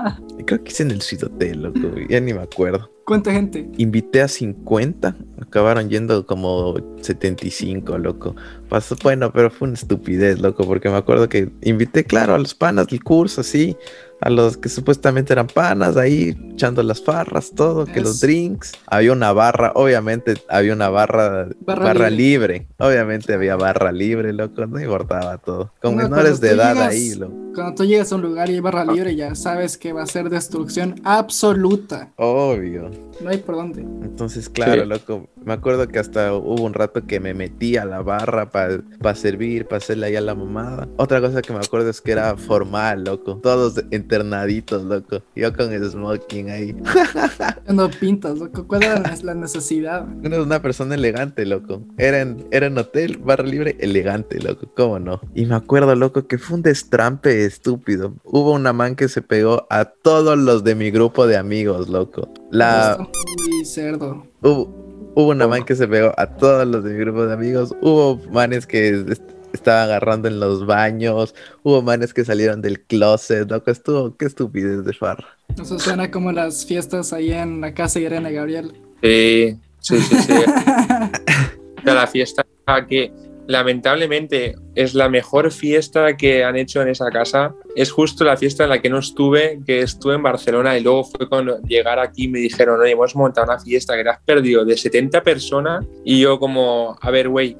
creo 0.50 0.64
que 0.64 0.72
hice 0.72 0.82
en 0.82 0.90
el 0.90 1.00
Hotel, 1.00 1.62
loco, 1.62 1.80
ya 2.08 2.20
ni 2.20 2.32
me 2.32 2.40
acuerdo. 2.40 2.90
¿Cuánta 3.04 3.32
gente? 3.32 3.68
Invité 3.76 4.20
a 4.22 4.26
50, 4.26 5.16
acabaron 5.40 5.88
yendo 5.88 6.26
como 6.26 6.74
75, 7.00 7.98
loco. 7.98 8.34
Pasó, 8.68 8.96
bueno, 9.00 9.32
pero 9.32 9.50
fue 9.50 9.68
una 9.68 9.76
estupidez, 9.76 10.40
loco, 10.40 10.64
porque 10.64 10.88
me 10.88 10.96
acuerdo 10.96 11.28
que 11.28 11.50
invité, 11.62 12.02
claro, 12.02 12.34
a 12.34 12.38
los 12.38 12.54
panas 12.54 12.88
del 12.88 13.02
curso, 13.02 13.42
así, 13.42 13.76
a 14.20 14.30
los 14.30 14.56
que 14.56 14.68
supuestamente 14.68 15.32
eran 15.32 15.46
panas, 15.46 15.96
ahí 15.96 16.36
echando 16.52 16.82
las 16.82 17.02
farras, 17.02 17.52
todo, 17.54 17.86
que 17.86 18.00
los 18.00 18.20
drinks. 18.20 18.72
Había 18.86 19.12
una 19.12 19.32
barra, 19.32 19.72
obviamente 19.74 20.34
había 20.48 20.72
una 20.74 20.88
barra, 20.90 21.48
Barra 21.60 21.84
barra, 21.84 22.10
libre. 22.10 22.58
libre. 22.58 22.66
obviamente 22.78 23.32
había 23.34 23.56
barra 23.56 23.92
libre, 23.92 24.32
loco, 24.32 24.66
no 24.66 24.78
importaba 24.80 25.38
todo. 25.38 25.72
Con 25.80 25.96
No, 25.96 26.02
menores 26.02 26.40
de 26.40 26.50
edad 26.50 26.74
llegas- 26.74 26.92
ahí, 26.92 27.14
loco. 27.14 27.34
Cuando 27.54 27.74
tú 27.74 27.84
llegas 27.84 28.12
a 28.12 28.14
un 28.16 28.22
lugar 28.22 28.48
y 28.50 28.54
hay 28.54 28.60
barra 28.60 28.84
libre, 28.84 29.16
ya 29.16 29.34
sabes 29.34 29.76
que 29.76 29.92
va 29.92 30.02
a 30.02 30.06
ser 30.06 30.30
destrucción 30.30 31.00
absoluta. 31.04 32.10
Obvio. 32.16 32.90
No 33.22 33.28
hay 33.30 33.38
por 33.38 33.54
dónde. 33.56 33.82
Entonces, 33.82 34.48
claro, 34.48 34.82
Sí. 34.82 34.88
loco, 34.88 35.28
me 35.44 35.52
acuerdo 35.52 35.86
que 35.88 35.98
hasta 35.98 36.32
hubo 36.34 36.62
un 36.64 36.72
rato 36.74 37.06
que 37.06 37.20
me 37.20 37.34
metí 37.34 37.76
a 37.76 37.84
la 37.84 38.00
barra 38.02 38.50
para 38.50 38.82
servir, 39.14 39.66
para 39.66 39.76
hacerle 39.78 40.06
ahí 40.06 40.16
a 40.16 40.20
la 40.22 40.34
mamada. 40.34 40.88
Otra 40.96 41.20
cosa 41.20 41.42
que 41.42 41.52
me 41.52 41.58
acuerdo 41.58 41.90
es 41.90 42.00
que 42.00 42.12
era 42.12 42.36
formal, 42.36 43.04
loco. 43.04 43.36
Todos 43.42 43.82
internaditos, 43.90 44.84
loco. 44.84 45.22
Yo 45.36 45.54
con 45.54 45.72
el 45.72 45.88
smoking 45.90 46.50
ahí. 46.50 46.76
No 47.70 47.88
pintas, 47.88 48.38
loco. 48.38 48.66
¿Cuál 48.66 48.82
era 48.82 48.98
la- 49.00 49.16
la 49.22 49.34
necesidad? 49.34 50.04
Uno 50.24 50.36
es 50.36 50.42
una 50.44 50.60
persona 50.60 50.94
elegante, 50.96 51.46
loco. 51.46 51.82
Era 51.98 52.20
en, 52.20 52.46
era 52.50 52.66
en 52.66 52.76
hotel, 52.78 53.18
barra 53.18 53.44
libre, 53.44 53.76
elegante, 53.80 54.40
loco. 54.40 54.72
¿Cómo 54.76 54.98
no? 54.98 55.20
Y 55.34 55.46
me 55.46 55.54
acuerdo, 55.54 55.94
loco, 55.94 56.26
que 56.26 56.38
fue 56.38 56.56
un 56.56 56.62
destrampe 56.62 57.44
estúpido. 57.44 58.14
Hubo 58.24 58.52
una 58.52 58.72
man 58.72 58.96
que 58.96 59.08
se 59.08 59.22
pegó 59.22 59.66
a 59.70 59.84
todos 59.84 60.36
los 60.36 60.64
de 60.64 60.74
mi 60.74 60.90
grupo 60.90 61.26
de 61.28 61.36
amigos, 61.36 61.88
loco. 61.88 62.28
La, 62.50 62.92
Está 62.92 63.08
muy 63.48 63.64
cerdo. 63.64 64.26
Hubo, 64.42 65.12
hubo 65.14 65.28
una 65.28 65.46
man 65.46 65.64
que 65.64 65.74
se 65.76 65.86
pegó 65.86 66.12
a 66.16 66.26
todos 66.26 66.66
los 66.66 66.82
de 66.84 66.92
mi 66.92 66.98
grupo 66.98 67.26
de 67.26 67.32
amigos. 67.34 67.74
Hubo 67.80 68.20
manes 68.32 68.66
que 68.66 68.88
est- 69.08 69.22
estaba 69.52 69.82
agarrando 69.84 70.28
en 70.28 70.38
los 70.40 70.64
baños, 70.66 71.34
hubo 71.62 71.82
manes 71.82 72.14
que 72.14 72.24
salieron 72.24 72.62
del 72.62 72.80
closet, 72.82 73.50
loco, 73.50 73.70
estuvo, 73.70 74.16
qué 74.16 74.26
estupidez 74.26 74.84
de 74.84 74.92
farra. 74.92 75.26
Eso 75.60 75.78
suena 75.78 76.10
como 76.10 76.30
las 76.32 76.64
fiestas 76.64 77.12
ahí 77.12 77.32
en 77.32 77.60
la 77.60 77.74
casa 77.74 77.98
de 77.98 78.06
Irene 78.06 78.32
Gabriel. 78.32 78.72
Sí, 79.02 79.58
sí, 79.80 79.98
sí, 79.98 80.16
sí. 80.22 80.32
La 81.84 82.06
fiesta 82.06 82.44
que 82.88 83.10
lamentablemente 83.50 84.54
es 84.76 84.94
la 84.94 85.08
mejor 85.08 85.50
fiesta 85.50 86.16
que 86.16 86.44
han 86.44 86.54
hecho 86.54 86.82
en 86.82 86.88
esa 86.88 87.10
casa. 87.10 87.52
Es 87.74 87.90
justo 87.90 88.22
la 88.22 88.36
fiesta 88.36 88.62
en 88.62 88.70
la 88.70 88.80
que 88.80 88.88
no 88.88 89.00
estuve, 89.00 89.58
que 89.66 89.80
estuve 89.80 90.14
en 90.14 90.22
Barcelona 90.22 90.78
y 90.78 90.84
luego 90.84 91.02
fue 91.02 91.28
cuando 91.28 91.60
llegar 91.62 91.98
aquí 91.98 92.28
me 92.28 92.38
dijeron, 92.38 92.80
oye, 92.80 92.92
hemos 92.92 93.16
montado 93.16 93.52
una 93.52 93.58
fiesta 93.58 94.00
que 94.00 94.08
has 94.08 94.20
perdido 94.20 94.64
de 94.64 94.76
70 94.76 95.24
personas 95.24 95.84
y 96.04 96.20
yo 96.20 96.38
como, 96.38 96.96
a 97.00 97.10
ver, 97.10 97.28
güey, 97.28 97.56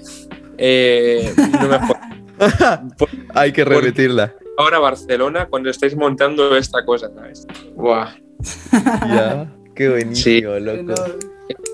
eh, 0.59 1.35
no 1.61 1.68
me 1.68 1.79
Hay 3.35 3.53
que 3.53 3.64
repetirla. 3.64 4.33
ahora 4.59 4.79
Barcelona 4.79 5.48
cuando 5.50 5.70
estáis 5.70 5.96
montando 5.96 6.57
esta 6.57 6.85
cosa, 6.85 7.11
¿sabes? 7.12 7.48
Buah. 7.74 8.14
Ya, 8.72 9.53
qué 9.74 9.88
buenísimo, 9.88 10.53
loco. 10.61 10.83
No, 10.83 10.94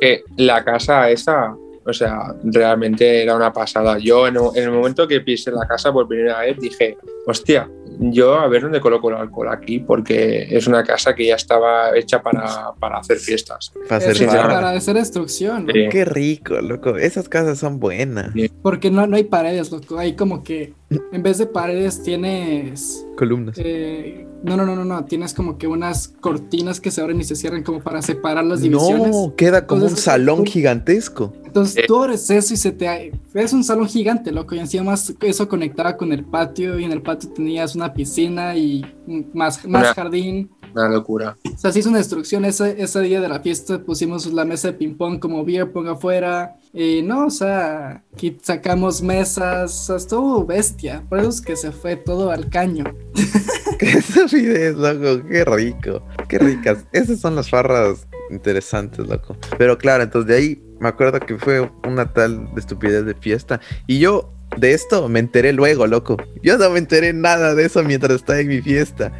que 0.00 0.22
la 0.38 0.64
casa 0.64 1.10
esa, 1.10 1.54
o 1.86 1.92
sea, 1.92 2.34
realmente 2.44 3.22
era 3.22 3.36
una 3.36 3.52
pasada. 3.52 3.98
Yo 3.98 4.26
en, 4.26 4.36
en 4.36 4.64
el 4.64 4.70
momento 4.70 5.06
que 5.06 5.20
pisé 5.20 5.50
la 5.50 5.66
casa 5.66 5.92
por 5.92 6.08
primera 6.08 6.40
vez 6.40 6.58
dije, 6.58 6.96
hostia, 7.26 7.68
yo 7.98 8.34
a 8.34 8.48
ver 8.48 8.62
dónde 8.62 8.80
coloco 8.80 9.08
el 9.10 9.16
alcohol 9.16 9.48
aquí, 9.48 9.78
porque 9.78 10.48
es 10.50 10.66
una 10.66 10.82
casa 10.84 11.14
que 11.14 11.26
ya 11.26 11.36
estaba 11.36 11.96
hecha 11.96 12.22
para, 12.22 12.72
para 12.78 12.98
hacer 12.98 13.18
fiestas. 13.18 13.72
Para 13.88 13.96
hacer 13.96 14.28
farra. 14.28 14.54
para 14.54 14.70
hacer 14.70 14.96
destrucción, 14.96 15.66
¿no? 15.66 15.72
Sí. 15.72 15.88
Qué 15.90 16.04
rico, 16.04 16.60
loco. 16.60 16.96
Esas 16.96 17.28
casas 17.28 17.58
son 17.58 17.78
buenas. 17.80 18.32
porque 18.62 18.90
no, 18.90 19.06
no 19.06 19.16
hay 19.16 19.24
paredes, 19.24 19.70
loco. 19.70 19.98
Hay 19.98 20.14
como 20.14 20.42
que 20.42 20.74
en 20.90 21.22
vez 21.22 21.38
de 21.38 21.46
paredes 21.46 22.02
tienes 22.02 23.04
Columnas. 23.16 23.56
eh, 23.58 24.26
no, 24.44 24.56
no, 24.56 24.64
no, 24.66 24.76
no, 24.76 24.84
no. 24.84 25.04
Tienes 25.06 25.34
como 25.34 25.58
que 25.58 25.66
unas 25.66 26.08
cortinas 26.08 26.80
que 26.80 26.90
se 26.90 27.00
abren 27.00 27.20
y 27.20 27.24
se 27.24 27.34
cierran 27.34 27.62
como 27.64 27.80
para 27.80 28.02
separar 28.02 28.44
las 28.44 28.60
divisiones. 28.60 29.08
No, 29.10 29.34
queda 29.34 29.66
como 29.66 29.86
un 29.86 29.96
salón 29.96 30.44
tú- 30.44 30.50
gigantesco. 30.52 31.32
Entonces 31.44 31.78
Eh. 31.78 31.84
tú 31.88 31.96
abres 32.02 32.28
eso 32.30 32.52
y 32.54 32.56
se 32.58 32.70
te... 32.70 33.12
Es 33.34 33.52
un 33.54 33.64
salón 33.64 33.88
gigante, 33.88 34.30
loco, 34.30 34.54
y 34.54 34.58
encima 34.58 34.84
más 34.84 35.12
eso 35.22 35.48
conectaba 35.48 35.96
con 35.96 36.12
el 36.12 36.24
patio 36.24 36.78
y 36.78 36.84
en 36.84 36.92
el 36.92 37.02
patio 37.02 37.30
tenías 37.30 37.74
una 37.74 37.92
piscina 37.94 38.54
y 38.54 38.84
más, 39.32 39.64
más 39.66 39.82
Una- 39.84 39.94
jardín. 39.94 40.50
Una 40.76 40.90
locura. 40.90 41.38
O 41.54 41.58
sea, 41.58 41.72
se 41.72 41.78
hizo 41.78 41.88
una 41.88 41.98
destrucción. 41.98 42.44
Ese, 42.44 42.82
ese 42.82 43.00
día 43.00 43.20
de 43.22 43.28
la 43.28 43.40
fiesta 43.40 43.78
pusimos 43.78 44.26
la 44.26 44.44
mesa 44.44 44.68
de 44.68 44.74
ping-pong 44.74 45.18
como 45.18 45.42
beer 45.42 45.72
pong 45.72 45.88
afuera. 45.88 46.56
Y 46.74 47.00
no, 47.00 47.26
o 47.26 47.30
sea, 47.30 48.04
aquí 48.12 48.36
sacamos 48.42 49.00
mesas. 49.00 49.72
O 49.72 49.84
sea, 49.86 49.96
estuvo 49.96 50.44
bestia. 50.44 51.02
Por 51.08 51.20
eso 51.20 51.30
es 51.30 51.40
que 51.40 51.56
se 51.56 51.72
fue 51.72 51.96
todo 51.96 52.30
al 52.30 52.50
caño. 52.50 52.84
Qué 53.78 53.92
estupidez, 53.92 54.76
loco. 54.76 55.26
Qué 55.26 55.44
rico. 55.46 56.02
Qué 56.28 56.38
ricas. 56.38 56.84
Esas 56.92 57.20
son 57.20 57.36
las 57.36 57.48
farras 57.48 58.06
interesantes, 58.30 59.06
loco. 59.06 59.34
Pero 59.56 59.78
claro, 59.78 60.02
entonces 60.02 60.28
de 60.28 60.36
ahí 60.36 60.62
me 60.78 60.88
acuerdo 60.88 61.20
que 61.20 61.38
fue 61.38 61.70
una 61.88 62.12
tal 62.12 62.54
de 62.54 62.60
estupidez 62.60 63.06
de 63.06 63.14
fiesta. 63.14 63.60
Y 63.86 63.98
yo 63.98 64.30
de 64.56 64.72
esto 64.72 65.08
me 65.08 65.20
enteré 65.20 65.52
luego, 65.52 65.86
loco. 65.86 66.16
Yo 66.42 66.58
no 66.58 66.70
me 66.70 66.78
enteré 66.78 67.12
nada 67.12 67.54
de 67.54 67.64
eso 67.64 67.82
mientras 67.82 68.16
estaba 68.16 68.40
en 68.40 68.48
mi 68.48 68.60
fiesta. 68.60 69.12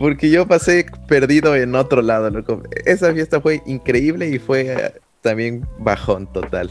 Porque 0.00 0.30
yo 0.30 0.48
pasé 0.48 0.86
perdido 1.06 1.54
en 1.54 1.74
otro 1.74 2.00
lado, 2.00 2.30
loco. 2.30 2.62
Esa 2.86 3.12
fiesta 3.12 3.38
fue 3.38 3.62
increíble 3.66 4.30
y 4.30 4.38
fue 4.38 4.72
eh, 4.72 4.94
también 5.20 5.68
bajón 5.78 6.26
total. 6.32 6.70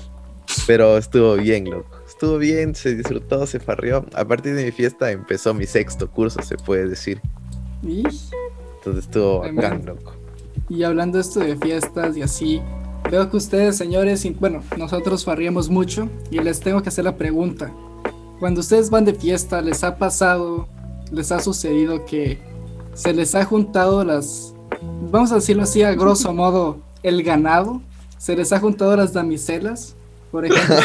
Pero 0.65 0.98
estuvo 0.98 1.36
bien, 1.36 1.70
loco. 1.70 1.96
Estuvo 2.08 2.39
bien, 2.39 2.74
se 2.74 2.96
disfrutó, 2.96 3.46
se 3.46 3.60
farrió. 3.60 4.04
A 4.15 4.26
partir 4.26 4.56
de 4.56 4.65
mi 4.65 4.72
fiesta 4.72 5.12
empezó 5.12 5.54
mi 5.54 5.68
sexto 5.68 6.10
curso, 6.10 6.42
se 6.42 6.58
puede 6.58 6.89
decir. 6.89 7.22
Entonces 7.84 9.06
estuvo 9.06 9.42
bacán, 9.42 9.86
loco. 9.86 10.15
y 10.68 10.82
hablando 10.82 11.20
esto 11.20 11.39
de 11.39 11.56
fiestas 11.56 12.18
y 12.18 12.24
así, 12.24 12.63
veo 13.12 13.30
que 13.30 13.38
ustedes, 13.38 13.78
señores, 13.78 14.26
y, 14.26 14.32
bueno, 14.32 14.63
nosotros 14.76 15.24
farriamos 15.24 15.70
mucho 15.70 16.10
y 16.32 16.39
les 16.39 16.62
tengo 16.62 16.82
que 16.82 16.89
hacer 16.89 17.06
la 17.06 17.15
pregunta. 17.15 17.72
Cuando 18.39 18.62
ustedes 18.62 18.89
van 18.89 19.06
de 19.06 19.13
fiesta, 19.13 19.62
¿les 19.62 19.84
ha 19.84 20.00
pasado, 20.00 20.68
les 21.12 21.32
ha 21.32 21.39
sucedido 21.39 22.06
que 22.06 22.50
se 22.93 23.13
les 23.13 23.36
ha 23.36 23.45
juntado 23.45 24.04
las, 24.04 24.54
vamos 25.12 25.32
a 25.32 25.36
decirlo 25.36 25.63
así, 25.63 25.84
a 25.84 25.93
grosso 25.93 26.34
modo, 26.34 26.78
el 27.04 27.23
ganado? 27.23 27.82
¿Se 28.17 28.36
les 28.36 28.52
ha 28.52 28.60
juntado 28.60 28.95
las 28.95 29.13
damiselas? 29.13 29.95
Por 30.32 30.45
ejemplo, 30.45 30.75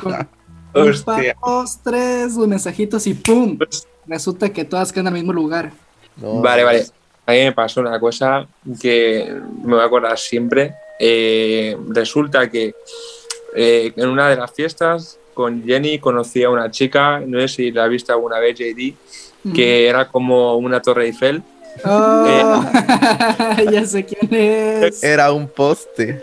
con 0.02 0.82
un 0.82 0.90
Hostia. 0.90 1.04
par, 1.04 1.36
dos, 1.42 1.78
tres 1.82 2.34
los 2.34 2.46
mensajitos 2.46 3.06
y 3.06 3.14
¡pum! 3.14 3.58
Resulta 4.06 4.50
que 4.50 4.64
todas 4.64 4.92
quedan 4.92 5.08
al 5.08 5.14
mismo 5.14 5.32
lugar. 5.32 5.72
No, 6.16 6.40
Vale, 6.40 6.64
vale. 6.64 6.86
A 7.26 7.32
mí 7.32 7.38
me 7.38 7.52
pasó 7.52 7.80
una 7.80 7.98
cosa 7.98 8.46
que 8.80 9.34
me 9.62 9.74
voy 9.74 9.80
a 9.80 9.86
acordar 9.86 10.18
siempre. 10.18 10.74
Eh, 11.00 11.76
resulta 11.88 12.50
que 12.50 12.74
eh, 13.56 13.92
en 13.96 14.08
una 14.08 14.28
de 14.28 14.36
las 14.36 14.52
fiestas 14.52 15.18
con 15.32 15.64
Jenny 15.64 15.98
conocí 15.98 16.44
a 16.44 16.50
una 16.50 16.70
chica, 16.70 17.20
no 17.20 17.40
sé 17.40 17.48
si 17.48 17.72
la 17.72 17.84
has 17.84 17.90
visto 17.90 18.12
alguna 18.12 18.38
vez, 18.38 18.58
JD, 18.58 18.94
que 19.52 19.86
era 19.88 20.08
como 20.08 20.56
una 20.56 20.80
torre 20.80 21.06
Eiffel. 21.06 21.42
Oh, 21.84 22.64
ya 23.70 23.84
sé 23.84 24.04
quién 24.04 24.32
es. 24.32 25.02
Era 25.02 25.32
un 25.32 25.48
poste. 25.48 26.22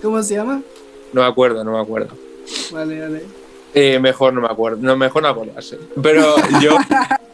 ¿Cómo 0.00 0.22
se 0.22 0.34
llama? 0.34 0.62
No 1.12 1.22
me 1.22 1.26
acuerdo, 1.26 1.64
no 1.64 1.72
me 1.72 1.80
acuerdo. 1.80 2.14
Vale, 2.72 3.00
vale. 3.00 3.22
Eh, 3.74 3.98
mejor 3.98 4.32
no 4.32 4.40
me 4.40 4.46
acuerdo, 4.46 4.78
no, 4.80 4.96
mejor 4.96 5.22
no 5.22 5.28
acordarse. 5.28 5.78
Pero 6.00 6.36
yo, 6.60 6.76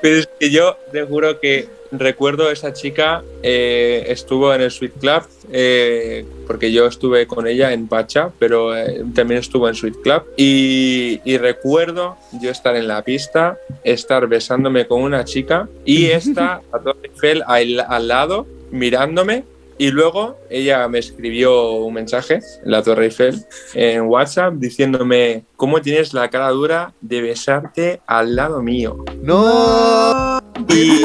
pero 0.00 0.16
es 0.16 0.28
que 0.38 0.50
yo 0.50 0.76
te 0.92 1.02
juro 1.04 1.40
que 1.40 1.68
recuerdo 1.92 2.50
esa 2.50 2.72
chica, 2.72 3.22
eh, 3.42 4.04
estuvo 4.08 4.54
en 4.54 4.60
el 4.60 4.70
Sweet 4.70 4.92
Club, 5.00 5.22
eh, 5.52 6.24
porque 6.46 6.72
yo 6.72 6.86
estuve 6.86 7.26
con 7.26 7.46
ella 7.46 7.72
en 7.72 7.88
Pacha, 7.88 8.30
pero 8.38 8.76
eh, 8.76 9.04
también 9.14 9.40
estuvo 9.40 9.68
en 9.68 9.74
Sweet 9.74 9.96
Club. 10.02 10.22
Y, 10.36 11.20
y 11.24 11.38
recuerdo 11.38 12.16
yo 12.40 12.50
estar 12.50 12.76
en 12.76 12.88
la 12.88 13.02
pista, 13.02 13.58
estar 13.82 14.26
besándome 14.28 14.86
con 14.86 15.02
una 15.02 15.24
chica 15.24 15.68
y 15.84 16.06
esta, 16.10 16.62
a 16.72 16.78
Torre 16.78 17.10
Eiffel, 17.12 17.42
al, 17.46 17.80
al 17.80 18.08
lado, 18.08 18.46
mirándome. 18.70 19.44
Y 19.80 19.90
luego 19.92 20.36
ella 20.50 20.86
me 20.88 20.98
escribió 20.98 21.72
un 21.72 21.94
mensaje 21.94 22.34
en 22.34 22.70
la 22.70 22.82
Torre 22.82 23.06
Eiffel 23.06 23.42
en 23.72 24.02
WhatsApp 24.02 24.52
diciéndome 24.58 25.44
cómo 25.56 25.80
tienes 25.80 26.12
la 26.12 26.28
cara 26.28 26.50
dura 26.50 26.92
de 27.00 27.22
besarte 27.22 28.02
al 28.06 28.36
lado 28.36 28.60
mío. 28.62 29.02
¡No! 29.22 30.38
Y, 30.68 31.00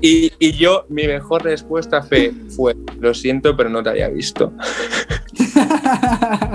y- 0.00 0.32
y 0.38 0.52
yo, 0.52 0.86
mi 0.88 1.06
mejor 1.06 1.44
respuesta 1.44 2.02
fue, 2.02 2.32
fue, 2.56 2.74
lo 3.00 3.12
siento, 3.12 3.54
pero 3.54 3.68
no 3.68 3.82
te 3.82 3.90
había 3.90 4.08
visto. 4.08 4.50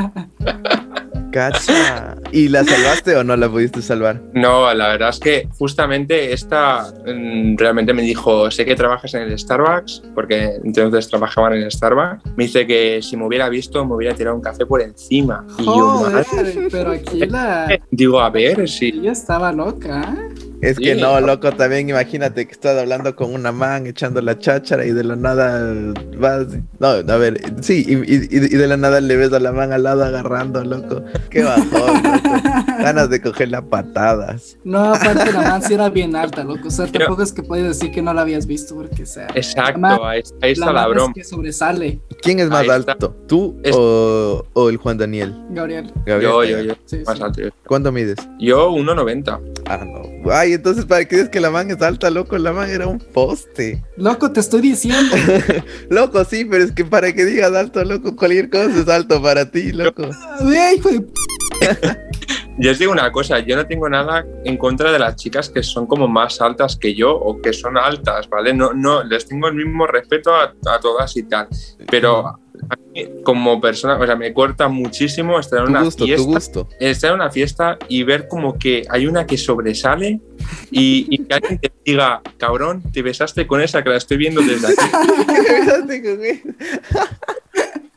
¡Cacha! 1.33 2.15
¿Y 2.31 2.47
la 2.47 2.63
salvaste 2.63 3.15
o 3.15 3.23
no 3.23 3.35
la 3.35 3.49
pudiste 3.49 3.81
salvar? 3.81 4.21
No, 4.33 4.71
la 4.73 4.89
verdad 4.89 5.09
es 5.09 5.19
que 5.19 5.49
justamente 5.57 6.31
esta 6.31 6.93
mm, 7.05 7.57
realmente 7.57 7.91
me 7.91 8.03
dijo, 8.03 8.51
sé 8.51 8.65
que 8.65 8.75
trabajas 8.75 9.15
en 9.15 9.23
el 9.23 9.39
Starbucks, 9.39 10.03
porque 10.13 10.59
entonces 10.63 11.09
trabajaban 11.09 11.53
en 11.53 11.63
el 11.63 11.71
Starbucks. 11.71 12.23
Me 12.37 12.43
dice 12.45 12.67
que 12.67 13.01
si 13.01 13.17
me 13.17 13.25
hubiera 13.25 13.49
visto 13.49 13.83
me 13.83 13.95
hubiera 13.95 14.13
tirado 14.15 14.35
un 14.35 14.43
café 14.43 14.65
por 14.65 14.81
encima. 14.81 15.43
Y 15.57 15.65
yo, 15.65 16.07
pero 16.71 16.91
aquí 16.91 17.25
la 17.25 17.79
digo, 17.91 18.21
a 18.21 18.29
ver, 18.29 18.69
si... 18.69 18.89
ella 18.89 19.11
estaba 19.11 19.51
loca. 19.51 20.15
Es 20.63 20.79
que 20.79 20.95
Sí. 20.95 21.01
no, 21.01 21.19
loco, 21.19 21.51
también 21.51 21.89
imagínate 21.89 22.45
que 22.45 22.51
estás 22.53 22.77
hablando 22.79 23.15
con 23.15 23.33
una 23.33 23.51
man 23.51 23.85
echando 23.85 24.21
la 24.21 24.37
cháchara 24.39 24.85
y 24.85 24.91
de 24.91 25.03
la 25.03 25.15
nada 25.15 25.93
vas. 26.17 26.47
No, 26.79 26.87
a 26.87 27.17
ver, 27.17 27.41
sí, 27.61 27.85
y, 27.87 27.93
y- 28.13 28.27
y 28.31 28.39
de 28.39 28.67
la 28.67 28.77
nada 28.77 29.01
le 29.01 29.15
ves 29.15 29.33
a 29.33 29.39
la 29.39 29.51
man 29.51 29.73
al 29.73 29.83
lado 29.83 30.03
agarrando, 30.05 30.63
loco. 30.63 31.03
Qué 31.29 31.43
bajón, 31.43 31.71
loco. 32.03 32.41
Ganas 32.79 33.09
de 33.09 33.21
cogerla 33.21 33.57
a 33.59 33.61
patadas. 33.65 34.57
No, 34.63 34.93
aparte 34.93 35.31
la 35.33 35.41
man 35.41 35.61
sí 35.61 35.73
era 35.73 35.89
bien 35.89 36.15
alta, 36.15 36.43
loco. 36.43 36.67
O 36.69 36.71
sea, 36.71 36.87
tampoco 36.87 37.23
es 37.23 37.33
que 37.33 37.43
puedes 37.43 37.65
decir 37.67 37.91
que 37.91 38.01
no 38.01 38.13
la 38.13 38.21
habías 38.21 38.45
visto, 38.47 38.75
porque 38.75 39.03
o 39.03 39.05
sea, 39.05 39.27
Exacto, 39.35 39.79
man- 39.79 39.99
ahí, 40.03 40.21
está 40.21 40.65
la 40.67 40.71
man 40.73 40.85
es 40.89 40.95
broma. 40.95 41.13
que 41.13 41.23
sobresale, 41.23 41.99
¿Quién 42.21 42.39
es 42.39 42.47
más 42.49 42.67
alto? 42.69 43.13
¿Tú 43.27 43.59
Es- 43.63 43.75
o, 43.77 44.45
o 44.53 44.69
el 44.69 44.77
Juan 44.77 44.97
Daniel? 44.97 45.35
Gabriel. 45.49 45.91
Gabriel. 46.05 46.31
Yo, 46.31 46.43
yo, 46.45 46.59
yo, 46.61 46.73
Sí, 46.85 47.01
más 47.05 47.17
sí. 47.17 47.23
alto. 47.23 47.41
¿Cuánto 47.67 47.91
mides? 47.91 48.15
Yo 48.39 48.71
1,90. 48.71 49.39
Ah, 49.65 49.83
no. 49.85 50.01
Ay, 50.31 50.53
entonces, 50.53 50.85
¿para 50.85 51.05
qué 51.05 51.15
dices 51.17 51.29
que 51.29 51.39
la 51.39 51.49
man 51.51 51.69
es 51.71 51.81
alta, 51.81 52.09
loco? 52.09 52.37
La 52.37 52.51
man 52.53 52.69
era 52.69 52.87
un 52.87 52.99
poste. 52.99 53.83
Loco, 53.97 54.31
te 54.31 54.39
estoy 54.39 54.61
diciendo. 54.61 55.15
Loco, 55.89 56.23
sí, 56.25 56.45
pero 56.45 56.63
es 56.63 56.71
que 56.71 56.85
para 56.85 57.11
que 57.13 57.25
digas 57.25 57.53
alto, 57.53 57.83
loco, 57.83 58.15
cualquier 58.15 58.49
cosa 58.49 58.79
es 58.79 58.87
alto 58.87 59.21
para 59.21 59.49
ti, 59.49 59.71
loco. 59.71 60.03
Ve, 60.41 60.75
hijo 60.75 60.89
de 60.89 61.01
p- 61.01 61.97
Yo 62.59 62.71
os 62.71 62.79
digo 62.79 62.91
una 62.91 63.11
cosa, 63.11 63.39
yo 63.39 63.55
no 63.55 63.65
tengo 63.65 63.89
nada 63.89 64.25
en 64.45 64.57
contra 64.57 64.91
de 64.91 64.99
las 64.99 65.15
chicas 65.15 65.49
que 65.49 65.63
son 65.63 65.87
como 65.87 66.07
más 66.07 66.39
altas 66.39 66.75
que 66.77 66.93
yo 66.93 67.11
o 67.15 67.41
que 67.41 67.51
son 67.51 67.77
altas, 67.77 68.29
¿vale? 68.29 68.53
No, 68.53 68.73
no, 68.73 69.03
les 69.03 69.25
tengo 69.27 69.47
el 69.47 69.55
mismo 69.55 69.87
respeto 69.87 70.33
a, 70.35 70.53
a 70.67 70.79
todas 70.79 71.15
y 71.17 71.23
tal. 71.23 71.47
Pero 71.89 72.39
a 72.69 72.75
mí, 72.93 73.05
como 73.23 73.59
persona, 73.61 73.97
o 73.97 74.05
sea, 74.05 74.15
me 74.15 74.33
corta 74.33 74.67
muchísimo 74.67 75.39
estar 75.39 75.59
en 75.59 75.65
Tu 75.65 75.71
una 75.71 75.83
gusto, 75.83 75.97
tu 75.99 76.05
fiesta. 76.05 76.25
gusto. 76.27 76.69
Estar 76.79 77.09
en 77.11 77.15
una 77.15 77.31
fiesta 77.31 77.77
y 77.87 78.03
ver 78.03 78.27
como 78.27 78.57
que 78.57 78.83
hay 78.89 79.07
una 79.07 79.25
que 79.25 79.37
sobresale 79.37 80.19
y, 80.71 81.07
y 81.09 81.17
que 81.19 81.33
alguien 81.33 81.59
te 81.59 81.71
diga, 81.85 82.21
cabrón, 82.37 82.83
te 82.91 83.01
besaste 83.01 83.47
con 83.47 83.61
esa 83.61 83.83
que 83.83 83.89
la 83.89 83.97
estoy 83.97 84.17
viendo 84.17 84.41
desde 84.41 84.67
aquí. 84.67 84.75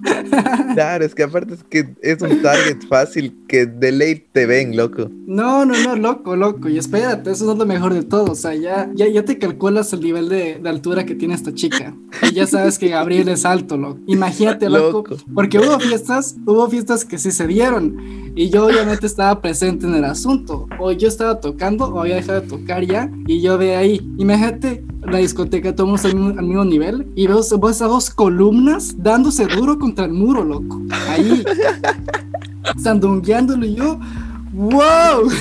Claro, 0.75 1.05
es 1.05 1.15
que 1.15 1.23
aparte 1.23 1.55
es 1.55 1.65
que 1.65 1.95
es 2.03 2.21
un 2.21 2.43
target 2.43 2.87
fácil 2.89 3.35
que 3.49 3.67
de 3.67 3.93
ley 3.93 4.27
te 4.33 4.47
ven, 4.47 4.77
loco. 4.77 5.11
No, 5.27 5.65
no, 5.65 5.75
no, 5.83 5.97
loco, 5.97 6.37
loco. 6.37 6.69
Y 6.69 6.79
espérate, 6.79 7.31
eso 7.31 7.51
es 7.51 7.59
lo 7.59 7.67
mejor 7.67 7.95
de 7.95 8.03
todo. 8.03 8.33
O 8.33 8.35
sea, 8.35 8.55
ya, 8.55 8.91
ya, 8.95 9.09
ya 9.09 9.25
te 9.25 9.39
calculas 9.39 9.93
el 9.93 10.01
nivel 10.01 10.29
de, 10.29 10.59
de 10.63 10.69
altura 10.69 11.07
que 11.07 11.15
tiene 11.15 11.35
esta 11.35 11.55
chica. 11.55 11.95
Y 12.23 12.35
ya 12.35 12.47
sabes 12.47 12.79
que 12.79 12.89
Gabriel 12.89 13.29
es 13.29 13.45
alto, 13.45 13.77
loco. 13.77 14.01
Imagínate, 14.07 14.69
loco. 14.69 14.99
Loco. 15.09 15.17
Porque 15.35 15.59
hubo 15.59 15.79
fiestas, 15.81 16.37
hubo 16.45 16.69
fiestas 16.69 17.05
que 17.05 17.19
sí 17.19 17.31
se 17.31 17.47
dieron. 17.47 18.26
Y 18.37 18.51
yo 18.51 18.67
obviamente 18.67 19.07
estaba 19.07 19.41
presente 19.41 19.87
en 19.87 19.95
el 19.95 20.05
asunto. 20.05 20.69
O 20.79 20.93
yo 20.93 21.09
estaba 21.09 21.41
tocando, 21.41 21.87
o 21.87 22.01
había 22.01 22.17
dejado 22.17 22.43
de 22.43 22.47
tocar 22.47 22.85
ya. 22.85 23.11
Y 23.27 23.41
yo 23.41 23.57
ve 23.57 23.75
ahí. 23.75 24.07
Imagínate 24.19 24.85
la 25.01 25.19
discoteca, 25.19 25.75
todos 25.75 26.05
al 26.05 26.15
mismo, 26.15 26.65
nivel. 26.67 27.11
Y 27.17 27.27
veo 27.27 27.41
vos 27.59 27.81
a 27.81 27.87
dos 27.87 28.11
columnas 28.11 28.95
dándose 28.99 29.47
duro 29.47 29.79
contra 29.79 30.05
el 30.05 30.13
muro, 30.13 30.45
loco. 30.45 30.83
Ahí. 31.09 31.43
Sandungueándolo 32.77 33.65
y 33.65 33.75
yo. 33.75 33.99
¡Wow! 34.57 35.29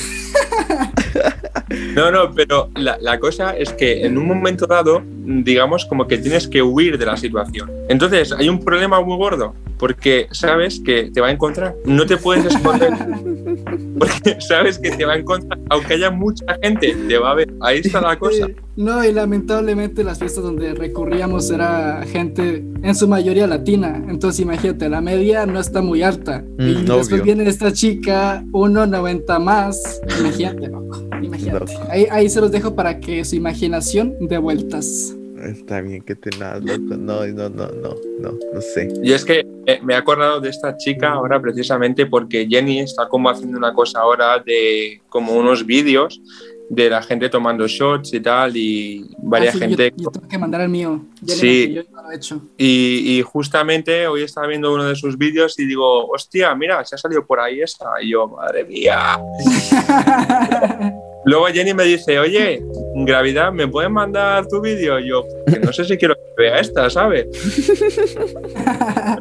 No, 1.95 2.11
no, 2.11 2.31
pero 2.31 2.69
la, 2.75 2.97
la 3.01 3.19
cosa 3.19 3.57
es 3.57 3.73
que 3.73 4.05
en 4.05 4.17
un 4.17 4.27
momento 4.27 4.67
dado, 4.67 5.01
digamos, 5.05 5.85
como 5.85 6.07
que 6.07 6.17
tienes 6.17 6.47
que 6.47 6.61
huir 6.61 6.97
de 6.97 7.05
la 7.05 7.17
situación. 7.17 7.71
Entonces, 7.89 8.31
hay 8.33 8.49
un 8.49 8.63
problema 8.63 9.01
muy 9.01 9.17
gordo, 9.17 9.55
porque 9.77 10.27
sabes 10.31 10.79
que 10.79 11.09
te 11.11 11.21
va 11.21 11.27
a 11.27 11.31
encontrar. 11.31 11.75
No 11.85 12.05
te 12.05 12.17
puedes 12.17 12.45
esconder, 12.45 12.91
porque 13.97 14.37
sabes 14.47 14.77
que 14.79 14.91
te 14.91 15.05
va 15.05 15.13
a 15.13 15.17
encontrar. 15.17 15.59
Aunque 15.69 15.93
haya 15.95 16.11
mucha 16.11 16.45
gente, 16.61 16.95
te 17.07 17.17
va 17.17 17.31
a 17.31 17.35
ver. 17.35 17.53
Ahí 17.61 17.79
está 17.83 18.01
la 18.01 18.17
cosa. 18.17 18.47
No, 18.77 19.05
y 19.05 19.13
lamentablemente 19.13 20.03
las 20.03 20.19
fiestas 20.19 20.43
donde 20.43 20.73
recurríamos 20.73 21.49
era 21.49 22.03
gente 22.11 22.61
en 22.83 22.93
su 22.93 23.07
mayoría 23.07 23.47
latina. 23.47 24.03
Entonces 24.09 24.41
imagínate, 24.41 24.89
la 24.89 24.99
media 24.99 25.45
no 25.45 25.61
está 25.61 25.81
muy 25.81 26.03
alta. 26.03 26.43
y 26.59 26.61
Mm, 26.61 26.75
después 26.85 27.09
obvio. 27.13 27.23
viene 27.23 27.47
esta 27.47 27.71
chica, 27.71 28.43
1,90 28.51 29.39
más. 29.39 30.01
Imagínate, 30.19 30.67
loco. 30.67 31.07
Imagínate. 31.23 31.73
No. 31.73 31.89
Ahí, 31.89 32.05
ahí 32.11 32.27
se 32.29 32.41
los 32.41 32.51
dejo 32.51 32.75
para 32.75 32.99
que 32.99 33.23
su 33.23 33.37
imaginación 33.37 34.13
dé 34.19 34.37
vueltas. 34.39 35.14
Está 35.45 35.81
bien 35.81 36.01
que 36.01 36.15
te 36.15 36.29
loco. 36.37 36.95
No, 36.97 37.25
no, 37.25 37.49
no, 37.49 37.49
no, 37.49 37.95
no, 38.19 38.39
no 38.53 38.61
sé. 38.61 38.87
Y 39.03 39.11
es 39.13 39.23
que 39.25 39.45
me 39.83 39.93
he 39.93 39.97
acordado 39.97 40.39
de 40.39 40.49
esta 40.49 40.75
chica 40.77 41.11
ahora 41.13 41.39
precisamente 41.41 42.05
porque 42.05 42.47
Jenny 42.49 42.79
está 42.79 43.07
como 43.07 43.29
haciendo 43.29 43.57
una 43.57 43.73
cosa 43.73 43.99
ahora 43.99 44.39
de 44.39 45.01
como 45.09 45.33
unos 45.33 45.65
vídeos 45.65 46.21
de 46.67 46.89
la 46.89 47.03
gente 47.03 47.29
tomando 47.29 47.67
shots 47.67 48.11
y 48.15 48.19
tal 48.19 48.57
y 48.57 49.05
varias 49.19 49.53
Ah, 49.53 49.59
sí, 49.59 49.59
gente 49.59 49.93
Yo, 49.95 50.05
yo 50.05 50.09
tengo 50.11 50.27
que 50.27 50.37
mandar 50.39 50.61
el 50.61 50.69
mío. 50.69 50.99
Ya 51.21 51.35
Sí. 51.35 51.73
yo 51.73 51.83
no 51.93 52.01
lo 52.01 52.11
he 52.11 52.15
hecho. 52.15 52.41
y, 52.57 53.17
y 53.17 53.21
justamente 53.21 54.07
hoy 54.07 54.23
estaba 54.23 54.47
viendo 54.47 54.73
uno 54.73 54.85
de 54.85 54.95
sus 54.95 55.15
vídeos 55.15 55.59
y 55.59 55.65
digo 55.67 56.07
hostia 56.07 56.55
mira 56.55 56.83
se 56.83 56.95
ha 56.95 56.97
salido 56.97 57.23
por 57.25 57.39
ahí 57.39 57.61
esa 57.61 57.85
y 58.01 58.09
yo 58.11 58.27
madre 58.27 58.65
mía 58.65 59.19
luego 61.25 61.47
Jenny 61.47 61.73
me 61.73 61.83
dice 61.83 62.19
oye 62.19 62.61
gravidad 63.05 63.51
me 63.51 63.67
puedes 63.67 63.91
mandar 63.91 64.47
tu 64.47 64.61
vídeo 64.61 64.99
Y 64.99 65.09
yo 65.09 65.23
que 65.51 65.59
no 65.59 65.73
sé 65.73 65.85
si 65.85 65.97
quiero 65.97 66.15
que 66.15 66.43
vea 66.43 66.59
esta 66.59 66.89
¿sabes? 66.89 67.25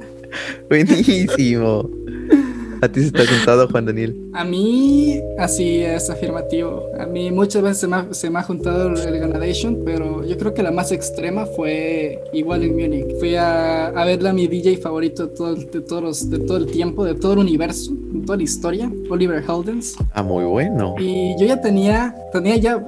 Buenísimo. 0.68 1.88
A 2.82 2.88
ti 2.88 3.02
se 3.04 3.12
te 3.12 3.22
ha 3.22 3.26
juntado, 3.26 3.68
Juan 3.68 3.86
Daniel. 3.86 4.16
A 4.34 4.44
mí, 4.44 5.20
así 5.38 5.78
es 5.80 6.10
afirmativo. 6.10 6.84
A 6.98 7.06
mí 7.06 7.30
muchas 7.30 7.62
veces 7.62 7.78
se 7.78 7.86
me 7.88 7.96
ha, 7.96 8.06
se 8.12 8.30
me 8.30 8.38
ha 8.38 8.42
juntado 8.42 8.88
el, 8.88 9.18
Ganadation, 9.18 9.82
pero 9.84 10.24
yo 10.24 10.36
creo 10.36 10.52
que 10.54 10.62
la 10.62 10.70
más 10.70 10.92
extrema 10.92 11.46
fue 11.46 12.22
igual 12.32 12.62
en 12.64 12.76
Múnich. 12.76 13.18
Fui 13.18 13.34
a, 13.36 13.86
a 13.86 14.04
verla 14.04 14.30
a 14.30 14.32
mi 14.32 14.46
DJ 14.46 14.78
favorito 14.78 15.26
de 15.26 15.34
todo, 15.34 15.54
de, 15.54 15.80
todos 15.80 16.02
los- 16.02 16.30
de 16.30 16.38
todo 16.40 16.56
el 16.58 16.66
tiempo, 16.66 17.04
de 17.04 17.14
todo 17.14 17.32
el 17.34 17.38
universo, 17.38 17.92
de 17.94 18.20
toda 18.26 18.36
la 18.36 18.42
historia, 18.42 18.92
Oliver 19.10 19.42
Heldens. 19.48 19.96
Ah, 20.12 20.22
muy 20.22 20.44
bueno. 20.44 20.94
Y 20.98 21.34
yo 21.38 21.46
ya 21.46 21.60
tenía, 21.60 22.14
tenía 22.32 22.56
ya, 22.56 22.86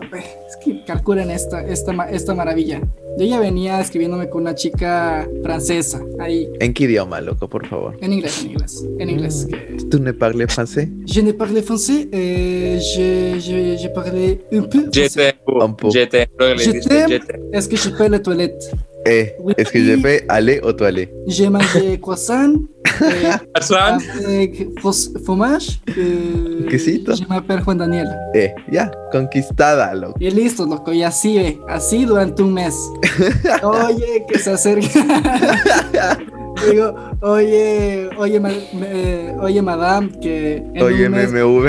es 0.48 0.56
que 0.56 0.84
calculen 0.84 1.30
esta, 1.30 1.64
esta, 1.66 1.92
esta 2.10 2.34
maravilla. 2.34 2.80
Yo 3.18 3.24
ya 3.24 3.40
venía 3.40 3.80
escribiéndome 3.80 4.28
con 4.28 4.42
una 4.42 4.54
chica 4.54 5.26
francesa, 5.42 6.02
ahí, 6.18 6.48
¿En 6.60 6.74
qué 6.74 6.84
idioma, 6.84 7.20
loco, 7.20 7.48
por 7.48 7.66
favor? 7.66 7.96
en 8.02 8.12
inglés, 8.12 8.42
en 8.42 8.50
inglés, 8.50 8.84
en 8.98 9.10
inglés. 9.10 9.46
que- 9.50 9.76
¿Tú 9.90 9.98
ne 9.98 10.12
parles 10.12 10.48
français? 10.52 10.88
Je 11.06 11.22
ne 11.22 11.32
parle 11.32 11.62
français, 11.62 12.08
euh, 12.12 12.78
je, 12.78 13.40
je, 13.40 13.76
je 13.82 13.88
parlais 13.88 14.40
un 14.52 14.62
peu 14.68 14.80
français. 14.90 15.08
Jete, 15.08 15.36
Un 15.46 15.74
poco. 15.76 15.92
Jete, 15.92 16.28
creo 16.36 16.54
que 16.56 17.76
je 17.76 18.08
la 18.10 18.18
toilette 18.20 18.70
Eh, 19.08 19.34
Oui. 19.40 19.54
es 19.56 19.70
que 19.70 19.78
je 19.78 19.96
fais 19.98 20.24
aller 20.28 20.60
o 20.64 20.72
tu 20.72 20.84
aller. 20.84 21.08
J'ai 21.28 21.48
mangé 21.48 21.98
croissant 22.00 22.54
euh, 23.02 23.32
Hassan, 23.54 24.00
avec 24.26 24.68
fos- 24.80 25.12
fromage. 25.24 25.80
Euh, 25.96 26.66
Quesito. 26.68 27.14
Je 27.14 27.24
m'appelle 27.28 27.62
Juan 27.62 27.78
Daniel. 27.78 28.08
Eh, 28.34 28.52
ya, 28.72 28.90
conquistada, 29.12 29.94
loco. 29.94 30.14
Y 30.18 30.30
listo, 30.30 30.66
loco, 30.66 30.92
y 30.92 31.02
así, 31.04 31.38
eh, 31.38 31.58
así 31.68 32.04
durante 32.04 32.42
un 32.42 32.52
mes. 32.52 32.74
Oye, 33.62 34.24
que 34.28 34.38
se 34.38 34.50
acerca. 34.50 34.88
Digo, 36.70 36.94
oye, 37.20 38.08
oye, 38.16 38.40
ma- 38.40 38.48
me- 38.72 39.34
oye, 39.42 39.60
madame, 39.60 40.10
que 40.22 40.56
en 40.74 40.82
Oye, 40.82 41.06
un 41.06 41.12
mes 41.12 41.30
MMV. 41.30 41.66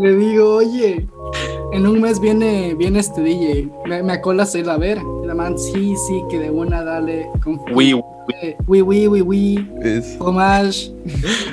Le 0.00 0.16
digo, 0.16 0.54
oye, 0.56 1.06
en 1.72 1.86
un 1.86 2.00
mes 2.00 2.18
viene, 2.20 2.74
viene 2.74 2.98
este 3.00 3.20
DJ, 3.22 3.68
me, 3.86 4.02
me 4.02 4.12
acolas 4.14 4.54
él 4.54 4.68
a 4.70 4.76
ver. 4.76 4.98
Y 5.22 5.26
la 5.26 5.34
man, 5.34 5.58
sí, 5.58 5.94
sí, 6.06 6.22
que 6.30 6.38
de 6.38 6.50
una 6.50 6.82
dale 6.82 7.28
con 7.42 7.60
oui, 7.74 7.94
oui, 8.66 8.80
oui, 8.82 9.06
oui, 9.08 9.20
oui, 9.22 9.68
fromage. 10.18 10.92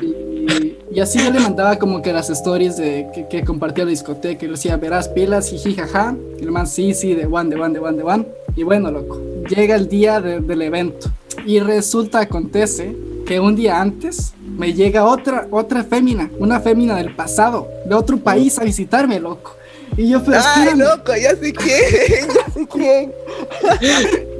Y, 0.01 0.76
y 0.91 0.99
así 0.99 1.20
yo 1.20 1.32
le 1.32 1.39
mandaba 1.39 1.78
como 1.78 2.01
que 2.01 2.13
las 2.13 2.30
stories 2.30 2.78
de 2.78 3.07
que, 3.13 3.28
que 3.28 3.43
compartía 3.43 3.84
la 3.84 3.89
discoteca 3.91 4.45
y 4.45 4.47
le 4.47 4.53
decía, 4.53 4.78
verás 4.78 5.09
pilas, 5.09 5.49
jiji, 5.49 5.74
jaja. 5.76 6.16
Y 6.39 6.43
el 6.43 6.51
man, 6.51 6.68
sí, 6.68 6.93
sí, 6.93 7.13
de 7.13 7.26
one, 7.26 7.49
de 7.49 7.59
one, 7.61 7.74
de 7.74 7.80
one, 7.80 7.97
de 7.97 8.03
one. 8.03 8.26
Y 8.55 8.63
bueno, 8.63 8.91
loco, 8.91 9.20
llega 9.49 9.76
el 9.76 9.88
día 9.89 10.22
de- 10.22 10.39
del 10.39 10.61
evento. 10.61 11.09
Y 11.45 11.59
resulta, 11.59 12.22
acontece 12.22 12.95
que 13.26 13.39
un 13.39 13.55
día 13.55 13.82
antes 13.82 14.34
me 14.57 14.72
llega 14.74 15.05
otra, 15.05 15.47
otra 15.51 15.84
fémina, 15.84 16.30
una 16.39 16.59
fémina 16.61 16.95
del 16.95 17.13
pasado, 17.16 17.68
de 17.86 17.93
otro 17.95 18.18
país 18.18 18.57
a 18.59 18.63
visitarme, 18.63 19.20
loco. 19.20 19.55
Y 19.98 20.10
yo, 20.10 20.24
pero 20.24 20.38
Ay, 20.43 20.68
espérame. 20.68 20.80
loco, 20.80 21.14
ya 21.16 21.36
sé 21.36 21.54
quién, 21.54 22.28
ya 22.36 22.54
sé 22.54 22.68
quién. 22.68 23.14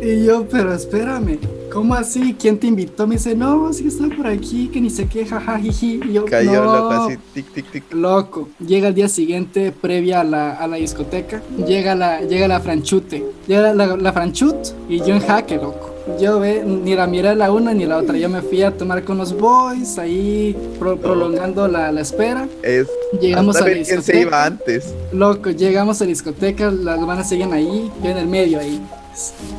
Y 0.02 0.26
yo, 0.26 0.46
pero 0.50 0.74
espérame, 0.74 1.40
¿cómo 1.72 1.94
así? 1.96 2.36
¿Quién 2.38 2.60
te 2.60 2.68
invitó? 2.68 3.08
Me 3.08 3.16
dice, 3.16 3.36
no, 3.36 3.72
sí 3.72 3.88
está 3.88 4.14
por 4.16 4.28
aquí, 4.28 4.68
que 4.68 4.82
ni 4.82 4.90
sé 4.90 5.08
qué, 5.08 5.26
jaja, 5.26 5.58
jiji. 5.58 6.02
Y 6.10 6.14
yo, 6.14 6.26
Cayó, 6.26 6.66
no, 6.66 6.74
loco, 6.76 6.90
así, 6.92 7.18
tic, 7.34 7.54
tic, 7.54 7.72
tic. 7.72 7.94
Loco, 7.94 8.50
llega 8.60 8.90
el 8.90 8.96
día 8.96 9.08
siguiente, 9.08 9.72
previa 9.72 10.22
a 10.22 10.24
la, 10.26 10.54
a 10.56 10.68
la 10.68 10.76
discoteca, 10.78 11.42
llega 11.66 11.96
la, 11.96 12.22
llega 12.22 12.48
la 12.48 12.60
franchute, 12.60 13.26
llega 13.48 13.74
la, 13.74 13.96
la 13.96 14.14
franchut 14.14 14.56
y 14.90 15.00
yo 15.00 15.16
en 15.16 15.22
jaque, 15.22 15.56
loco. 15.56 15.95
Yo 16.20 16.40
ve, 16.40 16.64
ni 16.64 16.96
la 16.96 17.08
miré 17.08 17.34
la 17.36 17.52
una 17.52 17.74
ni 17.74 17.86
la 17.86 17.98
otra, 17.98 18.16
yo 18.16 18.30
me 18.30 18.42
fui 18.42 18.62
a 18.62 18.70
tomar 18.72 19.04
con 19.04 19.18
los 19.18 19.36
boys, 19.36 19.98
ahí 19.98 20.56
pro- 20.78 20.98
prolongando 20.98 21.68
la, 21.68 21.92
la 21.92 22.02
espera. 22.02 22.48
Es 22.62 22.88
Llegamos 23.20 23.56
a 23.56 23.62
la 23.62 23.66
ver 23.66 23.84
quién 23.84 24.04
se 24.04 24.20
iba 24.22 24.46
discoteca, 24.46 24.46
antes. 24.46 24.94
loco, 25.12 25.50
llegamos 25.50 26.00
a 26.02 26.04
la 26.04 26.10
discoteca, 26.10 26.70
las 26.70 27.00
hermanas 27.00 27.28
siguen 27.28 27.54
ahí, 27.54 27.92
yo 28.04 28.10
en 28.12 28.18
el 28.18 28.28
medio 28.28 28.60
ahí, 28.60 28.80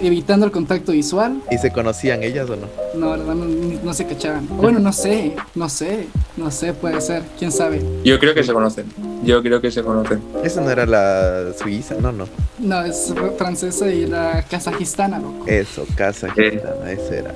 evitando 0.03 0.47
el 0.47 0.53
contacto 0.53 0.93
visual. 0.93 1.41
¿Y 1.51 1.59
se 1.59 1.71
conocían 1.71 2.23
ellas 2.23 2.49
o 2.51 2.57
no? 2.57 2.67
No, 2.95 3.17
la 3.17 3.25
verdad 3.25 3.35
no, 3.35 3.81
no 3.83 3.95
se 3.95 4.07
cachaban. 4.07 4.47
Bueno, 4.49 4.79
no 4.79 4.93
sé, 4.93 5.35
no 5.55 5.69
sé, 5.69 6.07
no 6.37 6.51
sé, 6.51 6.73
puede 6.75 7.01
ser, 7.01 7.23
quién 7.39 7.51
sabe. 7.53 7.83
yo 8.05 8.19
creo 8.19 8.35
que 8.35 8.43
se 8.45 8.53
conocen. 8.53 8.87
Yo 9.25 9.43
creo 9.43 9.61
que 9.61 9.71
se 9.71 9.83
conocen. 9.83 10.23
Esa 10.45 10.61
no 10.61 10.71
era 10.71 10.87
la 10.87 11.53
suiza, 11.59 11.95
no, 12.01 12.13
no. 12.13 12.27
No, 12.59 12.83
es 12.85 13.13
francesa 13.39 13.89
y 13.89 14.07
la 14.07 14.45
kazajistana, 14.49 15.19
loco. 15.19 15.45
Eso, 15.47 15.87
casa 15.95 16.29
Eh. 16.37 16.63
ese 16.89 17.19
era. 17.19 17.33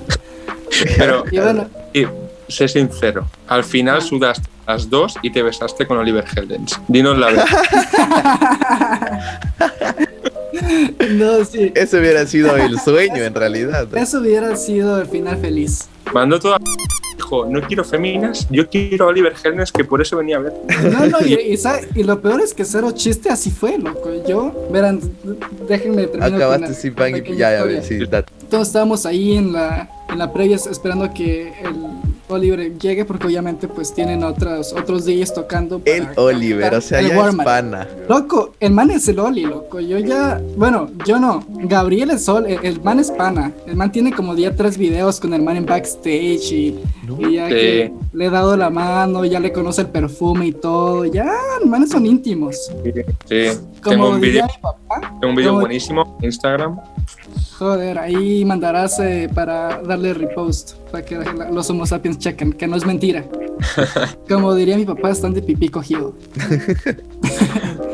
Pero 0.96 1.24
Y 1.30 1.38
bueno, 1.38 1.68
y, 1.92 2.06
sé 2.48 2.68
sincero, 2.68 3.26
al 3.48 3.64
final 3.64 4.02
sudaste 4.02 4.48
las 4.66 4.88
dos 4.88 5.16
y 5.22 5.30
te 5.30 5.42
besaste 5.42 5.86
con 5.86 5.98
Oliver 5.98 6.24
Heldens. 6.36 6.80
Dinos 6.86 7.18
la 7.18 7.26
verdad. 7.26 7.46
no, 11.10 11.44
sí. 11.44 11.72
Ese 11.74 11.98
hubiera 11.98 12.26
sido 12.26 12.56
el 12.56 12.78
sueño 12.80 13.22
en 13.22 13.34
realidad. 13.34 13.88
Eso 13.96 14.20
hubiera 14.20 14.56
sido 14.56 15.00
el 15.00 15.06
final 15.06 15.38
feliz. 15.38 15.88
Mandó 16.12 16.38
toda. 16.38 16.58
Dijo, 17.16 17.46
no 17.46 17.60
quiero 17.60 17.84
féminas, 17.84 18.46
yo 18.50 18.68
quiero 18.68 19.04
a 19.04 19.08
Oliver 19.08 19.34
Heldens, 19.44 19.70
que 19.70 19.84
por 19.84 20.00
eso 20.00 20.16
venía 20.16 20.38
a 20.38 20.40
ver. 20.40 20.52
No, 20.90 21.06
no, 21.06 21.18
y, 21.24 21.34
y 21.34 21.58
y 21.94 22.02
lo 22.02 22.20
peor 22.20 22.40
es 22.40 22.54
que 22.54 22.64
cero 22.64 22.92
chiste 22.92 23.28
así 23.28 23.50
fue, 23.50 23.78
loco. 23.78 24.10
Yo, 24.26 24.68
verán, 24.72 25.00
déjenme 25.68 26.06
terminar. 26.06 26.34
Acabaste 26.34 26.74
sin 26.74 26.94
pan 26.94 27.16
y 27.16 27.36
ya, 27.36 27.52
ya, 27.52 27.60
a 27.60 27.64
ver, 27.64 27.84
sí, 27.84 27.98
todos 28.50 28.66
estábamos 28.66 29.06
ahí 29.06 29.36
en 29.36 29.52
la, 29.52 29.88
en 30.08 30.18
la 30.18 30.32
previa 30.32 30.56
esperando 30.56 31.12
que 31.14 31.52
el 31.62 31.74
Oliver 32.30 32.78
llegue 32.78 33.04
porque 33.04 33.26
obviamente 33.26 33.68
pues 33.68 33.92
tienen 33.94 34.22
otros, 34.24 34.72
otros 34.72 35.04
DJs 35.04 35.34
tocando. 35.34 35.78
para 35.78 35.96
El 35.96 36.08
Oliver, 36.16 36.74
o 36.74 36.80
sea, 36.80 37.00
el 37.00 37.08
ya 37.08 37.28
es 37.28 37.34
pana. 37.36 37.88
Loco, 38.08 38.54
el 38.60 38.72
man 38.72 38.90
es 38.90 39.06
el 39.08 39.18
Oli, 39.18 39.42
loco. 39.44 39.80
Yo 39.80 39.98
ya, 39.98 40.40
bueno, 40.56 40.90
yo 41.06 41.18
no. 41.18 41.44
Gabriel 41.48 42.10
es 42.10 42.24
Sol, 42.24 42.46
el, 42.46 42.58
el 42.64 42.80
man 42.82 42.98
es 43.00 43.10
pana. 43.10 43.52
El 43.66 43.76
man 43.76 43.90
tiene 43.92 44.12
como 44.12 44.34
ya 44.34 44.54
tres 44.54 44.76
videos 44.78 45.20
con 45.20 45.34
el 45.34 45.42
man 45.42 45.56
en 45.56 45.66
backstage 45.66 46.52
y, 46.52 46.78
y 47.18 47.34
ya 47.34 47.46
Sí. 47.48 47.54
que 47.54 47.92
le 48.12 48.26
he 48.26 48.30
dado 48.30 48.56
la 48.56 48.70
mano, 48.70 49.24
ya 49.24 49.40
le 49.40 49.52
conoce 49.52 49.82
el 49.82 49.88
perfume 49.88 50.46
y 50.46 50.52
todo. 50.52 51.04
Ya, 51.06 51.32
el 51.62 51.68
man 51.68 51.86
son 51.88 52.06
íntimos. 52.06 52.70
Sí, 53.28 53.44
Como 53.82 53.90
tengo 53.94 54.10
un 54.10 54.20
mi 54.20 54.38
papá, 54.60 55.16
tengo 55.20 55.30
un 55.30 55.34
vídeo 55.36 55.50
como- 55.50 55.60
buenísimo 55.60 56.16
en 56.20 56.24
Instagram. 56.26 56.78
Joder, 57.60 57.98
ahí 57.98 58.42
mandarás 58.46 58.98
eh, 59.00 59.28
para 59.34 59.82
darle 59.82 60.14
repost, 60.14 60.76
para 60.90 61.04
que 61.04 61.18
los 61.52 61.68
Homo 61.68 61.84
sapiens 61.84 62.18
chequen, 62.18 62.54
que 62.54 62.66
no 62.66 62.74
es 62.74 62.86
mentira. 62.86 63.22
Como 64.28 64.54
diría 64.54 64.78
mi 64.78 64.86
papá, 64.86 65.10
están 65.10 65.34
de 65.34 65.42
pipí 65.42 65.68
cogido. 65.68 66.14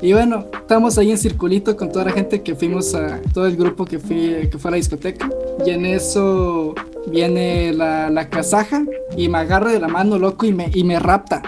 Y 0.00 0.12
bueno, 0.12 0.46
estamos 0.52 0.96
ahí 0.96 1.10
en 1.10 1.18
circulito 1.18 1.76
con 1.76 1.90
toda 1.90 2.04
la 2.04 2.12
gente 2.12 2.40
que 2.40 2.54
fuimos 2.54 2.94
a 2.94 3.20
todo 3.34 3.46
el 3.46 3.56
grupo 3.56 3.84
que 3.84 3.98
fui 3.98 4.48
que 4.48 4.56
fue 4.56 4.68
a 4.68 4.72
la 4.72 4.76
discoteca. 4.76 5.28
Y 5.66 5.70
en 5.70 5.84
eso 5.86 6.72
viene 7.08 7.72
la, 7.72 8.10
la 8.10 8.28
kazaja 8.28 8.84
y 9.16 9.28
me 9.28 9.38
agarra 9.38 9.72
de 9.72 9.80
la 9.80 9.88
mano, 9.88 10.18
loco, 10.18 10.46
y 10.46 10.52
me, 10.52 10.70
y 10.74 10.84
me 10.84 10.98
rapta. 10.98 11.42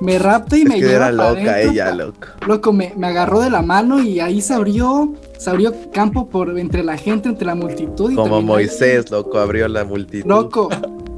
Me 0.00 0.18
rapta 0.18 0.56
y 0.56 0.62
Es 0.62 0.68
me 0.68 0.74
que 0.76 0.80
lleva 0.86 1.08
era 1.08 1.12
loca 1.12 1.60
ella, 1.60 1.94
loco. 1.94 2.28
Loco, 2.46 2.72
me, 2.72 2.92
me 2.96 3.06
agarró 3.06 3.40
de 3.40 3.50
la 3.50 3.62
mano 3.62 4.02
y 4.02 4.20
ahí 4.20 4.40
se 4.40 4.54
abrió, 4.54 5.12
se 5.38 5.50
abrió 5.50 5.72
campo 5.92 6.28
por 6.28 6.58
entre 6.58 6.82
la 6.82 6.96
gente, 6.96 7.28
entre 7.28 7.46
la 7.46 7.54
multitud. 7.54 8.10
Y 8.10 8.14
Como 8.14 8.42
Moisés, 8.42 9.10
loco, 9.10 9.38
abrió 9.38 9.68
la 9.68 9.84
multitud. 9.84 10.28
Loco, 10.28 10.68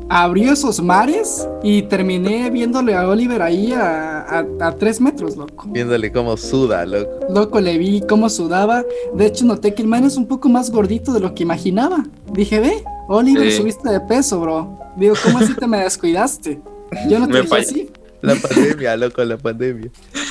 abrió 0.09 0.53
esos 0.53 0.81
mares 0.83 1.49
y 1.62 1.83
terminé 1.83 2.49
viéndole 2.51 2.95
a 2.95 3.09
Oliver 3.09 3.43
ahí 3.43 3.72
a, 3.72 4.20
a, 4.20 4.47
a 4.61 4.72
tres 4.77 5.01
metros, 5.01 5.37
loco. 5.37 5.66
Viéndole 5.68 6.12
cómo 6.12 6.37
suda, 6.37 6.85
loco. 6.87 7.11
Loco, 7.29 7.61
le 7.61 7.79
vi 7.79 8.03
cómo 8.09 8.29
sudaba. 8.29 8.85
De 9.14 9.27
hecho, 9.27 9.45
noté 9.45 9.74
que 9.74 9.83
el 9.83 9.89
man 9.89 10.05
es 10.05 10.16
un 10.16 10.27
poco 10.27 10.49
más 10.49 10.70
gordito 10.70 11.12
de 11.12 11.20
lo 11.20 11.35
que 11.35 11.43
imaginaba. 11.43 12.05
Dije, 12.33 12.61
ve, 12.61 12.85
Oliver, 13.09 13.50
Sí. 13.50 13.59
subiste 13.59 13.88
de 13.90 14.00
peso, 14.00 14.40
bro. 14.40 14.78
Digo, 14.96 15.14
¿cómo 15.22 15.38
así 15.38 15.54
te 15.54 15.66
me 15.66 15.78
descuidaste? 15.80 16.61
Yo 17.09 17.18
no 17.18 17.28
te 17.28 17.42
dije 17.42 17.57
así. 17.57 17.90
La 18.22 18.34
pandemia, 18.34 18.96
loco, 18.96 19.22
la 19.24 19.36
pandemia. 19.36 19.90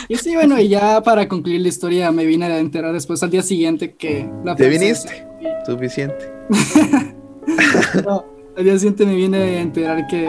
Y 0.09 0.15
sí, 0.17 0.33
bueno, 0.35 0.59
y 0.59 0.67
ya 0.69 1.01
para 1.01 1.27
concluir 1.27 1.61
la 1.61 1.67
historia 1.69 2.11
me 2.11 2.25
vine 2.25 2.45
a 2.45 2.57
enterar 2.59 2.91
después 2.93 3.21
al 3.23 3.29
día 3.29 3.41
siguiente 3.43 3.93
que 3.95 4.27
la 4.43 4.55
¿Te 4.55 4.69
francesa- 4.69 5.09
Suficiente. 5.65 6.31
No, 8.05 8.25
al 8.57 8.63
día 8.63 8.77
siguiente 8.77 9.05
me 9.05 9.15
vine 9.15 9.37
a 9.37 9.61
enterar 9.61 10.07
que 10.07 10.27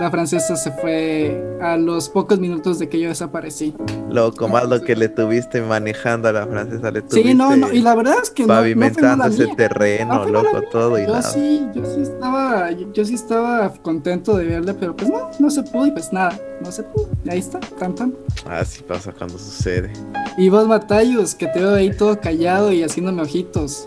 la 0.00 0.10
francesa 0.10 0.56
se 0.56 0.70
fue 0.72 1.56
a 1.62 1.76
los 1.76 2.08
pocos 2.08 2.40
minutos 2.40 2.78
de 2.78 2.88
que 2.88 2.98
yo 3.00 3.08
desaparecí. 3.08 3.74
Loco, 4.10 4.48
más 4.48 4.68
lo 4.68 4.80
que 4.80 4.96
le 4.96 5.08
tuviste 5.08 5.60
manejando 5.62 6.28
a 6.28 6.32
la 6.32 6.46
francesa, 6.46 6.90
le 6.90 7.02
tuviste 7.02 7.28
Sí, 7.30 7.34
no, 7.34 7.56
no, 7.56 7.72
y 7.72 7.80
la 7.80 7.94
verdad 7.94 8.16
es 8.22 8.30
que 8.30 8.42
no, 8.42 8.48
no 8.48 8.60
pavimentando 8.60 9.16
mala 9.18 9.34
ese 9.34 9.46
mía. 9.46 9.54
terreno, 9.56 10.24
No 10.24 10.30
loco, 10.30 10.62
todo 10.70 10.98
y 10.98 11.02
Yo 11.06 11.08
nada. 11.12 11.22
sí, 11.22 11.66
yo 11.74 11.84
sí 11.84 12.00
estaba, 12.02 12.70
yo, 12.72 12.92
yo 12.92 13.04
sí 13.04 13.14
estaba 13.14 13.72
contento 13.82 14.36
de 14.36 14.46
verle, 14.46 14.74
pero 14.74 14.96
pues 14.96 15.08
no, 15.10 15.30
no 15.38 15.50
se 15.50 15.62
pudo 15.62 15.86
y 15.86 15.90
pues 15.92 16.12
nada, 16.12 16.38
no 16.60 16.72
se 16.72 16.82
pudo. 16.82 17.08
Y 17.24 17.30
ahí 17.30 17.38
está, 17.38 17.60
tan 17.60 17.94
tan. 17.94 18.14
Así 18.48 18.82
pasa 18.82 19.12
cuando 19.12 19.38
sucede. 19.38 19.92
Y 20.36 20.48
vos, 20.48 20.66
Matayus, 20.66 21.34
que 21.34 21.46
te 21.46 21.60
veo 21.60 21.74
ahí 21.74 21.90
todo 21.96 22.20
callado 22.20 22.72
y 22.72 22.82
haciéndome 22.82 23.22
ojitos. 23.22 23.86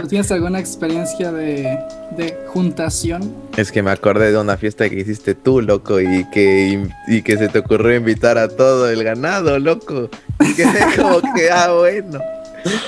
¿No 0.00 0.08
tienes 0.08 0.30
alguna 0.32 0.58
experiencia 0.58 1.32
de, 1.32 1.78
de 2.16 2.38
juntación? 2.48 3.34
Es 3.56 3.70
que 3.72 3.82
me 3.82 3.90
acordé 3.90 4.32
de 4.32 4.38
una 4.38 4.56
fiesta 4.56 4.88
que 4.88 5.00
hiciste 5.00 5.34
tú, 5.34 5.60
loco, 5.60 6.00
y 6.00 6.24
que, 6.30 6.88
y 7.06 7.22
que 7.22 7.36
se 7.36 7.48
te 7.48 7.58
ocurrió 7.60 7.96
invitar 7.96 8.38
a 8.38 8.48
todo 8.48 8.88
el 8.88 9.04
ganado, 9.04 9.58
loco. 9.58 10.08
Y 10.40 10.54
quedé 10.54 10.80
como 10.96 11.20
que, 11.34 11.50
ah, 11.50 11.72
bueno. 11.72 12.20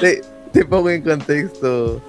Te, 0.00 0.22
te 0.52 0.64
pongo 0.64 0.90
en 0.90 1.02
contexto. 1.02 2.02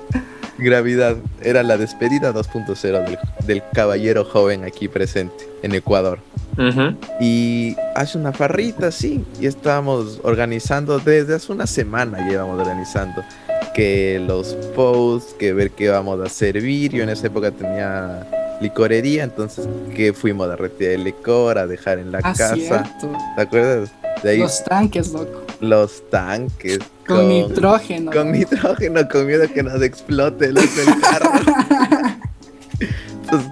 Gravidad. 0.57 1.17
Era 1.41 1.63
la 1.63 1.77
despedida 1.77 2.33
2.0 2.33 3.05
del, 3.05 3.17
del 3.45 3.63
caballero 3.73 4.23
joven 4.23 4.63
aquí 4.63 4.87
presente 4.87 5.47
en 5.61 5.73
Ecuador. 5.73 6.19
Ujú. 6.57 6.95
Y 7.19 7.75
hace 7.95 8.17
una 8.17 8.31
farrita, 8.31 8.91
sí. 8.91 9.25
Y 9.39 9.47
estábamos 9.47 10.19
organizando 10.23 10.99
desde 10.99 11.35
hace 11.35 11.51
una 11.51 11.67
semana, 11.67 12.27
llevamos 12.27 12.59
organizando. 12.59 13.23
Que 13.73 14.21
los 14.25 14.53
posts, 14.75 15.33
que 15.33 15.53
ver 15.53 15.71
qué 15.71 15.89
vamos 15.89 16.19
a 16.21 16.29
servir. 16.29 16.91
Yo 16.91 17.03
en 17.03 17.09
esa 17.09 17.27
época 17.27 17.51
tenía 17.51 18.27
licorería, 18.61 19.23
entonces 19.23 19.67
que 19.95 20.13
fuimos 20.13 20.47
a 20.49 20.55
retirar 20.55 20.93
el 20.93 21.03
licor, 21.03 21.57
a 21.57 21.65
dejar 21.67 21.99
en 21.99 22.11
la 22.11 22.19
Ah, 22.19 22.33
casa. 22.37 22.55
cierto. 22.55 23.11
¿Te 23.35 23.41
acuerdas? 23.41 23.91
De 24.21 24.29
ahí 24.29 24.37
los, 24.37 24.51
Los 24.59 24.63
tanques, 24.63 25.11
loco. 25.11 25.41
tanques. 26.09 26.79
Con, 27.07 27.27
nitrógeno. 27.27 28.11
Con 28.11 28.31
nitrógeno, 28.31 29.07
con 29.09 29.25
miedo 29.27 29.45
que 29.53 29.63
nos 29.63 29.81
explote 29.81 30.51
loco, 30.53 30.67
el 30.87 31.01
carro. 31.01 31.31
Entonces, 33.23 33.51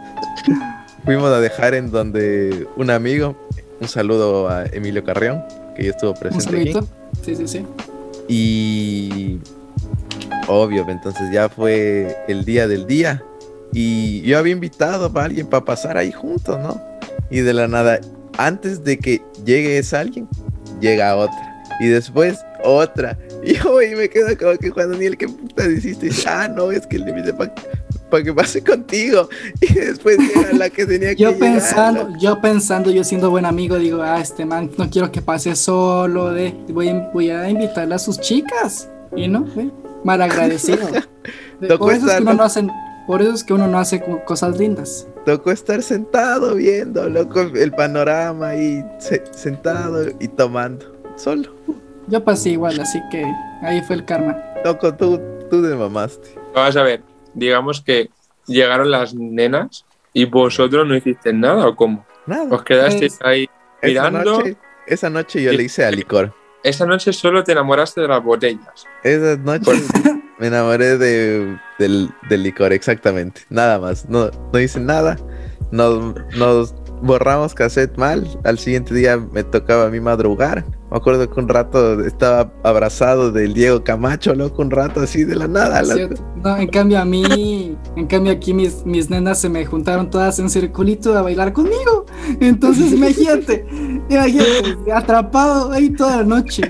fuimos 1.04 1.30
a 1.32 1.40
dejar 1.40 1.74
en 1.74 1.92
donde 1.92 2.68
un 2.78 2.90
amigo, 2.90 3.36
un 3.82 3.88
saludo 3.88 4.48
a 4.50 4.66
Emilio 4.68 5.04
Carrión, 5.04 5.44
que 5.76 5.84
ya 5.86 5.90
estuvo 5.92 6.12
Un 6.12 6.18
presente 6.20 6.56
aquí. 6.62 6.72
saludito. 6.72 6.88
Sí, 7.26 7.36
sí, 7.36 7.48
sí. 7.48 7.66
Y 8.28 9.40
obvio, 10.48 10.86
entonces 10.88 11.32
ya 11.32 11.50
fue 11.50 12.16
el 12.28 12.46
día 12.46 12.68
del 12.68 12.88
día. 12.88 13.24
Y 13.74 14.22
yo 14.22 14.38
había 14.38 14.54
invitado 14.54 15.12
a 15.14 15.24
alguien 15.24 15.48
para 15.48 15.64
pasar 15.64 15.98
ahí 15.98 16.12
juntos, 16.12 16.60
¿no? 16.60 16.82
Y 17.30 17.40
de 17.40 17.54
la 17.54 17.68
nada, 17.68 18.00
antes 18.38 18.84
de 18.84 18.98
que 19.00 19.22
llegue 19.46 19.78
esa 19.78 20.02
alguien, 20.02 20.28
llega 20.82 21.16
otra. 21.16 21.64
Y 21.80 21.88
después 21.88 22.40
otra. 22.64 23.18
Y 23.44 23.56
yo 23.56 23.82
y 23.82 23.96
me 23.96 24.08
quedo 24.08 24.38
como 24.38 24.56
que 24.56 24.70
Juan 24.70 24.92
Daniel, 24.92 25.18
¿qué 25.18 25.28
puta 25.28 25.66
hiciste? 25.66 26.06
Y 26.06 26.10
dice, 26.10 26.30
ah, 26.30 26.48
no, 26.48 26.72
es 26.72 26.86
que 26.86 27.00
le 27.00 27.10
invité 27.10 27.34
para 27.34 28.24
que 28.24 28.32
pase 28.32 28.64
contigo. 28.64 29.30
Y 29.62 29.74
después 29.74 30.20
llega 30.20 30.54
la 30.54 30.70
que 30.70 30.86
tenía 30.86 31.16
que 31.16 31.24
Yo 31.24 31.32
llegar, 31.32 31.54
pensando, 31.54 32.10
¿no? 32.10 32.20
yo 32.20 32.40
pensando, 32.40 32.92
yo 32.92 33.04
siendo 33.04 33.32
buen 33.32 33.46
amigo, 33.46 33.80
digo, 33.80 34.04
ah, 34.04 34.22
este 34.22 34.46
man 34.46 34.70
no 34.78 34.92
quiero 34.92 35.12
que 35.12 35.24
pase 35.24 35.56
solo, 35.56 36.32
de, 36.32 36.54
voy, 36.70 36.92
voy 37.14 37.32
a 37.32 37.50
invitarle 37.50 37.96
a 37.96 38.00
sus 38.00 38.20
chicas. 38.20 38.88
Y 39.16 39.28
no, 39.28 39.46
ve, 39.56 39.70
mal 40.04 40.22
agradecido. 40.22 40.88
Por, 41.78 41.94
eso 41.94 42.08
es 42.08 42.16
que 42.16 42.22
uno 42.24 42.34
¿no? 42.34 42.44
hace, 42.44 42.68
por 43.06 43.22
eso 43.22 43.32
es 43.34 43.44
que 43.44 43.54
uno 43.54 43.68
no 43.68 43.78
hace 43.78 44.02
co- 44.02 44.24
cosas 44.26 44.58
lindas. 44.58 45.08
Tocó 45.26 45.52
estar 45.52 45.84
sentado 45.84 46.56
viendo, 46.56 47.08
loco, 47.08 47.42
el 47.42 47.72
panorama 47.72 48.50
ahí, 48.50 48.84
se- 48.98 49.24
sentado 49.32 50.08
y 50.20 50.28
tomando. 50.28 50.92
Solo. 51.18 51.54
Yo 52.08 52.24
pasé 52.24 52.50
igual, 52.50 52.80
así 52.80 53.00
que 53.12 53.24
ahí 53.62 53.82
fue 53.84 53.98
el 53.98 54.06
karma. 54.06 54.36
Loco, 54.66 54.92
tú, 54.96 55.20
tú 55.52 55.62
te 55.62 55.76
mamaste. 55.76 56.30
Vamos 56.56 56.76
a 56.76 56.82
ver, 56.82 57.04
digamos 57.36 57.80
que 57.82 58.10
llegaron 58.48 58.90
las 58.90 59.14
nenas 59.14 59.86
y 60.14 60.26
vosotros 60.26 60.88
no 60.88 60.96
hicisteis 60.96 61.36
nada 61.36 61.68
o 61.68 61.76
cómo? 61.76 62.06
Nada. 62.26 62.48
Os 62.50 62.64
quedasteis 62.64 63.18
Pues, 63.20 63.30
ahí 63.30 63.50
Esa 63.84 64.10
mirando. 64.10 64.38
noche, 64.40 64.58
esa 64.88 65.10
noche 65.12 65.44
yo 65.44 65.52
le 65.54 65.62
hice 65.64 65.86
a 65.86 65.92
licor. 65.92 66.34
Esa 66.64 66.86
noche 66.86 67.12
solo 67.14 67.44
te 67.44 67.54
enamoraste 67.54 68.02
de 68.02 68.08
las 68.08 68.24
botellas. 68.24 68.86
Esa 69.04 69.38
noche 69.38 69.72
me 70.40 70.48
enamoré 70.48 70.98
de, 70.98 71.58
del, 71.80 72.10
del 72.30 72.44
licor, 72.44 72.72
exactamente. 72.74 73.42
Nada 73.50 73.80
más. 73.80 74.08
No, 74.10 74.30
no 74.54 74.60
hice 74.60 74.80
nada. 74.80 75.18
Nos, 75.72 76.16
nos 76.36 76.76
borramos 77.02 77.54
cassette 77.54 77.98
mal. 77.98 78.28
Al 78.44 78.60
siguiente 78.60 78.94
día 78.94 79.18
me 79.18 79.44
tocaba 79.44 79.86
a 79.86 79.90
mí 79.90 80.00
madrugar. 80.00 80.64
Me 80.92 80.98
acuerdo 80.98 81.30
que 81.30 81.40
un 81.40 81.48
rato 81.48 82.04
estaba 82.04 82.52
abrazado 82.64 83.32
del 83.32 83.54
Diego 83.54 83.82
Camacho, 83.82 84.36
loco, 84.36 84.62
un 84.62 84.72
rato 84.72 85.00
así 85.00 85.24
de 85.24 85.38
la 85.38 85.48
nada. 85.48 85.82
No, 86.44 86.58
en 86.58 86.68
cambio 86.68 87.00
a 87.00 87.06
mí, 87.06 87.78
en 87.96 88.08
cambio 88.08 88.34
aquí 88.34 88.54
mis, 88.54 88.86
mis 88.86 89.10
nenas 89.10 89.40
se 89.40 89.48
me 89.48 89.66
juntaron 89.66 90.10
todas 90.10 90.38
en 90.40 90.50
circulito 90.50 91.18
a 91.18 91.22
bailar 91.22 91.54
conmigo. 91.54 92.06
Entonces 92.42 92.92
imagínate, 92.94 93.66
imagínate, 94.10 94.92
atrapado 94.94 95.72
ahí 95.72 95.92
toda 95.92 96.18
la 96.18 96.24
noche. 96.24 96.64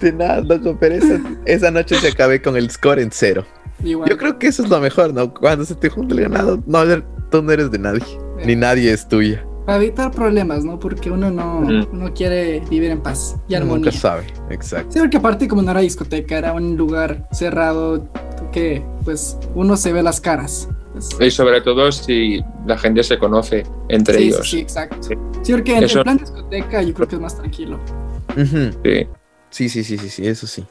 De 0.00 0.12
nada, 0.12 0.42
loco, 0.42 0.76
pero 0.78 0.94
esa, 0.94 1.20
esa 1.44 1.72
noche 1.72 1.96
se 1.96 2.06
acabé 2.06 2.40
con 2.40 2.56
el 2.56 2.70
score 2.70 3.00
en 3.00 3.10
cero. 3.10 3.44
Igual. 3.82 4.08
Yo 4.08 4.16
creo 4.16 4.38
que 4.38 4.46
eso 4.46 4.62
es 4.62 4.68
lo 4.68 4.78
mejor, 4.78 5.12
¿no? 5.12 5.34
Cuando 5.34 5.64
se 5.64 5.74
te 5.74 5.88
junta 5.88 6.14
el 6.14 6.20
ganado, 6.20 6.62
no, 6.66 6.84
tú 7.32 7.42
no 7.42 7.50
eres 7.50 7.72
de 7.72 7.80
nadie, 7.80 8.04
ni 8.44 8.54
nadie 8.54 8.92
es 8.92 9.08
tuya. 9.08 9.44
Para 9.66 9.82
evitar 9.82 10.12
problemas, 10.12 10.64
¿no? 10.64 10.78
Porque 10.78 11.10
uno 11.10 11.30
no, 11.30 11.60
Mm. 11.60 11.88
uno 11.92 12.14
quiere 12.14 12.60
vivir 12.70 12.90
en 12.92 13.00
paz 13.00 13.36
y 13.48 13.54
armonía. 13.56 13.86
Nunca 13.86 13.92
sabe, 13.92 14.24
exacto. 14.48 14.92
Sí, 14.92 14.98
porque 15.00 15.16
aparte 15.16 15.48
como 15.48 15.60
no 15.62 15.72
era 15.72 15.80
discoteca, 15.80 16.38
era 16.38 16.52
un 16.52 16.76
lugar 16.76 17.28
cerrado 17.32 18.08
que 18.52 18.82
pues 19.04 19.36
uno 19.54 19.76
se 19.76 19.92
ve 19.92 20.02
las 20.04 20.20
caras. 20.20 20.68
Pues, 20.92 21.08
Y 21.20 21.30
sobre 21.30 21.60
todo 21.60 21.90
si 21.92 22.42
la 22.64 22.78
gente 22.78 23.02
se 23.02 23.18
conoce 23.18 23.64
entre 23.88 24.14
sí, 24.14 24.20
sí, 24.22 24.28
ellos. 24.28 24.50
sí, 24.50 24.58
exacto. 24.60 24.96
Sí. 25.02 25.14
Sí, 25.42 25.52
porque 25.52 25.76
en 25.76 25.84
Eso- 25.84 25.98
el 25.98 26.04
plan 26.04 26.16
discoteca 26.16 26.82
yo 26.82 26.94
creo 26.94 27.08
que 27.08 27.16
es 27.16 27.20
más 27.20 27.36
tranquilo. 27.36 27.78
Sí. 28.36 29.06
Sí, 29.50 29.68
sí, 29.68 29.84
sí, 29.84 29.98
sí, 29.98 30.08
sí, 30.10 30.26
eso 30.26 30.46
sí. 30.46 30.64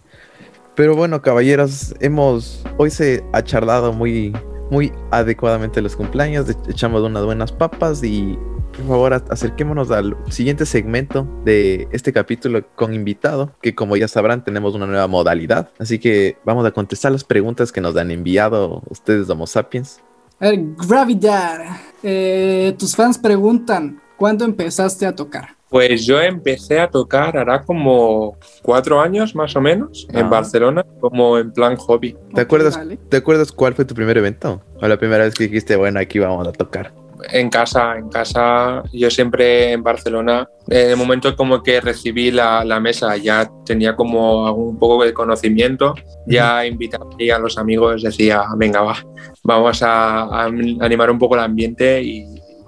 Pero 0.75 0.95
bueno, 0.95 1.21
caballeros, 1.21 1.95
hemos 2.01 2.63
hoy 2.77 2.89
se 2.91 3.23
ha 3.33 3.41
charlado 3.43 3.93
muy 3.93 4.33
muy 4.69 4.91
adecuadamente 5.11 5.81
los 5.81 5.95
cumpleaños, 5.95 6.47
echamos 6.67 7.03
unas 7.03 7.23
buenas 7.25 7.51
papas 7.51 8.03
y 8.03 8.37
por 8.75 8.87
favor 8.87 9.13
acerquémonos 9.29 9.91
al 9.91 10.17
siguiente 10.29 10.65
segmento 10.65 11.27
de 11.43 11.87
este 11.91 12.11
capítulo 12.11 12.65
con 12.75 12.93
invitado, 12.93 13.51
que 13.61 13.73
como 13.73 13.95
ya 13.95 14.07
sabrán 14.07 14.43
tenemos 14.43 14.75
una 14.75 14.85
nueva 14.85 15.07
modalidad, 15.07 15.69
así 15.79 15.99
que 15.99 16.37
vamos 16.45 16.65
a 16.65 16.71
contestar 16.71 17.11
las 17.11 17.23
preguntas 17.23 17.71
que 17.71 17.81
nos 17.81 17.95
han 17.95 18.11
enviado 18.11 18.83
ustedes 18.89 19.29
Homo 19.29 19.47
sapiens. 19.47 20.01
A 20.39 20.51
Gravidad. 20.51 21.61
Eh, 22.03 22.75
tus 22.77 22.95
fans 22.95 23.17
preguntan, 23.17 24.01
¿cuándo 24.17 24.43
empezaste 24.43 25.05
a 25.05 25.15
tocar? 25.15 25.54
Pues 25.69 26.05
yo 26.05 26.21
empecé 26.21 26.79
a 26.79 26.87
tocar 26.89 27.35
hará 27.37 27.63
como 27.63 28.37
cuatro 28.61 29.01
años 29.01 29.35
más 29.35 29.55
o 29.55 29.61
menos 29.61 30.07
Ah. 30.13 30.19
en 30.19 30.29
Barcelona, 30.29 30.85
como 30.99 31.37
en 31.37 31.51
plan 31.51 31.75
hobby. 31.75 32.15
¿Te 32.33 32.41
acuerdas? 32.41 32.77
vale. 32.77 32.97
¿Te 33.09 33.17
acuerdas 33.17 33.51
cuál 33.51 33.73
fue 33.73 33.83
tu 33.85 33.95
primer 33.95 34.17
evento? 34.17 34.61
O 34.81 34.87
la 34.87 34.97
primera 34.97 35.23
vez 35.25 35.33
que 35.33 35.45
dijiste, 35.45 35.75
bueno, 35.75 35.99
aquí 35.99 36.19
vamos 36.19 36.47
a 36.47 36.51
tocar. 36.51 36.93
En 37.31 37.49
casa, 37.49 37.95
en 37.97 38.09
casa, 38.09 38.83
yo 38.93 39.09
siempre 39.09 39.71
en 39.71 39.81
Barcelona, 39.81 40.47
en 40.67 40.91
el 40.91 40.97
momento 40.97 41.35
como 41.35 41.63
que 41.63 41.81
recibí 41.81 42.29
la, 42.29 42.63
la 42.63 42.79
mesa, 42.79 43.17
ya 43.17 43.49
tenía 43.65 43.95
como 43.95 44.51
un 44.53 44.77
poco 44.77 45.03
de 45.03 45.13
conocimiento, 45.13 45.95
ya 46.27 46.65
invitaba 46.67 47.05
a 47.33 47.39
los 47.39 47.57
amigos, 47.57 48.03
decía, 48.03 48.43
venga, 48.57 48.81
va, 48.81 48.97
vamos 49.43 49.81
a, 49.81 50.23
a 50.23 50.43
animar 50.45 51.09
un 51.09 51.17
poco 51.17 51.33
el 51.35 51.41
ambiente 51.41 52.03
y, 52.03 52.25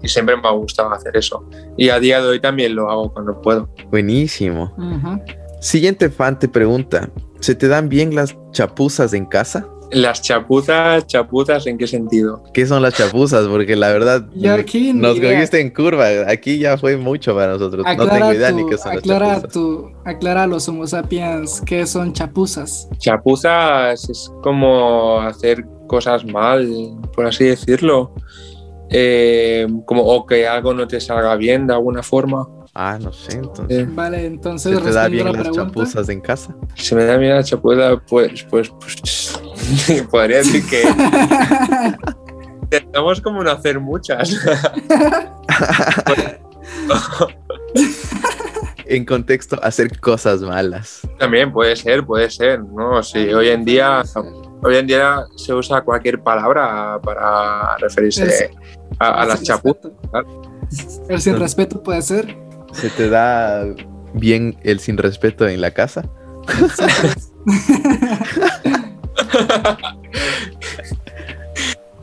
y 0.08 0.10
siempre 0.10 0.36
me 0.38 0.48
ha 0.48 0.52
gustado 0.52 0.92
hacer 0.94 1.16
eso. 1.18 1.44
Y 1.78 1.90
a 1.90 2.00
día 2.00 2.22
de 2.22 2.28
hoy 2.30 2.40
también 2.40 2.74
lo 2.76 2.90
hago 2.90 3.14
cuando 3.14 3.42
puedo. 3.42 3.70
Buenísimo. 3.92 4.74
Siguiente 5.60 6.10
fan 6.10 6.40
te 6.40 6.48
pregunta, 6.48 7.10
¿se 7.40 7.56
te 7.56 7.68
dan 7.68 7.90
bien 7.90 8.16
las 8.16 8.36
chapuzas 8.52 9.14
en 9.14 9.26
casa? 9.26 9.68
Las 9.90 10.22
chapuzas, 10.22 11.08
chapuzas, 11.08 11.66
¿en 11.66 11.78
qué 11.78 11.88
sentido? 11.88 12.44
¿Qué 12.54 12.66
son 12.66 12.82
las 12.82 12.94
chapuzas? 12.96 13.48
Porque 13.48 13.76
la 13.78 13.88
verdad 13.88 14.28
Y 14.36 14.46
aquí 14.48 14.92
nos 14.94 15.18
cogiste 15.18 15.62
en 15.62 15.70
curva. 15.74 16.08
Aquí 16.28 16.60
ya 16.60 16.78
fue 16.78 16.98
mucho 16.98 17.34
para 17.34 17.54
nosotros. 17.54 17.86
no 17.86 17.90
Aclara, 17.92 18.14
tengo 18.20 18.34
idea 18.34 18.50
tu- 18.50 18.56
ni 18.58 18.66
qué 18.70 18.78
son 18.78 18.92
aclara, 18.98 19.28
las 19.28 19.36
chapuzas. 19.44 19.54
tu, 19.54 19.92
aclara 20.04 20.44
a 20.44 20.48
los 20.48 20.68
homo 20.68 20.86
sapiens 20.86 21.62
qué 21.66 21.86
son 21.88 22.12
chapuzas. 22.12 22.90
Chapuzas 22.98 24.10
es 24.10 24.30
como 24.44 25.22
hacer 25.22 25.66
cosas 25.88 26.26
mal, 26.26 26.70
por 27.16 27.26
así 27.26 27.46
decirlo. 27.46 28.14
Eh, 28.90 29.68
como 29.86 30.04
o 30.04 30.26
que 30.26 30.48
algo 30.48 30.74
no 30.74 30.88
te 30.88 31.00
salga 31.02 31.36
bien 31.36 31.68
de 31.68 31.74
alguna 31.74 32.02
forma. 32.04 32.48
Ah, 32.74 32.98
no 33.02 33.12
sé. 33.12 33.38
Entonces, 33.38 33.80
Eh, 33.80 33.88
Vale, 33.90 34.20
¿se 34.20 34.26
entonces 34.28 34.84
te 34.84 34.92
da 34.92 35.08
bien 35.08 35.26
la 35.26 35.32
las 35.32 35.42
pregunta. 35.42 35.66
chapuzas 35.66 36.10
en 36.10 36.22
casa? 36.22 36.56
si 36.76 36.94
me 36.96 37.04
da 37.06 37.18
miedo 37.18 37.36
la 37.36 37.44
chapuza, 37.44 37.98
pues, 38.08 38.44
pues, 38.44 38.70
pues 38.70 39.42
podría 40.12 40.38
decir 40.38 40.64
que 40.70 40.84
intentamos 42.62 43.20
como 43.22 43.44
no 43.44 43.52
hacer 43.52 43.80
muchas. 43.80 44.38
En 48.86 49.04
contexto, 49.06 49.60
hacer 49.64 50.00
cosas 50.00 50.42
malas. 50.42 51.02
También 51.20 51.52
puede 51.52 51.76
ser, 51.76 52.06
puede 52.06 52.30
ser, 52.30 52.64
¿no? 52.64 53.04
Sí, 53.04 53.20
hoy 53.34 53.50
en 53.50 53.66
día, 53.66 54.02
hoy 54.64 54.78
en 54.78 54.88
día 54.88 55.26
se 55.36 55.54
usa 55.54 55.82
cualquier 55.82 56.22
palabra 56.22 57.00
para 57.02 57.78
referirse 57.78 58.52
a, 59.00 59.22
a 59.22 59.26
las 59.26 59.40
respeto. 59.48 59.92
El 61.10 61.22
sin 61.22 61.40
respeto 61.40 61.82
puede 61.82 62.02
ser. 62.02 62.38
¿Se 62.74 62.90
te 62.90 63.10
da 63.10 63.66
bien 64.14 64.58
el 64.64 64.80
sin 64.80 64.98
respeto 64.98 65.48
en 65.48 65.62
la 65.62 65.72
casa? 65.72 66.10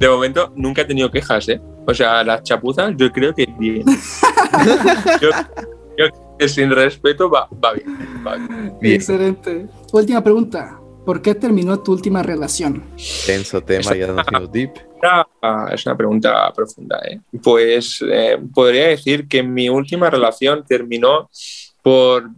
De 0.01 0.09
momento 0.09 0.53
nunca 0.57 0.83
he 0.83 0.85
tenido 0.85 1.11
quejas, 1.11 1.49
¿eh? 1.49 1.61
O 1.87 1.95
sea, 1.95 2.25
las 2.25 2.43
chapuzas 2.43 2.93
yo 2.97 3.13
creo 3.13 3.35
que 3.35 3.47
bien. 3.59 3.85
yo, 5.21 5.31
yo 5.99 6.09
creo 6.11 6.37
que 6.39 6.49
sin 6.49 6.71
respeto 6.71 7.31
va, 7.31 7.49
va 7.63 7.73
bien. 7.75 7.87
va 8.27 8.37
bien. 8.37 8.75
Bien. 8.81 8.95
Excelente. 8.95 9.67
Última 9.93 10.23
pregunta. 10.23 10.81
¿Por 11.05 11.21
qué 11.21 11.35
terminó 11.35 11.81
tu 11.81 11.93
última 11.93 12.23
relación? 12.23 12.83
Tenso 13.27 13.61
tema, 13.61 13.95
ya 13.95 14.07
nos 14.07 14.27
fuimos 14.27 14.53
deep. 14.53 14.71
Ah, 15.03 15.69
Es 15.73 15.85
una 15.85 15.97
pregunta 15.97 16.51
profunda, 16.55 16.99
¿eh? 17.07 17.21
Pues 17.43 18.03
eh, 18.11 18.39
podría 18.55 18.89
decir 18.89 19.29
que 19.29 19.43
mi 19.43 19.69
última 19.69 20.09
relación 20.09 20.65
terminó 20.67 21.29
por 21.83 22.31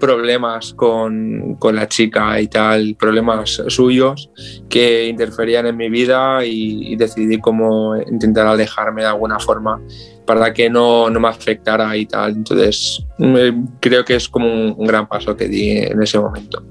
problemas 0.00 0.74
con, 0.74 1.56
con 1.58 1.76
la 1.76 1.88
chica 1.88 2.40
y 2.40 2.48
tal, 2.48 2.96
problemas 2.98 3.62
suyos 3.68 4.30
que 4.68 5.06
interferían 5.06 5.66
en 5.66 5.76
mi 5.76 5.88
vida 5.90 6.44
y, 6.44 6.92
y 6.92 6.96
decidí 6.96 7.38
como 7.38 7.96
intentar 7.96 8.46
alejarme 8.46 9.02
de 9.02 9.08
alguna 9.08 9.38
forma 9.38 9.80
para 10.26 10.52
que 10.54 10.70
no, 10.70 11.10
no 11.10 11.18
me 11.20 11.28
afectara 11.28 11.96
y 11.96 12.06
tal. 12.06 12.32
Entonces, 12.32 13.04
me- 13.18 13.64
creo 13.80 14.04
que 14.04 14.14
es 14.14 14.28
como 14.28 14.46
un, 14.52 14.74
un 14.76 14.86
gran 14.86 15.06
paso 15.08 15.36
que 15.36 15.48
di 15.48 15.70
en 15.78 16.00
ese 16.00 16.18
momento, 16.18 16.62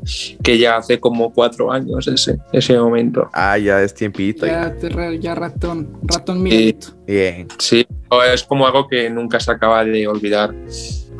que 0.42 0.58
ya 0.58 0.78
hace 0.78 1.00
como 1.00 1.32
cuatro 1.34 1.72
años 1.72 2.08
ese, 2.08 2.38
ese 2.54 2.78
momento. 2.80 3.30
Ah, 3.34 3.58
ya 3.58 3.82
es 3.82 3.94
tiempito. 3.94 4.46
ya. 4.46 4.74
Ya, 4.82 5.12
ya 5.20 5.36
ratón, 5.36 5.90
ratón 6.04 6.42
Miguelito. 6.44 6.88
Bien. 7.06 7.48
Sí, 7.60 7.86
o 8.10 8.24
es 8.24 8.44
como 8.44 8.66
algo 8.66 8.88
que 8.88 9.10
nunca 9.10 9.40
se 9.40 9.52
acaba 9.52 9.84
de 9.84 10.08
olvidar, 10.08 10.54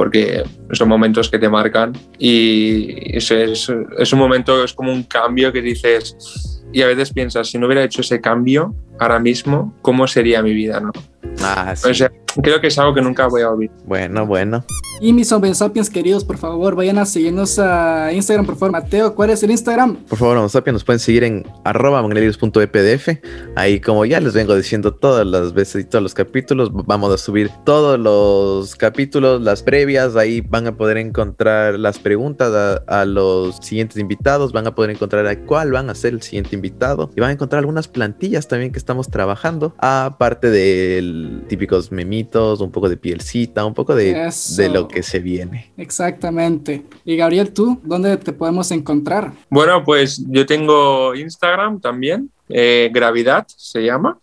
porque 0.02 0.44
son 0.72 0.90
momentos 0.90 1.30
que 1.30 1.38
te 1.38 1.48
marcan 1.48 1.94
y 2.18 3.16
es, 3.16 3.30
es, 3.30 3.72
es 4.00 4.14
un 4.14 4.18
momento, 4.18 4.64
es 4.64 4.74
como 4.74 4.92
un 4.92 5.04
cambio 5.04 5.54
que 5.54 5.62
dices, 5.62 6.64
y 6.74 6.82
a 6.82 6.88
veces 6.88 7.14
piensas, 7.14 7.50
si 7.50 7.60
no 7.60 7.68
hubiera 7.68 7.84
hecho 7.84 8.02
ese 8.02 8.20
cambio 8.20 8.74
ahora 9.00 9.20
mismo, 9.20 9.78
¿cómo 9.84 10.08
sería 10.08 10.42
mi 10.42 10.56
vida? 10.56 10.80
¿no? 10.80 10.92
Ah, 11.44 11.74
sí. 11.76 11.90
O 11.90 11.94
sea, 11.94 12.12
creo 12.42 12.62
que 12.62 12.68
es 12.68 12.78
algo 12.78 12.94
que 12.94 13.02
nunca 13.02 13.28
voy 13.28 13.42
a 13.42 13.50
olvidar. 13.50 13.76
Bueno, 13.86 14.26
bueno. 14.26 14.64
Y 15.04 15.14
mis 15.14 15.32
hombres 15.32 15.58
sapiens 15.58 15.90
queridos, 15.90 16.24
por 16.24 16.38
favor, 16.38 16.76
vayan 16.76 17.00
a 17.00 17.08
seguirnos 17.08 17.58
a 17.58 18.14
Instagram, 18.14 18.46
por 18.46 18.56
favor. 18.56 18.72
Mateo, 18.74 19.16
¿cuál 19.16 19.32
es 19.32 19.42
el 19.42 19.50
Instagram? 19.50 19.96
Por 19.96 20.20
favor, 20.20 20.38
Homo 20.38 20.48
sapiens, 20.48 20.76
nos 20.76 20.84
pueden 20.84 21.00
seguir 21.00 21.24
en 21.24 21.44
arroba 21.64 22.04
magnelius.epdf. 22.04 23.10
Ahí, 23.56 23.80
como 23.80 24.06
ya 24.06 24.20
les 24.20 24.36
vengo 24.36 24.56
diciendo 24.56 24.94
todas 24.94 25.26
las 25.26 25.54
veces 25.54 25.86
y 25.86 25.88
todos 25.88 26.04
los 26.04 26.14
capítulos, 26.14 26.70
vamos 26.72 27.12
a 27.12 27.18
subir 27.18 27.50
todos 27.66 28.00
los 28.00 28.76
capítulos, 28.76 29.42
las 29.42 29.64
previas. 29.64 30.16
Ahí 30.16 30.42
van 30.42 30.68
a 30.68 30.78
poder 30.78 30.98
encontrar 30.98 31.80
las 31.80 31.98
preguntas 31.98 32.54
a, 32.54 33.02
a 33.02 33.06
los 33.06 33.58
siguientes 33.58 33.98
invitados. 33.98 34.52
Van 34.52 34.68
a 34.68 34.76
poder 34.76 34.92
encontrar 34.92 35.26
a 35.26 35.36
cuál 35.36 35.72
van 35.72 35.90
a 35.90 35.96
ser 35.96 36.14
el 36.14 36.22
siguiente 36.22 36.56
invitado. 36.56 37.10
Y 37.16 37.22
van 37.22 37.32
a 37.32 37.34
encontrar 37.34 37.58
algunas 37.58 37.88
plantillas 37.88 38.48
también 38.48 38.72
que 38.72 38.78
estamos 38.78 39.10
trabajando. 39.10 39.74
Aparte 39.80 40.52
típicos 41.48 41.92
memitos, 41.92 42.62
un 42.62 42.72
poco 42.72 42.90
de 42.90 42.98
pielcita, 42.98 43.66
un 43.66 43.74
poco 43.74 43.96
de, 43.96 44.32
de 44.58 44.70
lo 44.70 44.88
que 44.88 45.04
se 45.04 45.20
viene. 45.20 45.72
Exactamente. 45.78 46.84
Y 47.06 47.16
Gabriel, 47.16 47.52
¿tú 47.52 47.80
dónde 47.84 48.18
te 48.18 48.34
podemos 48.34 48.72
encontrar? 48.72 49.34
Bueno, 49.50 49.84
pues 49.84 50.24
yo 50.28 50.46
tengo 50.46 51.16
Instagram 51.16 51.80
también, 51.80 52.30
eh, 52.50 52.90
Gravidad 52.94 53.46
se 53.48 53.84
llama. 53.84 54.20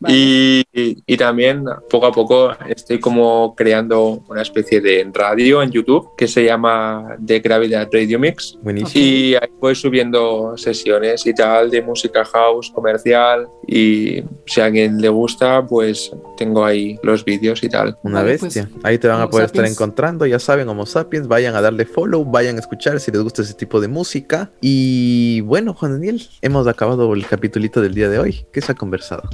Vale. 0.00 0.14
Y, 0.16 0.64
y 1.06 1.16
también 1.16 1.64
poco 1.90 2.06
a 2.06 2.12
poco 2.12 2.52
estoy 2.68 3.00
como 3.00 3.54
creando 3.56 4.22
una 4.28 4.42
especie 4.42 4.80
de 4.80 5.08
radio 5.12 5.62
en 5.62 5.70
YouTube 5.70 6.10
que 6.16 6.28
se 6.28 6.44
llama 6.44 7.16
The 7.26 7.40
Gravidad 7.40 7.88
Radio 7.92 8.18
Mix. 8.18 8.56
Buenísimo. 8.62 9.04
Y 9.04 9.34
ahí 9.34 9.48
voy 9.60 9.74
subiendo 9.74 10.56
sesiones 10.56 11.26
y 11.26 11.34
tal 11.34 11.70
de 11.70 11.82
música 11.82 12.24
house 12.24 12.70
comercial 12.70 13.48
y 13.66 14.22
si 14.46 14.60
a 14.60 14.66
alguien 14.66 15.00
le 15.00 15.08
gusta 15.08 15.66
pues 15.66 16.12
tengo 16.36 16.64
ahí 16.64 16.96
los 17.02 17.24
vídeos 17.24 17.62
y 17.64 17.68
tal. 17.68 17.96
Una 18.04 18.20
Vale, 18.20 18.36
bestia. 18.38 18.68
pues, 18.72 18.84
Ahí 18.84 18.98
te 18.98 19.08
van 19.08 19.20
a 19.20 19.28
poder 19.28 19.46
estar 19.46 19.56
sapiens. 19.64 19.76
encontrando, 19.76 20.26
ya 20.26 20.38
saben, 20.38 20.68
Homo 20.68 20.86
sapiens, 20.86 21.26
vayan 21.26 21.56
a 21.56 21.60
darle 21.60 21.84
follow, 21.84 22.24
vayan 22.24 22.56
a 22.56 22.60
escuchar 22.60 23.00
si 23.00 23.10
les 23.10 23.20
gusta 23.22 23.42
ese 23.42 23.54
tipo 23.54 23.80
de 23.80 23.88
música. 23.88 24.50
Y 24.60 25.40
bueno, 25.40 25.74
Juan 25.74 25.92
Daniel, 25.92 26.22
hemos 26.40 26.68
acabado 26.68 27.12
el 27.14 27.26
capitulito 27.26 27.80
del 27.80 27.94
día 27.94 28.08
de 28.08 28.20
hoy. 28.20 28.46
¿Qué 28.52 28.60
se 28.60 28.70
ha 28.70 28.74
conversado? 28.76 29.28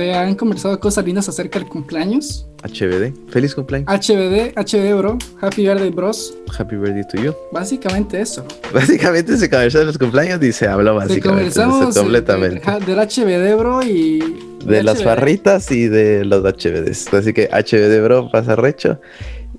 ¿Se 0.00 0.14
han 0.14 0.34
conversado 0.34 0.80
cosas 0.80 1.04
lindas 1.04 1.28
acerca 1.28 1.58
del 1.58 1.68
cumpleaños? 1.68 2.46
HBD, 2.62 3.12
feliz 3.28 3.54
cumpleaños. 3.54 3.86
HBD, 3.86 4.54
HBD, 4.56 4.96
bro. 4.96 5.18
Happy 5.42 5.66
birthday, 5.66 5.90
bros. 5.90 6.34
Happy 6.58 6.76
birthday 6.76 7.04
to 7.06 7.22
you. 7.22 7.34
Básicamente 7.52 8.18
eso. 8.18 8.42
Básicamente 8.72 9.36
se 9.36 9.50
conversó 9.50 9.80
de 9.80 9.84
los 9.84 9.98
cumpleaños 9.98 10.42
y 10.42 10.52
se 10.52 10.66
habló 10.66 10.98
Se 11.02 11.06
básicamente 11.06 11.48
eso 11.50 11.60
conversamos 11.64 11.94
completamente. 11.98 12.62
del, 12.86 12.98
HBD, 12.98 13.58
bro, 13.58 13.82
y... 13.82 14.20
De 14.64 14.82
las 14.82 15.00
HBD. 15.00 15.04
farritas 15.04 15.70
y 15.70 15.88
de 15.88 16.24
los 16.24 16.42
HBDs. 16.42 17.12
Así 17.12 17.34
que 17.34 17.50
HBD, 17.52 18.02
bro, 18.02 18.30
pasa 18.30 18.56
recho. 18.56 19.02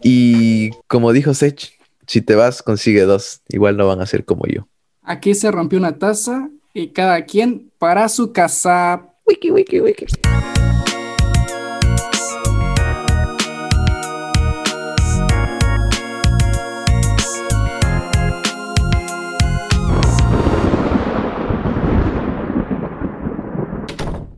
Y 0.01 0.71
como 0.87 1.13
dijo 1.13 1.35
Sech, 1.35 1.77
si 2.07 2.23
te 2.23 2.33
vas, 2.33 2.63
consigue 2.63 3.03
dos. 3.03 3.41
Igual 3.49 3.77
no 3.77 3.85
van 3.85 4.01
a 4.01 4.07
ser 4.07 4.25
como 4.25 4.47
yo. 4.47 4.67
Aquí 5.03 5.35
se 5.35 5.51
rompió 5.51 5.77
una 5.77 5.99
taza 5.99 6.49
y 6.73 6.87
cada 6.93 7.25
quien 7.25 7.71
para 7.77 8.09
su 8.09 8.33
casa. 8.33 9.05
Wiki, 9.27 9.51
wiki, 9.51 9.79
wiki. 9.81 10.05